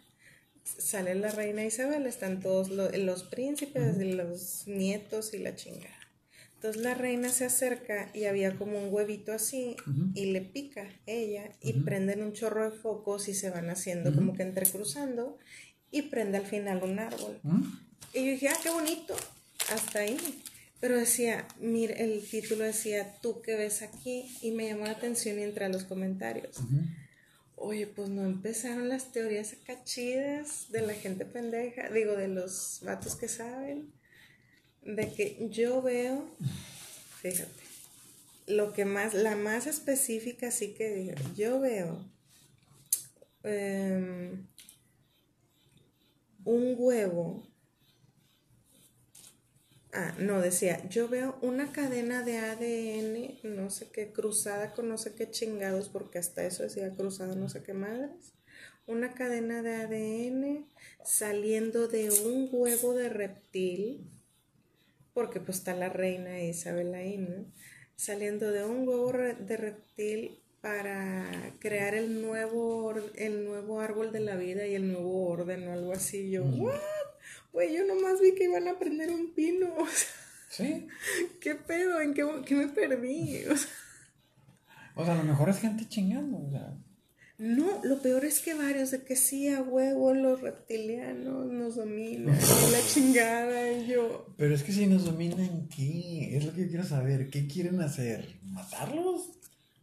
Sale 0.64 1.14
la 1.14 1.30
reina 1.30 1.64
Isabel, 1.64 2.06
están 2.06 2.40
todos 2.40 2.68
lo- 2.68 2.90
los 2.90 3.22
príncipes 3.24 3.96
los 3.98 4.66
nietos 4.66 5.32
y 5.32 5.38
la 5.38 5.54
chingada. 5.54 5.94
Entonces 6.56 6.82
la 6.82 6.94
reina 6.94 7.28
se 7.30 7.44
acerca 7.46 8.10
y 8.12 8.24
había 8.24 8.56
como 8.56 8.78
un 8.78 8.92
huevito 8.92 9.32
así 9.32 9.76
y 10.14 10.26
le 10.32 10.40
pica 10.42 10.88
ella 11.06 11.52
y 11.62 11.72
prenden 11.84 12.22
un 12.22 12.32
chorro 12.32 12.68
de 12.70 12.76
focos 12.76 13.28
y 13.28 13.34
se 13.34 13.48
van 13.50 13.70
haciendo 13.70 14.10
como 14.14 14.34
que 14.34 14.42
entrecruzando 14.42 15.38
y 15.90 16.02
prende 16.02 16.36
al 16.38 16.46
final 16.46 16.82
un 16.82 16.98
árbol. 16.98 17.40
Y 18.12 18.24
yo 18.26 18.32
dije, 18.32 18.48
ah, 18.48 18.56
qué 18.62 18.70
bonito, 18.70 19.14
hasta 19.72 20.00
ahí. 20.00 20.16
Pero 20.80 20.96
decía, 20.96 21.48
mira, 21.58 21.94
el 21.94 22.22
título 22.28 22.64
decía, 22.64 23.18
tú 23.20 23.42
qué 23.42 23.56
ves 23.56 23.82
aquí, 23.82 24.36
y 24.42 24.52
me 24.52 24.68
llamó 24.68 24.84
la 24.84 24.92
atención 24.92 25.38
y 25.38 25.42
entré 25.42 25.64
a 25.64 25.68
los 25.68 25.84
comentarios. 25.84 26.56
Oye, 27.56 27.88
pues 27.88 28.08
no 28.08 28.24
empezaron 28.24 28.88
las 28.88 29.10
teorías 29.10 29.54
acá 29.54 29.82
chidas 29.82 30.70
de 30.70 30.82
la 30.82 30.94
gente 30.94 31.24
pendeja, 31.24 31.90
digo, 31.90 32.12
de 32.12 32.28
los 32.28 32.78
vatos 32.82 33.16
que 33.16 33.26
saben, 33.26 33.92
de 34.82 35.12
que 35.12 35.48
yo 35.50 35.82
veo, 35.82 36.24
fíjate, 37.20 37.50
lo 38.46 38.72
que 38.72 38.84
más, 38.84 39.14
la 39.14 39.34
más 39.34 39.66
específica 39.66 40.52
sí 40.52 40.74
que 40.74 40.94
digo, 40.94 41.14
yo 41.36 41.60
veo 41.60 42.08
em, 43.42 44.46
un 46.44 46.74
huevo 46.78 47.46
Ah, 49.92 50.14
no, 50.18 50.40
decía, 50.40 50.86
yo 50.90 51.08
veo 51.08 51.38
una 51.40 51.72
cadena 51.72 52.22
de 52.22 52.36
ADN, 52.38 53.54
no 53.54 53.70
sé 53.70 53.90
qué, 53.90 54.12
cruzada 54.12 54.74
con 54.74 54.88
no 54.88 54.98
sé 54.98 55.14
qué 55.14 55.30
chingados, 55.30 55.88
porque 55.88 56.18
hasta 56.18 56.44
eso 56.44 56.62
decía 56.62 56.94
cruzada 56.94 57.34
no 57.34 57.48
sé 57.48 57.62
qué 57.62 57.72
madres. 57.72 58.34
Una 58.86 59.14
cadena 59.14 59.62
de 59.62 59.74
ADN 59.76 60.68
saliendo 61.04 61.88
de 61.88 62.10
un 62.10 62.48
huevo 62.52 62.94
de 62.94 63.08
reptil, 63.08 64.10
porque 65.14 65.40
pues 65.40 65.58
está 65.58 65.74
la 65.74 65.88
reina 65.88 66.42
Isabel 66.42 66.94
ahí, 66.94 67.16
¿no? 67.16 67.50
Saliendo 67.96 68.50
de 68.52 68.64
un 68.64 68.86
huevo 68.86 69.12
de 69.12 69.56
reptil 69.56 70.42
para 70.60 71.54
crear 71.60 71.94
el 71.94 72.20
nuevo, 72.20 72.94
el 73.14 73.44
nuevo 73.44 73.80
árbol 73.80 74.12
de 74.12 74.20
la 74.20 74.36
vida 74.36 74.66
y 74.66 74.74
el 74.74 74.92
nuevo 74.92 75.28
orden 75.28 75.66
o 75.68 75.72
algo 75.72 75.92
así. 75.92 76.30
Yo, 76.30 76.44
¿what? 76.44 76.74
Güey, 77.52 77.74
yo 77.76 77.84
nomás 77.86 78.20
vi 78.20 78.34
que 78.34 78.44
iban 78.44 78.68
a 78.68 78.78
prender 78.78 79.10
un 79.10 79.32
pino. 79.34 79.68
O 79.78 79.86
sea, 79.86 80.08
Sí. 80.50 80.86
¿qué 81.42 81.54
pedo? 81.56 82.00
¿En 82.00 82.14
qué, 82.14 82.24
qué 82.46 82.54
me 82.54 82.68
perdí? 82.68 83.44
O 83.46 83.56
sea, 83.56 83.68
O 84.94 85.04
sea, 85.04 85.14
a 85.14 85.18
lo 85.18 85.24
mejor 85.24 85.50
es 85.50 85.58
gente 85.58 85.86
chingando. 85.88 86.38
O 86.38 86.50
sea, 86.50 86.74
No, 87.36 87.80
lo 87.84 88.00
peor 88.00 88.24
es 88.24 88.40
que 88.40 88.54
varios 88.54 88.90
de 88.90 89.02
que 89.04 89.14
sí, 89.14 89.48
a 89.48 89.60
huevo, 89.62 90.14
los 90.14 90.40
reptilianos 90.40 91.46
nos 91.52 91.76
dominan, 91.76 92.34
la 92.72 92.80
chingada, 92.92 93.70
y 93.72 93.86
yo. 93.88 94.26
Pero 94.38 94.54
es 94.54 94.62
que 94.62 94.72
si 94.72 94.86
nos 94.86 95.04
dominan, 95.04 95.68
¿qué? 95.68 96.36
Es 96.36 96.44
lo 96.46 96.52
que 96.54 96.62
yo 96.62 96.68
quiero 96.68 96.84
saber. 96.84 97.28
¿Qué 97.30 97.46
quieren 97.46 97.80
hacer? 97.82 98.38
¿Matarlos? 98.42 99.37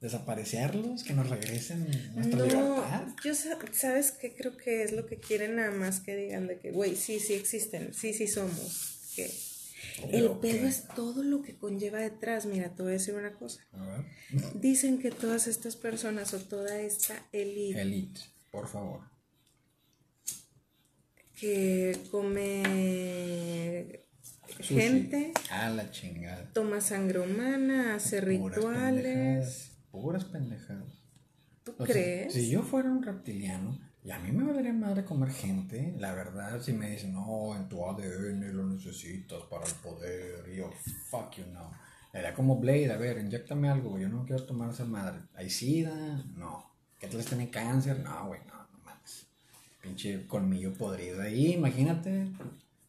¿Desaparecerlos? 0.05 1.03
¿Que 1.03 1.13
nos 1.13 1.31
regresen 1.31 1.87
nuestra 2.13 2.37
No, 2.37 2.45
libertad? 2.45 3.07
yo, 3.23 3.33
sa- 3.33 3.57
¿sabes 3.71 4.11
qué? 4.11 4.35
Creo 4.35 4.55
que 4.55 4.83
es 4.83 4.91
lo 4.91 5.07
que 5.07 5.17
quieren 5.17 5.55
nada 5.55 5.71
más 5.71 5.99
que 5.99 6.15
digan 6.15 6.45
de 6.45 6.59
que, 6.59 6.69
güey, 6.71 6.95
sí, 6.95 7.19
sí 7.19 7.33
existen, 7.33 7.91
sí, 7.91 8.13
sí 8.13 8.27
somos. 8.27 9.09
Que 9.15 9.31
el 10.11 10.29
pedo 10.41 10.67
es 10.67 10.87
todo 10.95 11.23
lo 11.23 11.41
que 11.41 11.55
conlleva 11.57 11.97
detrás. 12.01 12.45
Mira, 12.45 12.69
te 12.75 12.83
voy 12.83 12.91
a 12.91 12.93
decir 12.93 13.15
una 13.15 13.33
cosa. 13.33 13.61
A 13.73 13.83
ver. 13.83 14.05
Dicen 14.61 14.99
que 14.99 15.09
todas 15.09 15.47
estas 15.47 15.75
personas 15.75 16.35
o 16.35 16.39
toda 16.39 16.79
esta 16.79 17.15
élite 17.31 17.81
Elite, 17.81 18.21
por 18.51 18.67
favor. 18.67 19.01
que 21.39 21.97
come 22.11 24.03
Sushi. 24.57 24.75
gente, 24.75 25.31
A 25.49 25.69
la 25.71 25.89
chingada. 25.89 26.47
toma 26.53 26.79
sangre 26.79 27.19
humana, 27.21 27.95
hace 27.95 28.21
Puras 28.21 28.55
rituales. 28.57 29.03
pendejadas, 29.03 29.71
Puras 30.01 30.25
pendejadas. 30.25 31.01
¿Tú 31.63 31.73
O 31.79 31.85
sea, 31.85 31.93
crees? 31.93 32.33
si 32.33 32.49
yo 32.49 32.61
fuera 32.61 32.89
un 32.91 33.01
reptiliano, 33.01 33.79
y 34.03 34.11
a 34.11 34.19
mí 34.19 34.31
me 34.31 34.43
valdría 34.43 34.71
madre 34.73 35.03
comer 35.03 35.31
gente, 35.31 35.95
la 35.97 36.13
verdad, 36.13 36.61
si 36.61 36.73
me 36.73 36.91
dicen, 36.91 37.13
no, 37.13 37.55
en 37.55 37.67
tu 37.67 37.83
ADN 37.83 38.55
lo 38.55 38.65
necesitas 38.67 39.41
para 39.49 39.65
el 39.65 39.73
poder, 39.75 40.47
y 40.53 40.57
yo, 40.57 40.71
fuck 41.09 41.35
you, 41.37 41.45
no. 41.51 41.71
Era 42.13 42.33
como 42.33 42.57
Blade, 42.57 42.91
a 42.93 42.97
ver, 42.97 43.17
inyectame 43.17 43.67
algo, 43.67 43.97
yo 43.97 44.07
no 44.07 44.25
quiero 44.25 44.43
tomar 44.45 44.69
esa 44.69 44.85
madre. 44.85 45.21
¿Hay 45.33 45.49
sida? 45.49 46.23
No. 46.37 46.63
¿Qué 46.99 47.07
tal 47.07 47.25
tiene 47.25 47.49
cáncer? 47.49 47.99
No, 47.99 48.27
güey, 48.27 48.39
no, 48.47 48.53
no 48.53 48.79
mames. 48.85 49.27
Pinche 49.81 50.25
colmillo 50.27 50.73
podrido 50.73 51.21
ahí, 51.21 51.53
imagínate. 51.53 52.27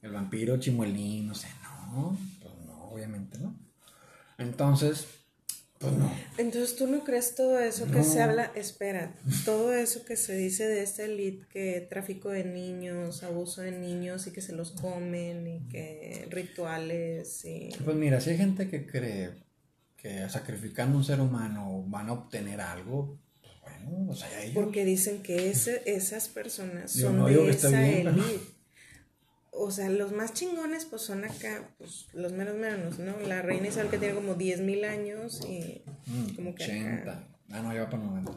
El 0.02 0.12
vampiro 0.12 0.58
chimuelín, 0.58 1.26
no 1.26 1.34
sé, 1.34 1.48
no, 1.62 2.16
pues 2.40 2.54
no, 2.66 2.84
obviamente 2.90 3.38
no. 3.38 3.54
Entonces, 4.38 5.06
pues 5.78 5.92
no. 5.92 6.10
Entonces 6.38 6.76
tú 6.76 6.86
no 6.86 7.04
crees 7.04 7.34
todo 7.34 7.58
eso 7.58 7.86
que 7.90 8.02
se 8.02 8.22
habla, 8.22 8.50
espera, 8.54 9.14
todo 9.44 9.74
eso 9.74 10.04
que 10.04 10.16
se 10.16 10.34
dice 10.36 10.66
de 10.66 10.82
esta 10.82 11.04
elite, 11.04 11.46
que 11.50 11.86
tráfico 11.88 12.30
de 12.30 12.44
niños, 12.44 13.22
abuso 13.22 13.62
de 13.62 13.72
niños 13.72 14.26
y 14.26 14.32
que 14.32 14.40
se 14.40 14.52
los 14.52 14.72
comen 14.72 15.46
y 15.46 15.68
que 15.68 16.26
rituales 16.30 17.44
y... 17.44 17.70
Pues 17.84 17.96
mira, 17.96 18.20
si 18.20 18.30
hay 18.30 18.38
gente 18.38 18.68
que 18.68 18.86
cree 18.86 19.34
que 19.96 20.28
sacrificando 20.28 20.96
un 20.96 21.04
ser 21.04 21.20
humano 21.20 21.84
van 21.88 22.08
a 22.08 22.12
obtener 22.12 22.60
algo, 22.60 23.18
pues 23.40 23.54
bueno, 23.60 24.10
o 24.10 24.14
sea, 24.14 24.42
ellos. 24.42 24.54
Porque 24.54 24.84
dicen 24.84 25.22
que 25.22 25.50
ese, 25.50 25.82
esas 25.86 26.28
personas 26.28 26.94
Yo 26.94 27.08
son 27.08 27.18
no 27.18 27.26
de 27.26 27.50
esa 27.50 27.68
bien, 27.68 28.04
pero-. 28.04 28.55
O 29.58 29.70
sea, 29.70 29.88
los 29.88 30.12
más 30.12 30.34
chingones 30.34 30.84
pues 30.84 31.02
son 31.02 31.24
acá, 31.24 31.70
pues 31.78 32.06
los 32.12 32.32
menos 32.32 32.56
menos, 32.56 32.98
¿no? 32.98 33.18
La 33.20 33.40
reina 33.42 33.68
Isabel 33.68 33.90
que 33.90 33.98
tiene 33.98 34.14
como 34.14 34.34
10.000 34.36 34.84
años 34.84 35.40
y 35.48 35.82
Mm, 36.06 36.34
como 36.36 36.54
que 36.54 36.64
80. 36.64 36.94
acá. 37.02 37.28
Ah, 37.50 37.62
no, 37.62 37.72
ya 37.72 37.84
va 37.84 37.90
para 37.90 38.02
90. 38.04 38.32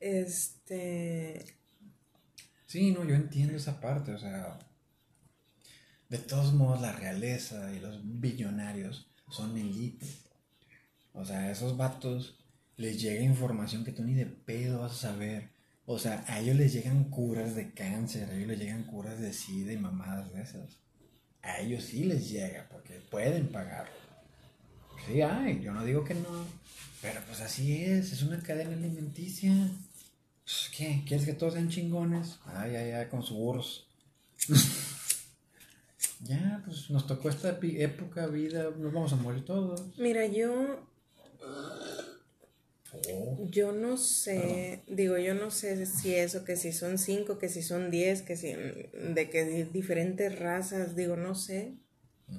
Este... 0.00 1.44
Sí, 2.66 2.92
no, 2.92 3.04
yo 3.04 3.14
entiendo 3.14 3.56
esa 3.56 3.80
parte, 3.80 4.12
o 4.12 4.18
sea. 4.18 4.58
De 6.08 6.18
todos 6.18 6.52
modos, 6.52 6.80
la 6.80 6.92
realeza 6.92 7.72
y 7.74 7.80
los 7.80 8.00
billonarios 8.02 9.08
son 9.30 9.56
elite. 9.56 10.06
O 11.12 11.24
sea, 11.24 11.38
a 11.40 11.50
esos 11.50 11.76
vatos 11.76 12.38
les 12.76 13.00
llega 13.00 13.22
información 13.22 13.84
que 13.84 13.92
tú 13.92 14.02
ni 14.04 14.14
de 14.14 14.26
pedo 14.26 14.80
vas 14.80 14.92
a 14.92 15.08
saber. 15.12 15.53
O 15.86 15.98
sea, 15.98 16.24
a 16.28 16.40
ellos 16.40 16.56
les 16.56 16.72
llegan 16.72 17.04
curas 17.04 17.54
de 17.54 17.72
cáncer, 17.72 18.30
a 18.30 18.34
ellos 18.34 18.48
les 18.48 18.58
llegan 18.58 18.84
curas 18.84 19.20
de 19.20 19.32
sida 19.32 19.72
y 19.72 19.76
mamadas 19.76 20.32
de 20.32 20.42
esas. 20.42 20.78
A 21.42 21.60
ellos 21.60 21.84
sí 21.84 22.04
les 22.04 22.30
llega, 22.30 22.66
porque 22.70 23.00
pueden 23.10 23.48
pagarlo. 23.48 23.92
Sí 25.06 25.20
hay, 25.20 25.60
yo 25.60 25.72
no 25.72 25.84
digo 25.84 26.04
que 26.04 26.14
no. 26.14 26.46
Pero 27.02 27.20
pues 27.26 27.42
así 27.42 27.84
es, 27.84 28.12
es 28.12 28.22
una 28.22 28.42
cadena 28.42 28.72
alimenticia. 28.72 29.52
Pues, 30.44 30.70
¿Qué? 30.74 31.02
¿Quieres 31.06 31.26
que 31.26 31.34
todos 31.34 31.52
sean 31.52 31.68
chingones? 31.68 32.38
Ay, 32.46 32.76
ay, 32.76 32.90
ay, 32.92 33.06
con 33.08 33.22
su 33.22 33.34
burros. 33.34 33.86
ya, 36.20 36.62
pues 36.64 36.88
nos 36.88 37.06
tocó 37.06 37.28
esta 37.28 37.58
época, 37.60 38.26
vida, 38.26 38.70
nos 38.78 38.92
vamos 38.92 39.12
a 39.12 39.16
morir 39.16 39.44
todos. 39.44 39.82
Mira, 39.98 40.24
yo. 40.26 40.88
Yo 43.50 43.72
no 43.72 43.96
sé, 43.96 44.82
digo, 44.86 45.18
yo 45.18 45.34
no 45.34 45.50
sé 45.50 45.84
si 45.86 46.14
eso, 46.14 46.44
que 46.44 46.56
si 46.56 46.72
son 46.72 46.98
cinco, 46.98 47.38
que 47.38 47.48
si 47.48 47.62
son 47.62 47.90
diez, 47.90 48.22
que 48.22 48.36
si 48.36 48.52
de 48.52 49.28
que 49.30 49.44
di- 49.44 49.64
diferentes 49.64 50.38
razas, 50.38 50.94
digo, 50.96 51.16
no 51.16 51.34
sé. 51.34 51.74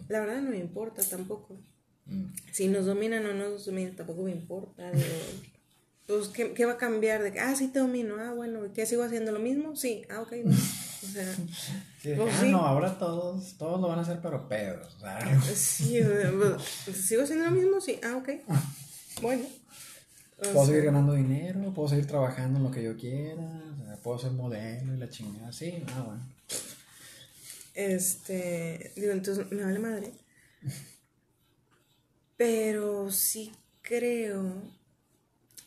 La 0.07 0.19
verdad 0.21 0.41
no 0.41 0.51
me 0.51 0.57
importa 0.57 1.01
tampoco. 1.03 1.59
Mm. 2.05 2.25
Si 2.51 2.67
nos 2.67 2.85
dominan 2.85 3.25
o 3.25 3.33
no 3.33 3.49
nos 3.49 3.65
dominan, 3.65 3.95
tampoco 3.95 4.23
me 4.23 4.31
importa. 4.31 4.91
digo, 4.91 5.05
pues, 6.07 6.27
¿qué, 6.29 6.53
qué 6.53 6.65
va 6.65 6.73
a 6.73 6.77
cambiar? 6.77 7.21
De 7.23 7.31
que, 7.31 7.39
ah, 7.39 7.55
sí 7.55 7.67
te 7.67 7.79
domino, 7.79 8.15
ah, 8.19 8.33
bueno, 8.33 8.59
¿qué 8.73 8.85
sigo 8.85 9.03
haciendo 9.03 9.31
lo 9.31 9.39
mismo? 9.39 9.75
Sí, 9.75 10.03
ah, 10.09 10.21
ok, 10.21 10.31
no. 10.43 10.51
O 11.05 11.07
sea, 11.07 11.33
Sí, 12.01 12.13
Pues 12.15 12.33
ah, 12.35 12.41
sí. 12.41 12.51
no, 12.51 12.59
ahora 12.65 12.97
todos, 12.97 13.57
todos 13.57 13.79
lo 13.81 13.87
van 13.89 13.99
a 13.99 14.01
hacer, 14.01 14.19
pero 14.23 14.47
pedos. 14.49 14.95
sí, 15.53 15.99
pues, 16.85 16.97
¿sigo 17.05 17.23
haciendo 17.23 17.45
lo 17.45 17.51
mismo? 17.51 17.79
Sí, 17.81 17.99
ah, 18.03 18.17
ok. 18.17 18.29
Bueno. 19.21 19.43
Puedo 20.53 20.65
seguir 20.65 20.83
ganando 20.85 21.13
dinero, 21.13 21.73
puedo 21.73 21.89
seguir 21.89 22.07
trabajando 22.07 22.59
en 22.59 22.63
lo 22.65 22.71
que 22.71 22.83
yo 22.83 22.95
quiera, 22.97 23.97
puedo 24.03 24.19
ser 24.19 24.31
modelo 24.31 24.93
y 24.93 24.97
la 24.97 25.09
chingada. 25.09 25.51
Sí, 25.51 25.83
ah, 25.87 26.03
bueno. 26.05 26.35
Este, 27.73 28.91
digo, 28.95 29.11
entonces 29.11 29.51
me 29.51 29.63
vale 29.63 29.79
madre. 29.79 30.11
Pero 32.37 33.11
sí 33.11 33.51
creo, 33.81 34.61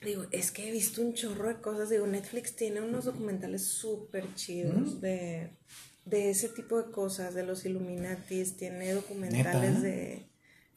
digo, 0.02 0.26
es 0.30 0.50
que 0.50 0.68
he 0.68 0.72
visto 0.72 1.00
un 1.02 1.14
chorro 1.14 1.48
de 1.48 1.60
cosas, 1.60 1.90
digo, 1.90 2.06
Netflix 2.06 2.56
tiene 2.56 2.80
unos 2.80 3.06
documentales 3.06 3.66
súper 3.66 4.34
chidos 4.34 5.00
de, 5.00 5.50
de 6.04 6.30
ese 6.30 6.48
tipo 6.50 6.80
de 6.82 6.90
cosas, 6.90 7.34
de 7.34 7.44
los 7.44 7.64
Illuminatis, 7.64 8.56
tiene 8.56 8.92
documentales 8.92 9.80
¿Neta? 9.80 9.82
de, 9.82 10.26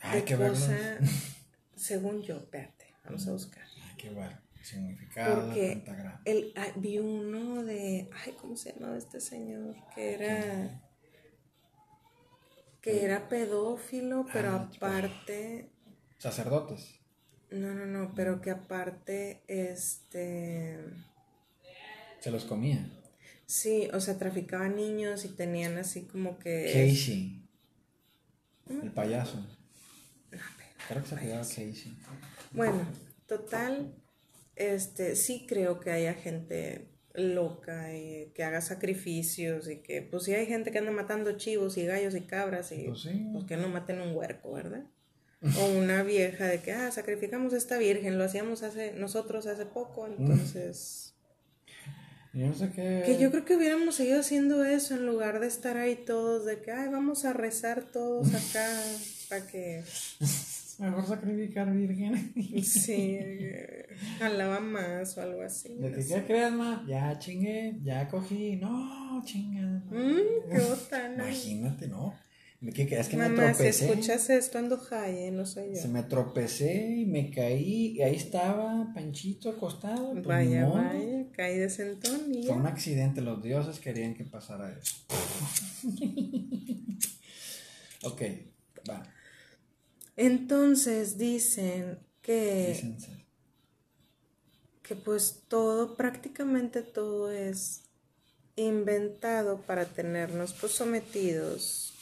de 0.02 0.38
verlos. 0.38 0.60
cosas, 0.60 1.00
según 1.76 2.22
yo, 2.22 2.38
espérate, 2.38 2.86
vamos 3.04 3.28
a 3.28 3.32
buscar. 3.34 3.71
Qué. 4.02 4.64
Significado, 4.64 5.46
Porque 5.48 5.70
pentagrama. 5.70 6.22
el, 6.26 6.54
ah, 6.56 6.68
vi 6.76 7.00
uno 7.00 7.64
de, 7.64 8.10
ay, 8.14 8.34
¿cómo 8.40 8.56
se 8.56 8.74
llamaba 8.74 8.96
este 8.98 9.20
señor? 9.20 9.76
Que 9.96 10.14
era, 10.14 10.82
que 12.82 13.04
era 13.04 13.28
pedófilo, 13.28 14.26
pero 14.32 14.50
Ah, 14.52 14.70
aparte, 14.76 15.72
Sacerdotes. 16.20 17.00
no, 17.50 17.74
no, 17.74 17.86
no, 17.88 18.14
pero 18.16 18.40
que 18.42 18.52
aparte, 18.52 19.42
este, 19.48 20.78
Se 22.20 22.30
los 22.32 22.46
comía. 22.46 22.88
sí, 23.48 23.90
o 23.94 24.00
sea, 24.00 24.18
traficaba 24.20 24.68
niños 24.70 25.26
y 25.26 25.30
tenían 25.30 25.78
así 25.80 26.04
como 26.06 26.38
que... 26.38 26.66
Casey. 26.72 27.48
Mm. 28.68 28.82
El 28.82 28.92
payaso. 28.94 29.38
No, 29.38 29.48
pero- 30.30 30.42
Creo 30.88 31.02
que 31.04 31.10
se 31.10 31.16
llamaba 31.16 31.42
Casey. 31.42 31.98
Bueno, 32.52 32.86
total, 33.32 33.96
este, 34.58 35.16
sí 35.16 35.46
creo 35.48 35.80
que 35.80 35.90
haya 35.90 36.14
gente 36.14 36.90
loca 37.14 37.96
y 37.96 38.30
que 38.36 38.44
haga 38.44 38.60
sacrificios 38.60 39.70
y 39.70 39.78
que, 39.78 40.02
pues 40.02 40.24
sí 40.24 40.34
hay 40.34 40.48
gente 40.48 40.72
que 40.72 40.80
anda 40.80 40.92
matando 40.92 41.32
chivos 41.38 41.78
y 41.78 41.86
gallos 41.86 42.14
y 42.14 42.22
cabras 42.22 42.74
y 42.74 42.88
Pues 42.88 43.04
sí. 43.04 43.30
pues 43.32 43.46
que 43.46 43.56
no 43.56 43.70
maten 43.70 44.02
un 44.02 44.14
huerco, 44.14 44.52
¿verdad? 44.52 44.84
O 45.42 45.66
una 45.78 46.04
vieja 46.04 46.46
de 46.46 46.62
que, 46.62 46.74
ah, 46.74 46.92
sacrificamos 46.92 47.54
a 47.54 47.58
esta 47.58 47.78
virgen, 47.78 48.18
lo 48.18 48.26
hacíamos 48.26 48.64
hace, 48.64 48.92
nosotros 48.94 49.48
hace 49.48 49.66
poco, 49.66 50.08
entonces... 50.08 51.16
Yo 52.34 52.48
no 52.48 52.54
sé 52.54 52.70
qué. 52.72 53.04
Que 53.06 53.18
yo 53.18 53.32
creo 53.32 53.46
que 53.46 53.56
hubiéramos 53.56 53.96
seguido 53.96 54.20
haciendo 54.20 54.64
eso 54.66 54.96
en 54.96 55.06
lugar 55.06 55.40
de 55.40 55.48
estar 55.48 55.78
ahí 55.78 55.96
todos 55.96 56.46
de 56.46 56.62
que, 56.62 56.72
ay, 56.72 56.90
vamos 56.90 57.24
a 57.24 57.32
rezar 57.34 57.84
todos 57.92 58.28
acá 58.34 58.70
para 59.30 59.48
que... 59.48 59.84
Mejor 60.82 61.06
sacrificar 61.08 61.72
virgen. 61.72 62.34
Sí, 62.64 63.18
eh, 63.20 63.86
jalaba 64.20 64.60
más 64.60 65.16
o 65.18 65.22
algo 65.22 65.42
así. 65.44 65.76
¿De 65.76 65.90
no 65.92 65.96
qué 65.96 66.24
creas, 66.26 66.52
ma? 66.52 66.84
Ya 66.88 67.18
chingué, 67.20 67.78
ya 67.84 68.08
cogí. 68.08 68.56
No, 68.56 69.22
chingada. 69.24 69.84
Mm, 69.92 70.50
qué 70.52 70.60
botana. 70.60 71.24
Imagínate, 71.26 71.88
¿no? 71.88 72.16
¿De 72.62 72.72
qué 72.74 72.88
creas 72.88 73.08
que 73.10 73.18
me 73.18 73.28
Mamá, 73.30 73.50
si 73.50 73.54
tropecé? 73.58 73.90
escuchas 73.90 74.30
esto 74.30 74.60
ando 74.60 74.78
high, 74.78 75.26
¿eh? 75.28 75.32
no 75.32 75.46
soy 75.48 75.70
yo. 75.74 75.82
Se 75.82 75.88
me 75.88 76.04
tropecé 76.04 76.96
y 76.98 77.06
me 77.06 77.32
caí. 77.32 77.94
Y 77.98 78.02
ahí 78.02 78.16
estaba 78.16 78.92
Panchito 78.94 79.50
acostado. 79.50 80.12
pues, 80.14 80.26
vaya, 80.26 80.68
vaya, 80.68 81.26
caí 81.32 81.58
de 81.58 81.70
sentón 81.70 82.34
y 82.34 82.44
Fue 82.44 82.56
un 82.56 82.68
accidente, 82.68 83.22
los 83.22 83.42
dioses 83.42 83.80
querían 83.80 84.14
que 84.14 84.26
pasara 84.26 84.72
eso. 84.78 84.96
ok, 88.04 88.22
va. 88.90 89.04
Entonces 90.18 91.18
dicen 91.18 92.00
que, 92.22 92.98
que 94.84 94.96
pues 94.96 95.44
todo, 95.48 95.96
prácticamente 95.96 96.82
todo 96.82 97.32
es 97.32 97.84
inventado 98.56 99.62
para 99.62 99.86
tenernos 99.86 100.54
pues 100.54 100.74
sometidos 100.74 101.94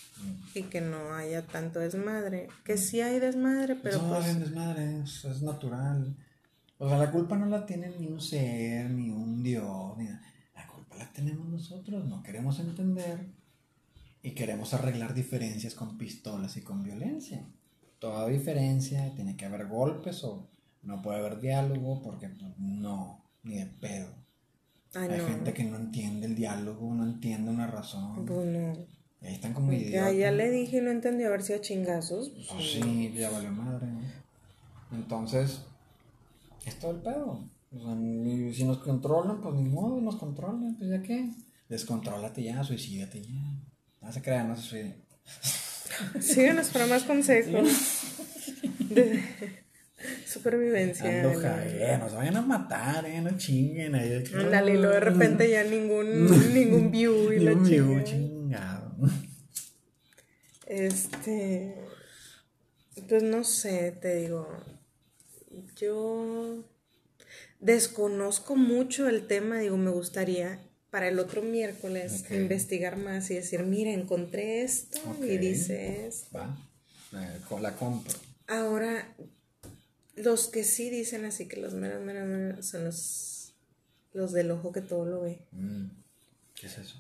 y 0.53 0.63
que 0.63 0.81
no 0.81 1.13
haya 1.13 1.45
tanto 1.45 1.79
desmadre. 1.79 2.49
Que 2.63 2.77
sí 2.77 3.01
hay 3.01 3.19
desmadre, 3.19 3.75
pero 3.75 4.01
no, 4.01 4.09
pues... 4.09 4.25
hay 4.25 4.35
desmadre, 4.35 5.01
es, 5.01 5.25
es 5.25 5.41
natural. 5.41 6.15
O 6.77 6.87
sea, 6.87 6.97
la 6.97 7.11
culpa 7.11 7.37
no 7.37 7.45
la 7.45 7.65
tiene 7.65 7.89
ni 7.99 8.07
un 8.07 8.21
ser, 8.21 8.89
ni 8.89 9.09
un 9.09 9.43
dios, 9.43 9.97
ni 9.97 10.05
nada. 10.05 10.21
La 10.55 10.67
culpa 10.67 10.97
la 10.97 11.11
tenemos 11.11 11.47
nosotros, 11.47 12.05
no 12.05 12.23
queremos 12.23 12.59
entender 12.59 13.27
y 14.21 14.31
queremos 14.31 14.73
arreglar 14.73 15.13
diferencias 15.13 15.75
con 15.75 15.97
pistolas 15.97 16.57
y 16.57 16.61
con 16.61 16.83
violencia. 16.83 17.45
Toda 17.99 18.27
diferencia 18.27 19.13
tiene 19.15 19.35
que 19.35 19.45
haber 19.45 19.67
golpes 19.67 20.23
o 20.23 20.47
no 20.83 21.01
puede 21.01 21.19
haber 21.19 21.39
diálogo 21.39 22.01
porque 22.01 22.29
pues, 22.29 22.51
no, 22.57 23.23
ni 23.43 23.55
de 23.57 23.65
pedo. 23.65 24.07
Ay, 24.95 25.09
Hay 25.09 25.17
no. 25.19 25.27
gente 25.27 25.53
que 25.53 25.63
no 25.65 25.75
entiende 25.77 26.25
el 26.25 26.35
diálogo, 26.35 26.93
no 26.93 27.03
entiende 27.03 27.51
una 27.51 27.67
razón. 27.67 28.25
No. 28.25 28.73
Y 29.21 29.27
ahí 29.27 29.33
están 29.35 29.53
como 29.53 29.71
Ya, 29.73 29.77
idiotas. 29.77 30.15
ya 30.15 30.31
le 30.31 30.49
dije 30.49 30.77
y 30.77 30.81
no 30.81 30.91
entendió 30.91 31.27
a 31.27 31.31
ver 31.31 31.43
si 31.43 31.53
a 31.53 31.59
chingazos. 31.61 32.29
pues, 32.29 32.47
Pues 32.49 32.71
sí, 32.71 33.11
ya 33.15 33.29
valió 33.29 33.51
madre. 33.51 33.85
¿no? 33.87 33.99
Entonces, 34.97 35.61
es 36.65 36.79
todo 36.79 36.91
el 36.91 36.97
pedo. 37.01 37.43
O 37.71 37.77
sea, 37.79 37.95
si 38.53 38.63
nos 38.63 38.79
controlan, 38.79 39.41
pues 39.41 39.53
ni 39.55 39.63
modo, 39.69 39.99
nos 40.01 40.15
controlan, 40.15 40.75
pues 40.77 40.89
ya 40.89 41.01
qué. 41.03 41.29
Descontrólate 41.67 42.41
ya, 42.41 42.63
suicídate 42.63 43.21
ya. 43.21 43.29
No 44.01 44.11
se 44.11 44.21
crean, 44.21 44.47
no 44.47 44.55
se 44.55 44.61
suiciden. 44.63 45.03
Síganos 46.19 46.69
para 46.69 46.85
más 46.87 47.03
consejos 47.03 47.67
de 48.79 49.23
supervivencia. 50.25 51.23
Ando 51.23 51.39
jae, 51.39 51.97
nos 51.97 52.13
vayan 52.13 52.37
a 52.37 52.41
matar, 52.41 53.05
eh, 53.05 53.21
no 53.21 53.37
chinguen. 53.37 53.95
ahí. 53.95 54.23
Ándale, 54.33 54.73
y 54.73 54.77
luego 54.77 54.93
de 54.93 54.99
repente 54.99 55.49
ya 55.49 55.63
ningún, 55.63 56.53
ningún 56.53 56.91
view 56.91 57.31
y 57.31 57.39
la 57.39 57.53
chingada. 57.63 58.03
chingado. 58.03 58.95
Este, 60.65 61.75
pues 63.07 63.23
no 63.23 63.43
sé, 63.43 63.91
te 63.99 64.15
digo, 64.17 64.47
yo 65.75 66.63
desconozco 67.59 68.55
mucho 68.55 69.09
el 69.09 69.25
tema, 69.25 69.59
digo, 69.59 69.77
me 69.77 69.89
gustaría 69.89 70.68
para 70.89 71.07
el 71.07 71.19
otro 71.19 71.41
miércoles 71.41 72.25
investigar 72.31 72.97
más 72.97 73.29
y 73.31 73.35
decir, 73.35 73.63
mira, 73.63 73.91
encontré 73.91 74.63
esto 74.63 74.99
y 75.21 75.35
Ok. 75.35 75.39
dice 75.39 76.07
esto. 76.07 76.37
Va, 76.37 76.57
eh, 77.13 77.39
con 77.47 77.61
la 77.61 77.75
compro. 77.75 78.13
Ahora, 78.47 79.15
los 80.15 80.47
que 80.47 80.63
sí 80.63 80.89
dicen 80.89 81.25
así 81.25 81.47
que 81.47 81.57
los 81.57 81.73
meros, 81.73 82.01
meros, 82.03 82.27
meros 82.27 82.65
son 82.65 82.85
los, 82.85 83.53
los 84.13 84.31
del 84.33 84.49
ojo 84.51 84.71
que 84.71 84.81
todo 84.81 85.05
lo 85.05 85.21
ve. 85.21 85.39
Mm, 85.51 85.85
¿Qué 86.55 86.67
es 86.67 86.77
eso? 86.79 86.97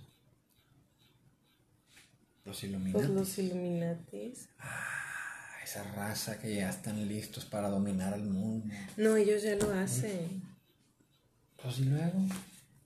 Los 2.45 2.63
Illuminati. 2.63 2.93
Pues 2.93 3.09
los 3.09 3.37
Illuminatis. 3.37 4.49
Ah, 4.59 5.57
esa 5.63 5.83
raza 5.83 6.39
que 6.39 6.55
ya 6.55 6.69
están 6.69 7.07
listos 7.07 7.45
para 7.45 7.69
dominar 7.69 8.13
el 8.13 8.23
mundo. 8.23 8.73
No, 8.97 9.15
ellos 9.17 9.43
ya 9.43 9.55
lo 9.55 9.71
hacen. 9.71 10.43
Pues 11.61 11.79
y 11.79 11.83
luego. 11.85 12.19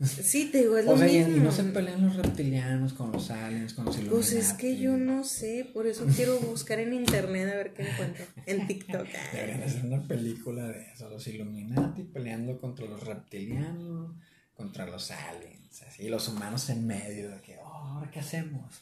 Sí, 0.05 0.49
te 0.51 0.59
digo, 0.59 0.77
es 0.77 0.85
O 0.87 0.91
lo 0.91 0.97
sea, 0.97 1.07
y, 1.07 1.17
y 1.17 1.25
mismo. 1.25 1.43
no 1.45 1.51
se 1.51 1.63
pelean 1.63 2.05
los 2.05 2.15
reptilianos 2.15 2.93
con 2.93 3.11
los 3.11 3.29
aliens, 3.31 3.73
con 3.73 3.85
los. 3.85 3.97
Pues 3.97 4.31
es 4.33 4.53
que 4.53 4.77
yo 4.77 4.97
no 4.97 5.23
sé, 5.23 5.69
por 5.73 5.87
eso 5.87 6.05
quiero 6.15 6.39
buscar 6.39 6.79
en 6.79 6.93
internet 6.93 7.49
a 7.51 7.55
ver 7.55 7.73
qué 7.73 7.89
encuentro. 7.89 8.25
En 8.45 8.67
TikTok. 8.67 9.07
Deberían 9.33 9.63
hacer 9.63 9.85
una 9.85 10.01
película 10.07 10.67
de 10.67 10.91
eso, 10.93 11.09
los 11.09 11.25
Illuminati 11.27 12.03
peleando 12.03 12.59
contra 12.59 12.85
los 12.85 13.03
reptilianos, 13.03 14.15
contra 14.55 14.85
los 14.85 15.09
aliens, 15.11 15.81
así, 15.83 16.03
y 16.03 16.09
los 16.09 16.27
humanos 16.27 16.69
en 16.69 16.85
medio 16.85 17.29
de 17.29 17.41
que, 17.41 17.57
oh, 17.57 17.65
ahora 17.67 18.11
qué 18.11 18.19
hacemos? 18.19 18.81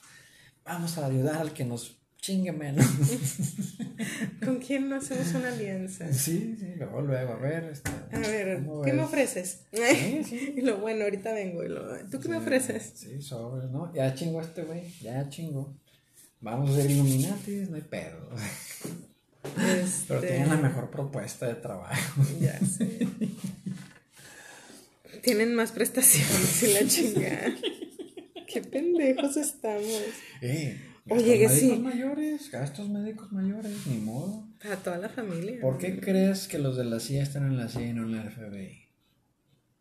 Vamos 0.65 0.97
a 0.97 1.05
ayudar 1.05 1.38
al 1.38 1.53
que 1.53 1.65
nos 1.65 2.00
chingue 2.22 2.51
menos. 2.51 2.86
¿Con 4.45 4.59
quién 4.59 4.88
no 4.89 4.95
hacemos 4.95 5.34
una 5.34 5.49
alianza? 5.49 6.11
sí, 6.13 6.55
sí, 6.59 6.74
luego, 6.78 7.01
luego, 7.01 7.34
a 7.34 7.38
ver, 7.38 7.63
este, 7.65 7.89
A 7.89 8.19
ver, 8.19 8.63
¿cómo 8.63 8.82
¿qué 8.84 8.93
me 8.93 9.03
ofreces? 9.03 9.63
Sí, 9.74 10.24
sí. 10.24 10.53
Y 10.57 10.61
lo 10.61 10.78
bueno, 10.78 11.03
ahorita 11.03 11.34
vengo. 11.34 11.63
Y 11.63 11.69
lo, 11.69 11.97
¿Tú 12.09 12.19
qué 12.19 12.30
me 12.30 12.38
ofreces? 12.38 12.93
Sí, 12.95 13.22
sobre, 13.22 13.67
¿no? 13.67 13.93
Ya 13.93 14.13
chingó 14.13 14.41
este 14.41 14.63
güey, 14.63 14.84
ya 15.01 15.28
chingó. 15.30 15.76
Vamos 16.39 16.72
a 16.72 16.82
ser 16.82 16.89
Illuminati, 16.91 17.51
no 17.69 17.76
hay 17.76 17.82
pedo. 17.82 18.30
Pero 19.55 19.82
Este, 19.82 20.17
tienen 20.19 20.49
la 20.49 20.57
mejor 20.57 20.89
propuesta 20.89 21.47
de 21.47 21.55
trabajo. 21.55 22.24
Ya 22.39 22.59
sé. 22.59 23.07
Tienen 25.24 25.53
más 25.55 25.72
prestaciones 25.72 26.63
y 26.63 26.74
la 26.74 26.88
chingada. 26.88 27.55
Qué 28.47 28.61
pendejos 28.61 29.38
estamos. 29.38 30.01
Eh, 30.41 30.80
Oye, 31.09 31.39
que 31.39 31.49
sí. 31.49 31.65
médicos 31.67 31.79
mayores, 31.79 32.51
gastos 32.51 32.89
médicos 32.89 33.31
mayores, 33.31 33.87
ni 33.87 33.97
modo. 33.97 34.47
Para 34.61 34.77
toda 34.77 34.97
la 34.97 35.09
familia. 35.09 35.59
¿Por 35.59 35.77
qué 35.77 35.99
crees 35.99 36.47
que 36.47 36.59
los 36.59 36.77
de 36.77 36.85
la 36.85 36.99
CIA 36.99 37.23
están 37.23 37.47
en 37.47 37.57
la 37.57 37.67
CIA 37.67 37.87
y 37.87 37.93
no 37.93 38.03
en 38.03 38.17
la 38.17 38.23
FBI? 38.29 38.87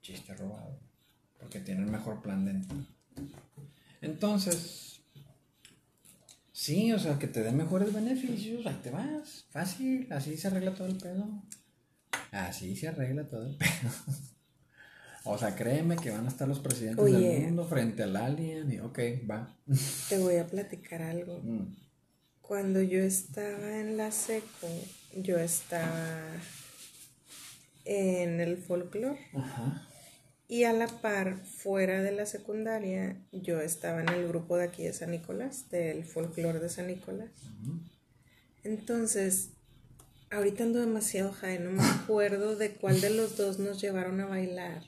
Chiste 0.03 0.35
robado. 0.35 0.81
Porque 1.39 1.61
tienen 1.61 1.91
mejor 1.91 2.23
plan 2.23 2.45
dentro. 2.45 2.77
Entonces, 4.01 5.03
sí, 6.53 6.93
o 6.93 6.99
sea, 6.99 7.19
que 7.19 7.27
te 7.27 7.43
den 7.43 7.57
mejores 7.57 7.93
beneficios, 7.93 8.67
ahí 8.67 8.81
te 8.83 8.91
vas. 8.91 9.47
Fácil, 9.51 10.07
así 10.11 10.37
se 10.37 10.49
arregla 10.49 10.75
todo 10.75 10.89
el 10.89 10.97
pedo. 10.97 11.43
Así 12.33 12.77
se 12.77 12.89
arregla 12.89 13.29
todo 13.29 13.47
el 13.47 13.57
pedo. 13.57 13.69
O 15.25 15.37
sea, 15.37 15.55
créeme 15.55 15.97
que 15.97 16.11
van 16.11 16.25
a 16.25 16.29
estar 16.29 16.49
los 16.49 16.61
presidentes 16.61 17.05
Oye. 17.05 17.29
del 17.29 17.43
mundo 17.43 17.67
frente 17.67 18.03
al 18.03 18.17
alien 18.17 18.73
y 18.73 18.81
ok, 18.81 18.99
va. 19.31 19.55
Te 20.09 20.19
voy 20.19 20.37
a 20.37 20.47
platicar 20.47 21.03
algo. 21.03 21.41
Mm. 21.43 21.75
Cuando 22.41 22.81
yo 22.83 23.01
estaba 23.01 23.79
en 23.79 23.97
la 23.97 24.11
seco, 24.11 24.69
yo 25.15 25.39
estaba 25.39 26.27
en 27.85 28.41
el 28.41 28.57
folclore. 28.57 29.21
Ajá. 29.35 29.87
Y 30.51 30.65
a 30.65 30.73
la 30.73 30.89
par, 30.89 31.45
fuera 31.45 32.03
de 32.03 32.11
la 32.11 32.27
secundaria, 32.27 33.17
yo 33.31 33.61
estaba 33.61 34.01
en 34.01 34.09
el 34.09 34.27
grupo 34.27 34.57
de 34.57 34.65
aquí 34.65 34.83
de 34.83 34.93
San 34.93 35.13
Nicolás, 35.13 35.71
del 35.71 36.05
folclore 36.05 36.59
de 36.59 36.69
San 36.69 36.89
Nicolás. 36.89 37.31
Entonces, 38.65 39.51
ahorita 40.29 40.65
ando 40.65 40.81
demasiado 40.81 41.33
high, 41.35 41.61
no 41.61 41.71
me 41.71 41.85
acuerdo 41.85 42.57
de 42.57 42.73
cuál 42.73 43.01
de 43.01 43.11
los 43.11 43.37
dos 43.37 43.61
nos 43.61 43.81
llevaron 43.81 44.21
a 44.21 44.27
bailar. 44.27 44.83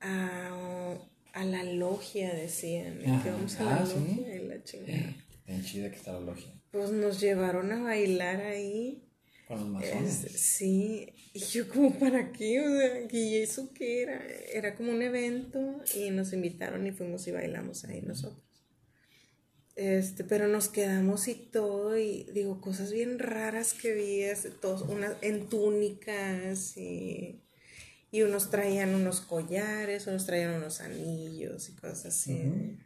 A, 0.00 0.96
a 1.32 1.44
la 1.44 1.62
logia, 1.64 2.32
decían. 2.34 2.98
que 2.98 3.06
Ajá. 3.10 3.32
vamos 3.32 3.56
a 3.60 3.64
la 3.64 3.76
Ah, 3.76 3.86
¿sí? 3.86 3.94
logia 4.16 4.36
y 4.36 4.48
la 4.48 4.62
chingada. 4.64 5.14
En 5.46 5.64
chida 5.64 5.90
que 5.90 5.96
está 5.96 6.12
la 6.12 6.20
logia. 6.20 6.52
Pues 6.70 6.90
nos 6.90 7.20
llevaron 7.20 7.72
a 7.72 7.82
bailar 7.82 8.40
ahí. 8.40 9.04
Con 9.48 9.58
los 9.58 9.68
masones. 9.68 10.24
Es- 10.24 10.40
sí, 10.40 11.06
y 11.34 11.40
yo 11.40 11.68
como 11.68 11.98
para 11.98 12.30
qué, 12.32 12.60
o 12.60 12.68
sea, 12.70 13.08
¿y 13.10 13.36
eso 13.36 13.72
qué 13.74 14.02
era? 14.02 14.22
Era 14.52 14.76
como 14.76 14.92
un 14.92 15.02
evento 15.02 15.80
y 15.96 16.10
nos 16.10 16.32
invitaron 16.32 16.86
y 16.86 16.92
fuimos 16.92 17.26
y 17.26 17.32
bailamos 17.32 17.84
ahí 17.84 18.00
nosotros. 18.00 18.44
Este, 19.76 20.24
pero 20.24 20.46
nos 20.46 20.68
quedamos 20.68 21.26
y 21.28 21.34
todo, 21.34 21.96
y 21.96 22.24
digo, 22.34 22.60
cosas 22.60 22.92
bien 22.92 23.18
raras 23.18 23.72
que 23.72 23.94
vi, 23.94 24.20
este, 24.22 24.50
todos 24.50 24.82
unas 24.82 25.16
en 25.22 25.48
túnicas 25.48 26.76
y, 26.76 27.40
y 28.10 28.22
unos 28.22 28.50
traían 28.50 28.94
unos 28.94 29.20
collares, 29.20 30.06
unos 30.06 30.26
traían 30.26 30.54
unos 30.54 30.80
anillos 30.80 31.68
y 31.68 31.72
cosas 31.74 32.06
así. 32.06 32.78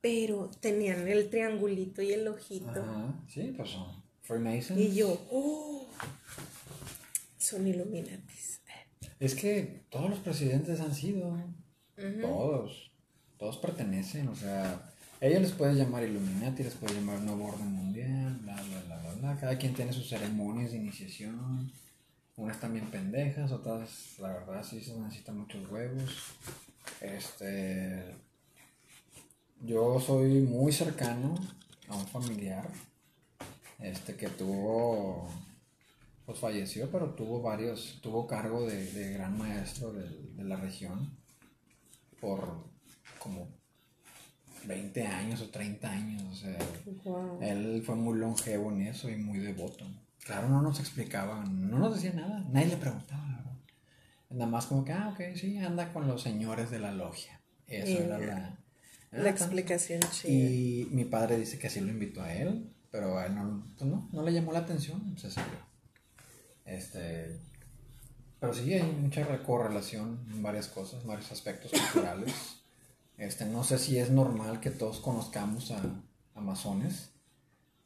Pero 0.00 0.50
tenían 0.60 1.08
el 1.08 1.30
triangulito 1.30 2.02
y 2.02 2.12
el 2.12 2.28
ojito. 2.28 2.70
Ajá. 2.70 3.14
Sí, 3.26 3.52
pues 3.56 3.70
son 3.70 4.02
Freemasons. 4.20 4.80
Y 4.80 4.94
yo, 4.94 5.26
oh, 5.30 5.88
son 7.38 7.66
Illuminatis. 7.66 8.60
Es 9.20 9.34
que 9.34 9.84
todos 9.90 10.10
los 10.10 10.18
presidentes 10.18 10.80
han 10.80 10.94
sido. 10.94 11.36
Todos. 12.20 12.90
Todos 13.38 13.56
pertenecen. 13.58 14.28
O 14.28 14.36
sea, 14.36 14.92
ellos 15.20 15.40
les 15.40 15.52
pueden 15.52 15.76
llamar 15.76 16.04
Illuminati, 16.04 16.62
les 16.62 16.74
pueden 16.74 16.96
llamar 16.96 17.20
Nuevo 17.20 17.46
Orden 17.46 17.72
Mundial, 17.72 18.38
bla, 18.42 18.54
bla, 18.54 18.82
bla, 18.82 18.98
bla, 18.98 19.14
bla. 19.14 19.40
Cada 19.40 19.56
quien 19.56 19.74
tiene 19.74 19.92
sus 19.92 20.08
ceremonias 20.08 20.72
de 20.72 20.78
iniciación. 20.78 21.72
Unas 22.36 22.58
también 22.58 22.86
pendejas, 22.90 23.52
otras, 23.52 24.16
la 24.18 24.28
verdad, 24.28 24.64
sí 24.64 24.80
se 24.80 24.98
necesitan 24.98 25.38
muchos 25.38 25.70
huevos. 25.70 26.10
Este. 27.00 28.14
Yo 29.60 30.00
soy 30.00 30.40
muy 30.42 30.72
cercano 30.72 31.34
a 31.88 31.96
un 31.96 32.06
familiar. 32.06 32.68
Este 33.78 34.16
que 34.16 34.28
tuvo. 34.28 35.28
Pues 36.26 36.38
falleció, 36.38 36.90
pero 36.90 37.10
tuvo 37.14 37.40
varios. 37.40 38.00
Tuvo 38.02 38.26
cargo 38.26 38.66
de, 38.66 38.84
de 38.92 39.12
gran 39.12 39.38
maestro 39.38 39.92
del- 39.92 40.36
de, 40.36 40.44
la 40.44 40.56
región. 40.56 41.16
Por 42.20 42.64
como 43.18 43.48
20 44.66 45.06
años 45.06 45.40
o 45.42 45.50
30 45.50 45.88
años. 45.90 46.22
O 46.32 46.34
sea, 46.34 46.58
Wow. 47.04 47.38
él 47.42 47.82
fue 47.86 47.94
muy 47.94 48.18
longevo 48.18 48.72
en 48.72 48.82
eso 48.88 49.08
y 49.08 49.16
muy 49.16 49.38
devoto. 49.38 49.86
Claro, 50.24 50.48
no 50.48 50.62
nos 50.62 50.80
explicaban, 50.80 51.70
no 51.70 51.78
nos 51.78 51.94
decía 51.94 52.12
nada, 52.12 52.44
nadie 52.50 52.66
le 52.66 52.76
preguntaba, 52.76 53.26
la 53.26 53.36
verdad. 53.36 53.56
Nada 54.30 54.50
más 54.50 54.66
como 54.66 54.84
que, 54.84 54.92
ah, 54.92 55.10
ok, 55.12 55.36
sí, 55.36 55.58
anda 55.58 55.92
con 55.92 56.08
los 56.08 56.22
señores 56.22 56.70
de 56.70 56.80
la 56.80 56.92
logia. 56.92 57.40
Eso 57.68 58.02
era 58.02 58.18
la, 58.18 58.58
la 59.12 59.30
explicación 59.30 60.00
chida. 60.10 60.32
Y 60.32 60.88
mi 60.90 61.04
padre 61.04 61.38
dice 61.38 61.58
que 61.58 61.68
así 61.68 61.80
lo 61.80 61.88
invitó 61.88 62.22
a 62.22 62.32
él, 62.32 62.72
pero 62.90 63.18
a 63.18 63.26
él 63.26 63.34
no, 63.34 63.64
pues 63.76 63.88
no, 63.88 64.08
no 64.12 64.22
le 64.22 64.32
llamó 64.32 64.52
la 64.52 64.60
atención, 64.60 65.16
se 65.18 65.30
salió. 65.30 65.58
Este, 66.64 67.38
pero 68.40 68.52
sí 68.52 68.72
hay 68.74 68.82
mucha 68.82 69.42
correlación 69.42 70.26
en 70.30 70.42
varias 70.42 70.68
cosas, 70.68 71.04
varios 71.04 71.30
aspectos 71.32 71.70
culturales. 71.70 72.32
Este, 73.16 73.46
no 73.46 73.62
sé 73.62 73.78
si 73.78 73.98
es 73.98 74.10
normal 74.10 74.60
que 74.60 74.70
todos 74.70 75.00
conozcamos 75.00 75.70
a 75.70 75.80
amazones, 76.34 77.10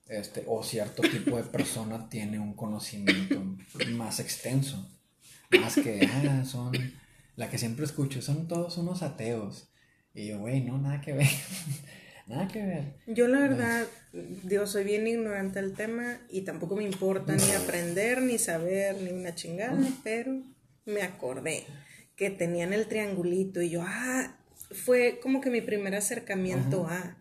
este, 0.09 0.45
o 0.47 0.63
cierto 0.63 1.03
tipo 1.03 1.37
de 1.37 1.43
persona 1.45 2.09
tiene 2.09 2.39
un 2.39 2.55
conocimiento 2.55 3.43
más 3.93 4.21
extenso, 4.21 4.91
más 5.61 5.75
que, 5.75 6.09
ah, 6.11 6.45
son, 6.45 6.73
la 7.37 7.51
que 7.51 7.59
siempre 7.59 7.85
escucho, 7.85 8.23
son 8.23 8.49
todos 8.49 8.79
unos 8.79 9.03
ateos. 9.03 9.69
Y 10.15 10.29
yo, 10.29 10.39
güey, 10.39 10.63
no, 10.63 10.79
nada 10.79 11.01
que 11.01 11.13
ver. 11.13 11.29
nada 12.27 12.49
que 12.49 12.65
ver. 12.65 12.95
Yo 13.07 13.29
la 13.29 13.41
verdad, 13.41 13.87
digo, 14.43 14.67
soy 14.67 14.85
bien 14.85 15.07
ignorante 15.07 15.61
del 15.61 15.75
tema 15.75 16.19
y 16.31 16.43
tampoco 16.43 16.75
me 16.75 16.85
importa 16.85 17.37
ni 17.37 17.51
aprender, 17.53 18.23
ni 18.23 18.39
saber, 18.39 19.01
ni 19.03 19.11
una 19.11 19.35
chingada, 19.35 19.79
pero 20.03 20.43
me 20.87 21.03
acordé 21.03 21.65
que 22.17 22.31
tenían 22.31 22.73
el 22.73 22.89
triangulito 22.89 23.63
y 23.63 23.71
yo, 23.71 23.85
ah, 23.87 24.38
fue 24.71 25.19
como 25.23 25.41
que 25.41 25.51
mi 25.51 25.61
primer 25.61 25.95
acercamiento 25.95 26.87
a. 26.87 27.17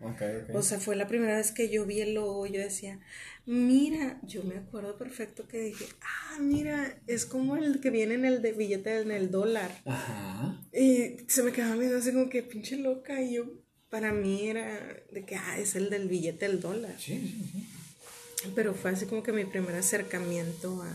O 0.54 0.62
sea, 0.62 0.78
fue 0.78 0.96
la 0.96 1.08
primera 1.08 1.36
vez 1.36 1.52
que 1.52 1.70
yo 1.70 1.86
vi 1.86 2.00
el 2.00 2.14
logo, 2.14 2.46
yo 2.46 2.60
decía, 2.60 3.00
mira, 3.46 4.20
yo 4.22 4.44
me 4.44 4.56
acuerdo 4.56 4.98
perfecto 4.98 5.48
que 5.48 5.58
dije, 5.58 5.86
ah, 6.02 6.38
mira, 6.40 7.00
es 7.06 7.24
como 7.24 7.56
el 7.56 7.80
que 7.80 7.90
viene 7.90 8.14
en 8.14 8.24
el 8.24 8.42
de 8.42 8.52
billete 8.52 9.00
en 9.00 9.10
el 9.10 9.30
dólar. 9.30 9.70
Ajá. 9.86 10.60
Y 10.72 11.16
se 11.28 11.42
me 11.42 11.52
quedaba 11.52 11.76
viendo 11.76 11.98
así 11.98 12.12
como 12.12 12.28
que 12.28 12.42
pinche 12.42 12.76
loca 12.76 13.22
y 13.22 13.34
yo, 13.34 13.46
para 13.88 14.12
mí 14.12 14.48
era 14.48 15.02
de 15.10 15.24
que, 15.24 15.36
ah, 15.36 15.58
es 15.58 15.74
el 15.74 15.88
del 15.88 16.08
billete 16.08 16.46
del 16.46 16.60
dólar. 16.60 16.94
Sí, 16.98 17.18
sí, 17.18 17.50
sí. 17.52 18.50
Pero 18.54 18.74
fue 18.74 18.90
así 18.90 19.06
como 19.06 19.22
que 19.22 19.32
mi 19.32 19.44
primer 19.44 19.74
acercamiento 19.74 20.82
a... 20.82 20.92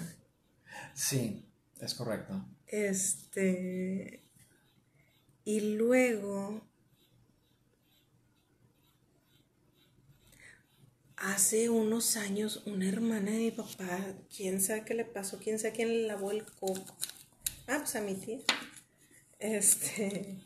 Sí, 0.93 1.45
es 1.81 1.93
correcto. 1.95 2.45
Este... 2.67 4.22
Y 5.45 5.59
luego, 5.59 6.61
hace 11.17 11.69
unos 11.69 12.15
años, 12.15 12.63
una 12.65 12.87
hermana 12.87 13.31
de 13.31 13.37
mi 13.37 13.51
papá, 13.51 14.15
quién 14.35 14.61
sabe 14.61 14.85
qué 14.85 14.93
le 14.93 15.05
pasó, 15.05 15.39
quién 15.39 15.59
sabe 15.59 15.73
quién 15.73 15.89
le 15.89 16.07
lavó 16.07 16.31
el 16.31 16.45
coco. 16.45 16.95
Ah, 17.67 17.77
pues 17.79 17.95
a 17.95 18.01
mi 18.01 18.15
tía. 18.15 18.39
Este, 19.39 20.37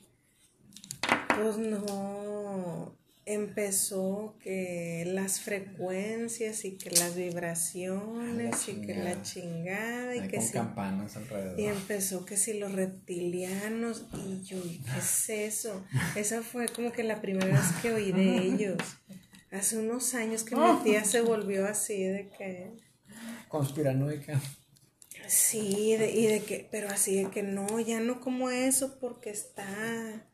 pues 1.36 1.58
no, 1.58 2.98
empezó 3.28 4.38
que 4.42 5.04
las 5.06 5.42
frecuencias 5.42 6.64
y 6.64 6.78
que 6.78 6.92
las 6.92 7.14
vibraciones 7.14 8.70
y 8.70 8.82
que 8.82 8.96
la 8.96 9.22
chingada 9.22 10.16
y 10.16 10.28
que 10.30 10.38
con 10.38 10.48
campanas 10.48 11.18
alrededor. 11.18 11.60
Y 11.60 11.66
empezó 11.66 12.26
que 12.26 12.38
si 12.38 12.58
los 12.58 12.72
reptilianos 12.72 14.06
y 14.14 14.44
yo, 14.44 14.64
¿qué 14.64 14.98
es 14.98 15.30
eso? 15.30 15.86
Esa 16.16 16.42
fue 16.42 16.70
como 16.70 16.94
que 16.94 17.04
la 17.04 17.20
primera 17.20 17.48
vez 17.48 17.72
que 17.82 17.92
oí 17.92 18.14
de 18.14 18.38
ellos. 18.44 18.78
Hace 19.52 19.78
unos 19.78 20.14
años 20.14 20.44
que 20.44 20.56
mi 20.56 20.84
tía 20.84 21.04
se 21.04 21.20
volvió 21.20 21.68
así 21.68 22.04
de 22.04 22.30
que... 22.30 22.72
Conspiranoica. 23.50 24.40
Sí, 25.28 25.92
y 25.94 26.28
de 26.28 26.44
que, 26.44 26.66
pero 26.72 26.88
así 26.88 27.24
de 27.24 27.30
que 27.30 27.44
no, 27.44 27.80
ya 27.82 28.00
no 28.00 28.22
como 28.22 28.50
eso 28.50 28.98
porque 29.00 29.30
está 29.30 30.26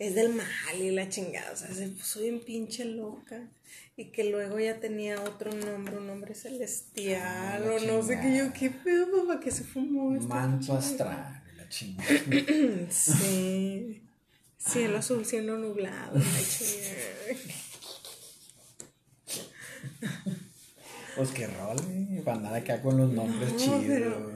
es 0.00 0.14
del 0.14 0.30
mal 0.30 0.46
y 0.80 0.90
la 0.90 1.08
chingada, 1.10 1.52
o 1.52 1.56
sea, 1.56 1.72
se 1.74 1.86
puso 1.88 2.20
bien 2.20 2.40
pinche 2.40 2.84
loca. 2.86 3.46
Y 3.96 4.06
que 4.06 4.24
luego 4.24 4.58
ya 4.58 4.80
tenía 4.80 5.20
otro 5.20 5.52
nombre, 5.52 5.98
un 5.98 6.06
nombre 6.06 6.34
celestial, 6.34 7.22
ah, 7.22 7.70
o 7.70 7.86
no 7.86 8.02
sé 8.02 8.18
qué 8.18 8.38
yo, 8.38 8.52
qué 8.54 8.70
pedo, 8.70 9.26
papá, 9.26 9.40
que 9.40 9.50
se 9.50 9.62
fumó. 9.62 10.10
Manto 10.22 10.72
astral, 10.72 11.42
la 11.54 11.68
chingada. 11.68 12.10
sí. 12.90 14.02
Cielo 14.56 14.98
azul, 14.98 15.26
cielo 15.26 15.58
nublado, 15.58 16.16
la 16.16 16.24
chingada. 16.48 17.60
Pues 21.14 21.30
qué 21.30 21.46
rol, 21.46 21.76
eh, 21.90 22.22
para 22.24 22.40
nada 22.40 22.56
acá 22.56 22.80
con 22.80 22.96
los 22.96 23.12
nombres 23.12 23.54
chidos. 23.56 23.84
Pero 23.86 24.32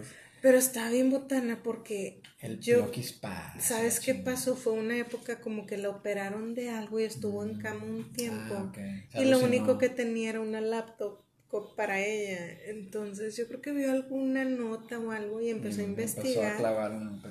está 0.50 0.90
bien 0.90 1.10
botana 1.10 1.62
porque 1.62 2.20
el 2.40 2.60
yo, 2.60 2.90
¿sabes 3.58 4.00
qué 4.00 4.14
pasó? 4.14 4.56
Fue 4.56 4.74
una 4.74 4.98
época 4.98 5.40
como 5.40 5.66
que 5.66 5.78
la 5.78 5.88
operaron 5.88 6.54
de 6.54 6.70
algo 6.70 7.00
y 7.00 7.04
estuvo 7.04 7.42
en 7.42 7.58
cama 7.58 7.84
un 7.84 8.12
tiempo. 8.12 8.70
Ah, 8.76 9.20
y 9.22 9.24
lo 9.24 9.38
único 9.38 9.78
que 9.78 9.88
tenía 9.88 10.30
era 10.30 10.40
una 10.40 10.60
laptop 10.60 11.24
para 11.76 12.00
ella. 12.00 12.58
Entonces 12.66 13.36
yo 13.36 13.46
creo 13.46 13.60
que 13.60 13.72
vio 13.72 13.92
alguna 13.92 14.44
nota 14.44 14.98
o 14.98 15.10
algo 15.10 15.40
y 15.40 15.50
empezó 15.50 15.80
a 15.80 15.84
investigar. 15.84 16.36
Empezó 16.36 16.54
a 16.54 16.56
clavar 16.56 16.92
un 16.92 17.22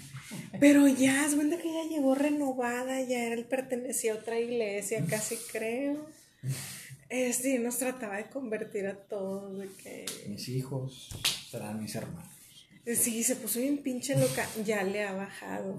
Pero 0.60 0.86
ya, 0.88 1.26
es 1.26 1.34
cuenta 1.34 1.58
que 1.58 1.72
ya 1.72 1.88
llegó 1.88 2.14
renovada, 2.14 3.02
ya 3.02 3.24
era, 3.24 3.42
pertenecía 3.48 4.12
a 4.12 4.16
otra 4.16 4.38
iglesia, 4.38 5.04
casi 5.08 5.36
creo. 5.50 6.06
Sí, 7.32 7.58
nos 7.58 7.78
trataba 7.78 8.16
de 8.16 8.30
convertir 8.30 8.86
a 8.86 8.94
todos. 8.94 9.58
De 9.58 9.68
que... 9.82 10.06
Mis 10.28 10.48
hijos 10.48 11.10
serán 11.50 11.82
mis 11.82 11.94
hermanos. 11.94 12.31
Sí, 12.84 13.22
se 13.22 13.36
puso 13.36 13.60
bien 13.60 13.78
pinche 13.78 14.18
loca. 14.18 14.46
Ya 14.64 14.82
le 14.82 15.04
ha 15.04 15.12
bajado. 15.12 15.76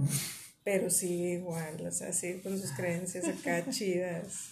Pero 0.64 0.90
sí, 0.90 1.34
igual, 1.34 1.86
o 1.86 1.92
sea, 1.92 2.14
sí, 2.14 2.40
con 2.42 2.58
sus 2.60 2.72
creencias 2.72 3.28
acá 3.28 3.66
chidas. 3.70 4.52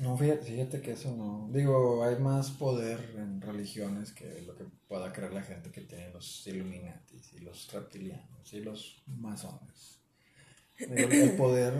No, 0.00 0.16
fíjate, 0.16 0.44
fíjate 0.44 0.80
que 0.80 0.92
eso 0.92 1.14
no. 1.14 1.48
Digo, 1.52 2.02
hay 2.02 2.16
más 2.16 2.50
poder 2.50 3.14
en 3.16 3.40
religiones 3.40 4.10
que 4.10 4.42
lo 4.42 4.56
que 4.56 4.64
pueda 4.88 5.12
creer 5.12 5.32
la 5.32 5.42
gente 5.42 5.70
que 5.70 5.82
tiene 5.82 6.10
los 6.10 6.44
Illuminatis 6.48 7.32
y 7.34 7.38
los 7.38 7.72
reptilianos 7.72 8.52
y 8.52 8.60
los 8.60 9.02
masones. 9.06 10.00
el 10.78 11.36
poder 11.36 11.74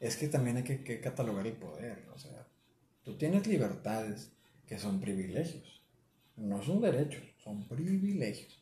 es 0.00 0.16
que 0.16 0.28
también 0.28 0.56
hay 0.56 0.64
que, 0.64 0.82
que 0.82 0.98
catalogar 1.00 1.46
el 1.46 1.56
poder. 1.56 2.08
O 2.14 2.18
sea, 2.18 2.48
tú 3.02 3.18
tienes 3.18 3.46
libertades 3.46 4.32
que 4.66 4.78
son 4.78 4.98
privilegios, 4.98 5.82
no 6.36 6.62
son 6.62 6.80
derechos 6.80 7.35
son 7.46 7.68
privilegios. 7.68 8.60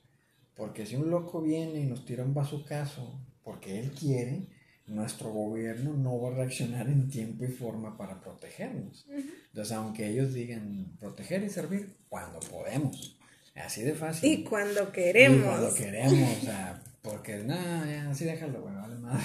Porque 0.55 0.85
si 0.85 0.95
un 0.95 1.11
loco 1.11 1.41
viene 1.41 1.81
y 1.81 1.87
nos 1.87 2.05
tira 2.05 2.23
un 2.23 2.35
bazucazo 2.35 3.19
porque 3.43 3.81
él 3.81 3.91
quiere, 3.93 4.47
nuestro 4.87 5.31
gobierno 5.31 5.95
no 5.95 6.21
va 6.21 6.31
a 6.31 6.35
reaccionar 6.35 6.87
en 6.89 7.09
tiempo 7.09 7.45
y 7.45 7.49
forma 7.49 7.97
para 7.97 8.21
protegernos. 8.21 9.07
Entonces, 9.09 9.73
aunque 9.73 10.09
ellos 10.09 10.35
digan 10.35 10.97
proteger 11.01 11.43
y 11.43 11.49
servir, 11.49 11.97
cuando 12.09 12.41
podemos. 12.41 13.19
Así 13.55 13.83
de 13.83 13.95
fácil. 13.95 14.31
Y 14.31 14.45
cuando 14.45 14.93
queremos. 14.93 15.39
Y 15.39 15.43
cuando 15.43 15.75
queremos, 15.75 16.39
o 16.39 16.41
sea, 16.45 16.83
porque 17.03 17.39
nada, 17.39 18.11
así 18.11 18.25
déjalo, 18.25 18.61
bueno, 18.61 18.83
vale 18.83 18.97
madre. 18.97 19.25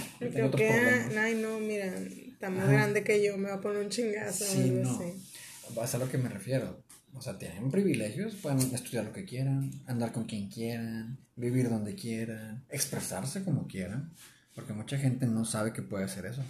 Que, 0.55 0.71
ay, 1.17 1.35
no, 1.35 1.59
mira, 1.59 1.85
está 1.85 2.49
más 2.49 2.69
grande 2.69 3.03
que 3.03 3.23
yo, 3.23 3.37
me 3.37 3.49
va 3.49 3.55
a 3.55 3.61
poner 3.61 3.83
un 3.83 3.89
chingazo. 3.89 4.45
Sí, 4.45 4.69
no. 4.69 4.89
Así. 4.89 5.95
a 5.95 5.99
lo 5.99 6.09
que 6.09 6.17
me 6.17 6.29
refiero. 6.29 6.83
O 7.13 7.21
sea, 7.21 7.37
tienen 7.37 7.71
privilegios, 7.71 8.35
pueden 8.35 8.59
estudiar 8.59 9.05
lo 9.05 9.13
que 9.13 9.25
quieran, 9.25 9.71
andar 9.87 10.11
con 10.11 10.25
quien 10.25 10.49
quieran, 10.49 11.17
vivir 11.35 11.69
donde 11.69 11.95
quieran, 11.95 12.63
expresarse 12.69 13.43
como 13.43 13.67
quieran, 13.67 14.13
porque 14.55 14.73
mucha 14.73 14.97
gente 14.97 15.25
no 15.25 15.45
sabe 15.45 15.73
que 15.73 15.81
puede 15.81 16.05
hacer 16.05 16.25
eso. 16.25 16.43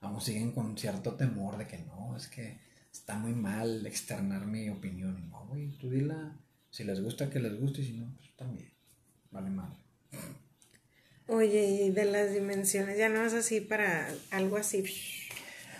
Aún 0.00 0.20
siguen 0.20 0.52
con 0.52 0.76
cierto 0.76 1.14
temor 1.14 1.58
de 1.58 1.66
que 1.66 1.78
no, 1.78 2.16
es 2.16 2.26
que 2.28 2.58
está 2.92 3.18
muy 3.18 3.32
mal 3.32 3.86
externar 3.86 4.46
mi 4.46 4.68
opinión. 4.68 5.28
no, 5.30 5.46
güey, 5.46 5.70
tú 5.78 5.88
dila, 5.90 6.36
si 6.70 6.84
les 6.84 7.02
gusta 7.02 7.30
que 7.30 7.38
les 7.38 7.58
guste 7.58 7.82
y 7.82 7.86
si 7.86 7.92
no, 7.92 8.12
pues 8.16 8.34
también, 8.36 8.70
vale 9.30 9.50
mal. 9.50 9.76
Oye, 11.28 11.84
y 11.84 11.90
de 11.90 12.06
las 12.06 12.34
dimensiones, 12.34 12.98
ya 12.98 13.08
no 13.08 13.24
es 13.24 13.34
así 13.34 13.60
para 13.60 14.08
algo 14.32 14.56
así. 14.56 14.84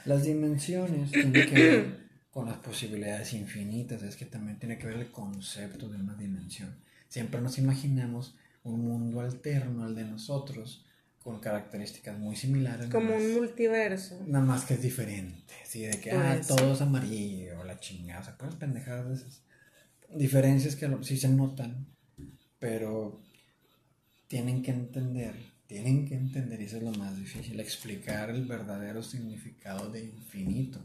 Las 0.04 0.24
dimensiones 0.24 1.10
tienen 1.10 1.32
que 1.32 2.00
con 2.30 2.46
las 2.46 2.58
posibilidades 2.58 3.32
infinitas, 3.32 4.02
es 4.02 4.16
que 4.16 4.24
también 4.24 4.58
tiene 4.58 4.78
que 4.78 4.86
ver 4.86 4.96
el 4.96 5.10
concepto 5.10 5.88
de 5.88 5.96
una 5.96 6.14
dimensión. 6.14 6.76
Siempre 7.08 7.40
nos 7.40 7.58
imaginamos 7.58 8.36
un 8.62 8.86
mundo 8.86 9.20
alterno 9.20 9.84
al 9.84 9.94
de 9.96 10.04
nosotros, 10.04 10.84
con 11.18 11.40
características 11.40 12.18
muy 12.18 12.36
similares. 12.36 12.88
Como 12.88 13.14
un 13.14 13.34
multiverso. 13.34 14.22
Nada 14.26 14.44
más 14.44 14.64
que 14.64 14.74
es 14.74 14.82
diferente, 14.82 15.54
¿sí? 15.64 15.82
De 15.82 16.00
que, 16.00 16.12
ah, 16.12 16.40
todo 16.46 16.72
es 16.72 16.80
amarillo, 16.80 17.62
la 17.64 17.78
chingada, 17.78 18.20
o 18.20 18.24
sea, 18.24 18.38
pueden 18.38 18.56
pendejadas 18.58 19.08
de 19.08 19.14
esas. 19.14 19.42
Diferencias 20.14 20.76
que 20.76 20.88
sí 21.02 21.16
se 21.16 21.28
notan, 21.28 21.86
pero 22.58 23.20
tienen 24.28 24.62
que 24.62 24.70
entender, 24.70 25.34
tienen 25.66 26.06
que 26.06 26.14
entender, 26.14 26.60
y 26.60 26.64
eso 26.64 26.78
es 26.78 26.82
lo 26.84 26.92
más 26.92 27.16
difícil, 27.18 27.60
explicar 27.60 28.30
el 28.30 28.44
verdadero 28.46 29.02
significado 29.02 29.90
de 29.90 30.04
infinito 30.04 30.80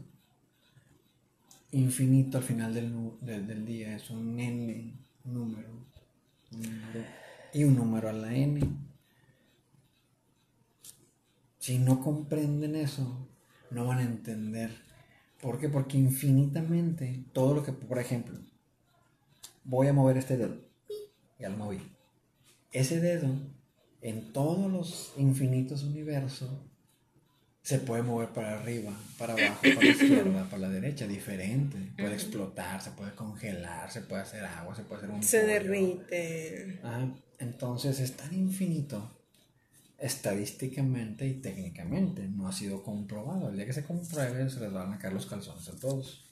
infinito 1.76 2.38
al 2.38 2.44
final 2.44 2.74
del, 2.74 2.92
del, 3.20 3.64
día 3.64 3.96
es 3.96 4.10
un 4.10 4.38
n 4.38 4.94
número, 5.24 5.86
un 6.52 6.82
y 7.52 7.64
un 7.64 7.76
número 7.76 8.08
a 8.08 8.12
la 8.12 8.34
n. 8.34 8.60
Si 11.58 11.78
no 11.78 12.02
comprenden 12.02 12.76
eso, 12.76 13.28
no 13.70 13.86
van 13.86 13.98
a 13.98 14.02
entender. 14.02 14.70
¿Por 15.40 15.58
qué? 15.58 15.68
Porque 15.68 15.96
infinitamente 15.96 17.24
todo 17.32 17.54
lo 17.54 17.62
que, 17.62 17.72
por 17.72 17.98
ejemplo, 17.98 18.38
voy 19.64 19.88
a 19.88 19.92
mover 19.92 20.16
este 20.16 20.36
dedo. 20.36 20.56
Ya 21.38 21.48
lo 21.48 21.56
moví. 21.56 21.80
Ese 22.72 23.00
dedo, 23.00 23.28
en 24.00 24.32
todos 24.32 24.70
los 24.70 25.14
infinitos 25.16 25.82
universos, 25.82 26.50
se 27.66 27.80
puede 27.80 28.04
mover 28.04 28.28
para 28.28 28.60
arriba, 28.60 28.92
para 29.18 29.32
abajo, 29.32 29.60
para 29.60 29.74
la 29.74 29.86
izquierda, 29.86 30.44
para 30.48 30.58
la 30.62 30.68
derecha, 30.68 31.08
diferente. 31.08 31.76
Puede 31.98 32.14
explotar, 32.14 32.80
se 32.80 32.92
puede 32.92 33.12
congelar, 33.16 33.90
se 33.90 34.02
puede 34.02 34.22
hacer 34.22 34.44
agua, 34.44 34.72
se 34.76 34.84
puede 34.84 34.98
hacer 35.02 35.10
un 35.10 35.20
Se 35.20 35.40
pollo. 35.40 35.52
derrite. 35.52 36.78
Ajá. 36.84 37.08
Entonces 37.40 37.98
es 37.98 38.16
tan 38.16 38.32
infinito 38.32 39.10
estadísticamente 39.98 41.26
y 41.26 41.34
técnicamente. 41.34 42.28
No 42.28 42.46
ha 42.46 42.52
sido 42.52 42.84
comprobado. 42.84 43.48
El 43.48 43.56
día 43.56 43.66
que 43.66 43.72
se 43.72 43.82
compruebe 43.82 44.48
se 44.48 44.60
les 44.60 44.72
van 44.72 44.92
a 44.92 44.98
caer 45.00 45.14
los 45.14 45.26
calzones 45.26 45.68
a 45.68 45.72
todos. 45.72 46.24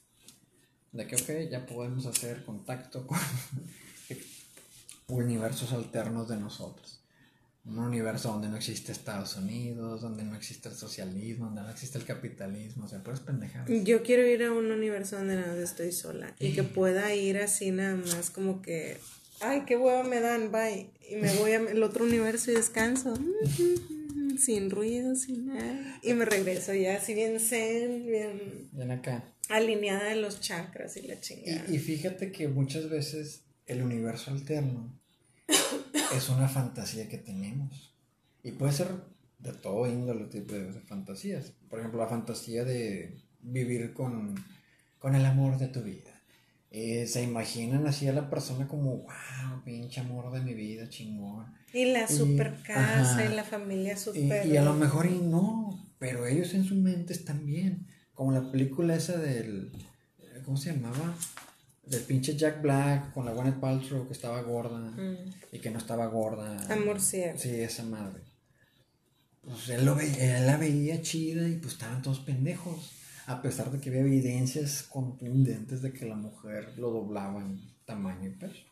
De 0.93 1.05
que, 1.09 1.17
ok, 1.17 1.51
ya 1.51 1.67
podemos 1.67 2.07
hacer 2.07 2.45
contacto 2.45 3.09
con 3.09 3.19
universos 5.09 5.73
alternos 5.73 6.29
de 6.29 6.37
nosotros. 6.37 7.04
Un 7.67 7.79
universo 7.79 8.31
donde 8.31 8.49
no 8.49 8.57
existe 8.57 8.93
Estados 8.93 9.37
Unidos, 9.37 10.03
donde 10.03 10.23
no 10.23 10.37
existe 10.37 10.69
el 10.69 10.75
socialismo, 10.75 11.47
donde 11.47 11.63
no 11.63 11.71
existe 11.71 11.97
el 11.97 12.05
capitalismo, 12.05 12.85
o 12.85 12.89
sea, 12.89 13.03
puedes 13.03 13.21
pendejar. 13.21 13.67
Yo 13.85 14.03
quiero 14.03 14.27
ir 14.27 14.43
a 14.45 14.53
un 14.53 14.71
universo 14.71 15.17
donde 15.17 15.37
nada 15.37 15.49
más 15.49 15.59
estoy 15.59 15.91
sola 15.93 16.35
y 16.39 16.53
que 16.53 16.63
pueda 16.63 17.15
ir 17.15 17.39
así 17.39 17.71
nada 17.71 17.97
más 17.97 18.29
como 18.29 18.61
que, 18.61 18.99
ay, 19.41 19.63
qué 19.67 19.77
hueva 19.79 20.03
me 20.03 20.21
dan, 20.21 20.53
bye. 20.53 20.91
Y 21.11 21.17
me 21.17 21.33
voy 21.37 21.53
al 21.53 21.83
otro 21.83 22.05
universo 22.05 22.51
y 22.51 22.55
descanso. 22.55 23.15
Sin 24.39 24.69
ruido, 24.69 25.15
sin 25.15 25.47
nada. 25.47 26.01
Y 26.03 26.13
me 26.13 26.25
regreso 26.25 26.75
ya 26.75 26.97
así 26.97 27.15
bien 27.15 27.39
zen, 27.39 28.05
bien 28.05 28.69
Ven 28.73 28.91
acá. 28.91 29.33
alineada 29.49 30.09
de 30.09 30.17
los 30.17 30.41
chakras 30.41 30.97
y 30.97 31.03
la 31.03 31.21
chingada. 31.21 31.65
Y, 31.69 31.77
y 31.77 31.79
fíjate 31.79 32.33
que 32.33 32.49
muchas 32.49 32.91
veces 32.91 33.43
el 33.67 33.83
universo 33.83 34.33
alterno 34.33 34.93
es 36.17 36.29
una 36.29 36.49
fantasía 36.49 37.09
que 37.09 37.19
tenemos. 37.19 37.95
Y 38.43 38.53
puede 38.53 38.73
ser 38.73 38.89
de 39.39 39.53
todo 39.53 39.87
índole 39.87 40.27
tipo 40.27 40.55
de 40.55 40.73
fantasías. 40.83 41.53
Por 41.69 41.79
ejemplo, 41.79 42.01
la 42.01 42.09
fantasía 42.09 42.65
de 42.65 43.21
vivir 43.41 43.93
con, 43.93 44.35
con 44.99 45.15
el 45.15 45.25
amor 45.25 45.59
de 45.59 45.69
tu 45.69 45.83
vida. 45.83 46.11
Eh, 46.71 47.07
se 47.07 47.23
imaginan 47.23 47.87
así 47.87 48.09
a 48.09 48.13
la 48.13 48.29
persona 48.29 48.67
como, 48.67 48.97
wow, 48.99 49.63
pinche 49.65 50.01
amor 50.01 50.33
de 50.33 50.41
mi 50.41 50.55
vida, 50.55 50.89
chingón. 50.89 51.47
Y 51.73 51.85
la 51.93 52.09
super 52.09 52.61
casa 52.63 53.13
ajá. 53.19 53.25
y 53.25 53.35
la 53.35 53.45
familia 53.45 53.93
Y, 53.93 53.97
super. 53.97 54.47
y 54.47 54.57
a 54.57 54.63
lo 54.65 54.75
mejor 54.75 55.07
y 55.07 55.21
no, 55.21 55.89
pero 55.99 56.27
ellos 56.27 56.53
en 56.55 56.65
su 56.65 56.75
mente 56.75 57.13
están 57.13 57.47
bien. 57.47 57.87
Como 58.13 58.33
la 58.33 58.51
película 58.51 58.97
esa 58.97 59.19
del, 59.19 59.71
¿cómo 60.45 60.57
se 60.57 60.73
llamaba? 60.73 61.15
Del 61.87 62.03
pinche 62.03 62.35
Jack 62.37 62.63
Black 62.63 63.13
con 63.13 63.25
la 63.27 63.33
Gwyneth 63.33 63.61
Paltrow 63.61 64.07
que 64.07 64.13
estaba 64.15 64.41
gorda 64.43 64.79
Mm. 64.79 65.17
y 65.53 65.59
que 65.59 65.71
no 65.71 65.79
estaba 65.79 66.07
gorda. 66.07 66.57
Amor 66.73 67.01
ciego. 67.01 67.39
Sí, 67.39 67.51
esa 67.51 67.83
madre. 67.85 68.23
Pues 69.43 69.69
él, 69.69 69.85
lo 69.85 69.95
veía, 69.95 70.39
él 70.39 70.47
la 70.47 70.57
veía 70.57 71.03
chida 71.03 71.47
y 71.47 71.57
pues 71.57 71.75
estaban 71.75 72.01
todos 72.03 72.21
pendejos. 72.21 72.93
A 73.27 73.41
pesar 73.43 73.71
de 73.71 73.81
que 73.81 73.89
había 73.91 74.01
evidencias 74.03 74.83
contundentes 74.83 75.81
de 75.83 75.93
que 75.93 76.07
la 76.07 76.15
mujer 76.17 76.73
lo 76.79 76.91
doblaba 76.91 77.41
en 77.41 77.61
tamaño 77.87 78.29
y 78.29 78.33
peso. 78.33 78.63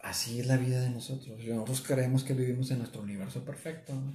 Así 0.00 0.40
es 0.40 0.46
la 0.46 0.56
vida 0.56 0.80
de 0.80 0.90
nosotros. 0.90 1.38
Nosotros 1.44 1.82
creemos 1.86 2.24
que 2.24 2.34
vivimos 2.34 2.70
en 2.70 2.78
nuestro 2.78 3.02
universo 3.02 3.44
perfecto, 3.44 3.94
¿no? 3.94 4.12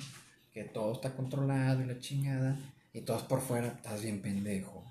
que 0.53 0.63
todo 0.63 0.91
está 0.93 1.15
controlado 1.15 1.81
y 1.81 1.85
la 1.85 1.99
chingada, 1.99 2.57
y 2.91 3.01
todos 3.01 3.23
por 3.23 3.41
fuera 3.41 3.67
estás 3.67 4.01
bien 4.01 4.21
pendejo. 4.21 4.83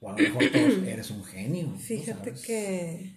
O 0.00 0.08
a 0.08 0.12
lo 0.12 0.18
mejor 0.18 0.50
todos 0.50 0.82
eres 0.86 1.10
un 1.10 1.24
genio. 1.24 1.68
¿no 1.68 1.78
Fíjate 1.78 2.30
sabes? 2.30 2.40
que 2.42 3.12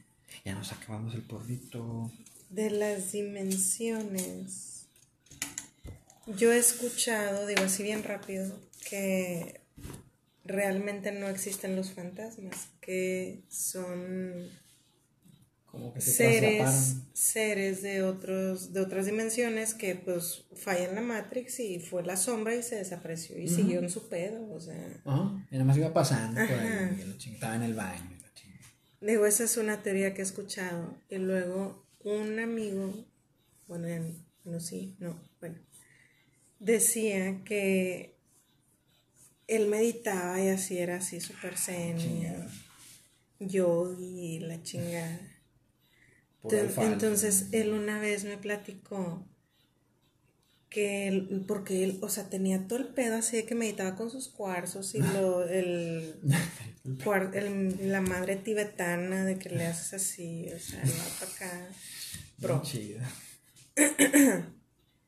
Ya 0.46 0.54
nos 0.56 0.72
acabamos 0.72 1.14
el 1.16 1.22
porrito. 1.24 2.12
de 2.50 2.70
las 2.72 3.12
dimensiones, 3.14 4.86
yo 6.38 6.52
he 6.54 6.58
escuchado, 6.58 7.48
digo 7.48 7.64
así 7.64 7.84
bien 7.84 8.04
rápido, 8.04 8.60
que 8.90 9.62
realmente 10.46 11.12
no 11.12 11.28
existen 11.30 11.76
los 11.76 11.92
fantasmas, 11.92 12.68
que 12.82 13.42
son 13.50 14.50
Como 15.74 15.92
que 15.92 16.02
se 16.02 16.12
seres, 16.14 16.98
seres 17.14 17.82
de 17.82 18.04
otros, 18.04 18.74
de 18.74 18.80
otras 18.82 19.08
dimensiones 19.08 19.74
que 19.74 19.96
pues 19.96 20.44
fallan 20.56 20.94
la 20.94 21.02
Matrix 21.02 21.60
y 21.62 21.80
fue 21.80 22.04
la 22.04 22.16
sombra 22.16 22.54
y 22.56 22.62
se 22.62 22.76
desapareció 22.76 23.40
y 23.40 23.48
siguió 23.48 23.80
en 23.80 23.90
su 23.90 24.08
pedo, 24.08 24.54
o 24.54 24.60
sea. 24.60 25.02
Y 25.50 25.54
nada 25.54 25.64
más 25.66 25.76
iba 25.76 25.92
pasando 25.92 26.40
por 26.40 26.60
ahí. 26.60 27.02
y 27.02 27.08
la 27.08 27.18
ching- 27.18 27.34
Estaba 27.34 27.56
en 27.56 27.64
el 27.64 27.74
baño. 27.74 28.06
y 28.16 28.22
la 28.22 28.34
ching- 28.36 28.60
Digo, 29.02 29.26
esa 29.26 29.46
es 29.46 29.58
una 29.58 29.82
teoría 29.82 30.14
que 30.14 30.22
he 30.22 30.26
escuchado. 30.26 30.96
Y 31.10 31.18
luego 31.18 31.84
un 32.04 32.38
amigo, 32.40 32.94
bueno, 33.68 33.88
en- 33.88 34.24
no, 34.44 34.60
sí, 34.60 34.96
no, 35.00 35.20
bueno, 35.40 35.56
decía 36.60 37.44
que 37.46 38.16
él 39.48 39.70
meditaba 39.70 40.40
y 40.40 40.50
así 40.50 40.78
era 40.78 40.98
así 40.98 41.20
súper 41.20 41.58
zen, 41.58 41.98
Chingada. 41.98 42.48
yogi, 43.40 44.38
la 44.40 44.62
chingada. 44.62 45.20
Entonces 46.94 47.48
él 47.52 47.72
una 47.74 48.00
vez 48.00 48.24
me 48.26 48.38
platicó 48.38 49.26
que 50.70 51.08
él, 51.08 51.46
porque 51.48 51.84
él, 51.84 52.00
o 52.02 52.10
sea, 52.10 52.30
tenía 52.30 52.68
todo 52.68 52.80
el 52.80 52.88
pedo 52.88 53.16
así 53.16 53.38
de 53.38 53.46
que 53.46 53.54
meditaba 53.56 53.96
con 53.96 54.10
sus 54.10 54.28
cuarzos 54.28 54.96
y 54.96 55.00
lo, 55.00 55.48
el, 55.48 56.16
el- 57.34 57.92
la 57.92 58.02
madre 58.02 58.36
tibetana 58.38 59.24
de 59.24 59.38
que 59.38 59.50
le 59.50 59.68
haces 59.68 59.94
así, 59.94 60.48
o 60.54 60.60
sea, 60.60 60.82
va 60.82 61.20
para 61.20 61.32
acá. 61.32 61.70
Chida. 62.64 63.10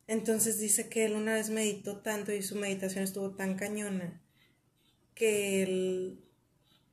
Entonces 0.07 0.59
dice 0.59 0.87
que 0.87 1.05
él 1.05 1.13
una 1.13 1.33
vez 1.33 1.49
meditó 1.49 1.97
tanto 1.97 2.31
y 2.31 2.43
su 2.43 2.55
meditación 2.55 3.03
estuvo 3.03 3.31
tan 3.31 3.55
cañona 3.55 4.21
que 5.15 5.63
él 5.63 6.19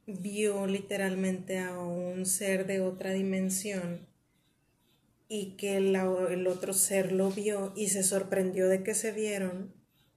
vio 0.07 0.67
literalmente 0.67 1.59
a 1.59 1.79
un 1.79 2.25
ser 2.25 2.67
de 2.67 2.81
otra 2.81 3.13
dimensión 3.13 4.07
y 5.35 5.57
que 5.57 5.81
la- 5.81 6.27
el 6.31 6.47
otro 6.47 6.75
ser 6.75 7.11
lo 7.13 7.31
vio 7.31 7.73
y 7.75 7.89
se 7.89 8.03
sorprendió 8.03 8.69
de 8.69 8.83
que 8.83 8.95
se 8.95 9.13
vieron 9.13 9.73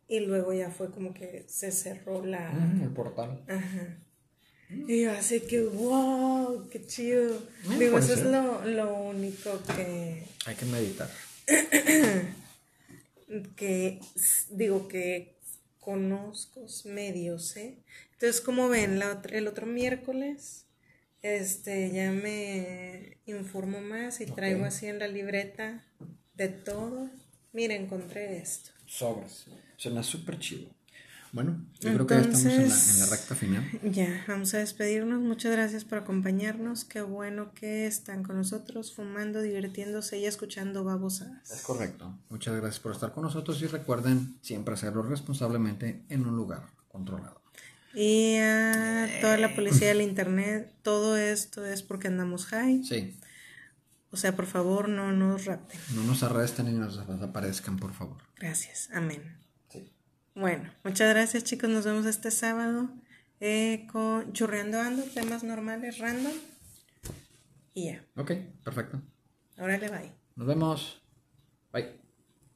y 0.10 0.20
luego 0.20 0.52
ya 0.54 0.70
fue 0.72 0.92
como 0.92 1.14
que 1.14 1.46
se 1.48 1.72
cerró 1.72 2.26
la... 2.26 2.52
Ujú, 2.52 2.84
el 2.84 2.90
portal. 2.90 3.42
Ajá. 3.48 3.98
Y 4.70 5.04
yo 5.04 5.12
así 5.12 5.40
que, 5.42 5.62
wow, 5.62 6.68
qué 6.70 6.86
chido. 6.86 7.40
Mm, 7.66 7.80
Digo, 7.80 7.92
puede 7.94 8.04
eso 8.06 8.14
es 8.16 8.24
lo, 8.26 8.66
lo 8.66 8.94
único 8.96 9.58
que, 9.76 10.24
Hay 10.48 10.56
que 10.56 10.66
meditar. 10.66 11.10
que 13.56 14.00
digo 14.50 14.88
que 14.88 15.36
conozco 15.80 16.66
medio 16.86 17.40
sé. 17.40 17.78
Entonces, 18.14 18.42
como 18.42 18.70
ven, 18.70 19.00
la 19.00 19.12
otra- 19.14 19.38
el 19.38 19.48
otro 19.48 19.66
miércoles 19.66 20.65
este 21.26 21.92
ya 21.92 22.12
me 22.12 23.18
informo 23.26 23.82
más 23.82 24.22
y 24.22 24.26
traigo 24.26 24.66
así 24.66 24.86
en 24.88 25.00
la 25.00 25.08
libreta 25.08 25.84
de 26.36 26.50
todo. 26.50 27.10
Mira, 27.54 27.74
encontré 27.76 28.38
esto. 28.38 28.70
Sobres. 28.86 29.46
Suena 29.78 30.04
súper 30.04 30.40
chido. 30.40 30.70
Bueno, 31.32 31.66
yo 31.82 31.94
creo 31.94 32.08
que 32.08 32.14
ya 32.14 32.22
estamos 32.22 32.46
en 32.46 32.70
la, 32.70 32.76
en 32.94 33.00
la 33.00 33.06
recta 33.08 33.36
final. 33.36 33.64
Ya, 33.92 34.24
vamos 34.26 34.54
a 34.54 34.60
despedirnos. 34.60 35.20
Muchas 35.20 35.52
gracias 35.52 35.84
por 35.84 35.98
acompañarnos. 35.98 36.86
Qué 36.86 37.02
bueno 37.02 37.54
que 37.54 37.88
están 37.88 38.24
con 38.24 38.38
nosotros, 38.38 38.94
fumando, 38.96 39.42
divirtiéndose 39.42 40.18
y 40.18 40.26
escuchando 40.28 40.80
Es 40.80 40.86
babosadas. 40.86 41.62
correcto. 41.64 42.18
Muchas 42.30 42.56
gracias 42.56 42.80
por 42.80 42.94
estar 42.94 43.12
con 43.12 43.24
nosotros 43.24 43.62
y 43.62 43.68
recuerden 43.68 44.38
siempre 44.42 44.76
hacerlo 44.76 45.02
responsablemente 45.04 46.06
en 46.08 46.26
un 46.26 46.38
lugar 46.38 46.68
controlado. 46.88 47.42
Y 47.96 48.36
a 48.38 49.08
toda 49.22 49.38
la 49.38 49.56
policía 49.56 49.88
del 49.90 50.02
internet, 50.02 50.74
todo 50.82 51.18
esto 51.18 51.66
es 51.66 51.82
porque 51.84 52.08
andamos 52.08 52.46
high. 52.48 52.84
Sí, 52.84 53.18
O 54.12 54.18
sea, 54.18 54.36
por 54.36 54.46
favor, 54.46 54.88
no 54.90 55.12
nos 55.12 55.46
rapten. 55.46 55.80
no 55.96 56.04
nos 56.04 56.24
arresten 56.24 56.68
y 56.68 56.74
nos 56.74 57.08
desaparezcan, 57.08 57.78
por 57.78 57.94
favor. 57.94 58.18
Gracias. 58.38 58.90
Amén. 58.94 59.38
Sí. 59.70 59.92
Bueno, 60.36 60.72
muchas 60.84 61.10
gracias 61.14 61.44
chicos. 61.44 61.70
Nos 61.70 61.86
vemos 61.86 62.06
este 62.06 62.32
sábado 62.32 62.90
eh, 63.40 63.88
con 63.92 64.32
Churreando 64.34 64.80
Ando, 64.82 65.04
temas 65.04 65.44
normales, 65.44 65.98
random. 66.00 66.34
Y 67.74 67.86
ya. 67.88 68.06
Ok, 68.16 68.32
perfecto. 68.64 69.02
Ahora 69.58 69.78
le 69.78 69.90
bye. 69.90 70.12
Nos 70.36 70.48
vemos. 70.48 71.02
Bye. 71.74 72.05